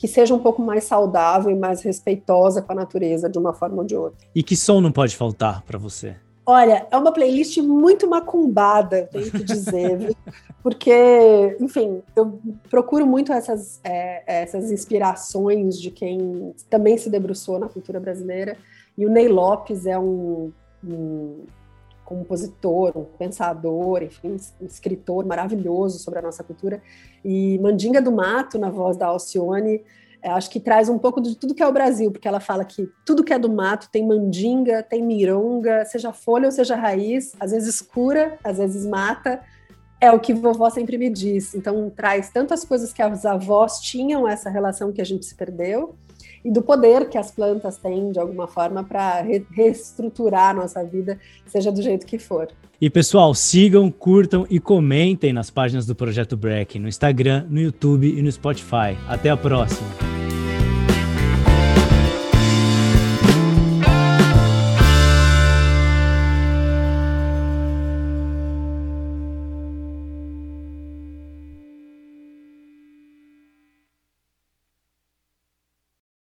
que 0.00 0.08
seja 0.08 0.34
um 0.34 0.38
pouco 0.38 0.62
mais 0.62 0.84
saudável 0.84 1.50
e 1.50 1.54
mais 1.54 1.82
respeitosa 1.82 2.62
com 2.62 2.72
a 2.72 2.74
natureza 2.74 3.28
de 3.28 3.38
uma 3.38 3.52
forma 3.52 3.82
ou 3.82 3.84
de 3.84 3.94
outra. 3.94 4.26
E 4.34 4.42
que 4.42 4.56
som 4.56 4.80
não 4.80 4.90
pode 4.90 5.14
faltar 5.14 5.60
para 5.62 5.78
você? 5.78 6.16
Olha, 6.46 6.86
é 6.90 6.96
uma 6.96 7.12
playlist 7.12 7.58
muito 7.58 8.08
macumbada, 8.08 9.10
tenho 9.12 9.30
que 9.30 9.44
dizer, 9.44 10.16
porque, 10.64 11.54
enfim, 11.60 12.02
eu 12.16 12.40
procuro 12.70 13.06
muito 13.06 13.30
essas, 13.30 13.78
é, 13.84 14.42
essas 14.42 14.72
inspirações 14.72 15.78
de 15.78 15.90
quem 15.90 16.54
também 16.70 16.96
se 16.96 17.10
debruçou 17.10 17.58
na 17.58 17.68
cultura 17.68 18.00
brasileira, 18.00 18.56
e 18.96 19.04
o 19.04 19.10
Ney 19.10 19.28
Lopes 19.28 19.84
é 19.84 19.98
um, 19.98 20.50
um 20.82 21.44
compositor, 22.16 22.96
um 22.96 23.04
pensador, 23.04 24.02
enfim, 24.02 24.36
um 24.60 24.66
escritor 24.66 25.24
maravilhoso 25.24 25.98
sobre 25.98 26.18
a 26.18 26.22
nossa 26.22 26.42
cultura. 26.42 26.82
E 27.24 27.58
Mandinga 27.60 28.02
do 28.02 28.10
Mato, 28.10 28.58
na 28.58 28.68
voz 28.68 28.96
da 28.96 29.06
Alcione, 29.06 29.82
é, 30.22 30.28
acho 30.30 30.50
que 30.50 30.60
traz 30.60 30.88
um 30.88 30.98
pouco 30.98 31.20
de 31.20 31.36
tudo 31.36 31.54
que 31.54 31.62
é 31.62 31.66
o 31.66 31.72
Brasil, 31.72 32.10
porque 32.10 32.28
ela 32.28 32.40
fala 32.40 32.64
que 32.64 32.90
tudo 33.06 33.24
que 33.24 33.32
é 33.32 33.38
do 33.38 33.50
mato 33.50 33.88
tem 33.90 34.06
mandinga, 34.06 34.82
tem 34.82 35.02
mironga, 35.02 35.84
seja 35.86 36.12
folha 36.12 36.46
ou 36.46 36.52
seja 36.52 36.76
raiz, 36.76 37.32
às 37.40 37.52
vezes 37.52 37.80
cura, 37.80 38.38
às 38.44 38.58
vezes 38.58 38.84
mata, 38.84 39.40
é 39.98 40.10
o 40.10 40.20
que 40.20 40.34
vovó 40.34 40.68
sempre 40.68 40.98
me 40.98 41.08
diz. 41.08 41.54
Então 41.54 41.90
traz 41.90 42.28
tantas 42.28 42.64
coisas 42.64 42.92
que 42.92 43.00
as 43.00 43.24
avós 43.24 43.80
tinham 43.80 44.28
essa 44.28 44.50
relação 44.50 44.92
que 44.92 45.00
a 45.00 45.04
gente 45.04 45.24
se 45.24 45.34
perdeu, 45.34 45.94
e 46.44 46.50
do 46.50 46.62
poder 46.62 47.08
que 47.08 47.18
as 47.18 47.30
plantas 47.30 47.76
têm, 47.76 48.12
de 48.12 48.18
alguma 48.18 48.46
forma, 48.46 48.84
para 48.84 49.20
re 49.20 49.44
reestruturar 49.52 50.50
a 50.50 50.54
nossa 50.54 50.84
vida, 50.84 51.18
seja 51.46 51.70
do 51.70 51.82
jeito 51.82 52.06
que 52.06 52.18
for. 52.18 52.48
E 52.80 52.88
pessoal, 52.88 53.34
sigam, 53.34 53.90
curtam 53.90 54.46
e 54.48 54.58
comentem 54.58 55.32
nas 55.32 55.50
páginas 55.50 55.84
do 55.84 55.94
Projeto 55.94 56.36
Break, 56.36 56.78
no 56.78 56.88
Instagram, 56.88 57.46
no 57.50 57.60
YouTube 57.60 58.08
e 58.08 58.22
no 58.22 58.32
Spotify. 58.32 58.96
Até 59.06 59.28
a 59.28 59.36
próxima! 59.36 60.19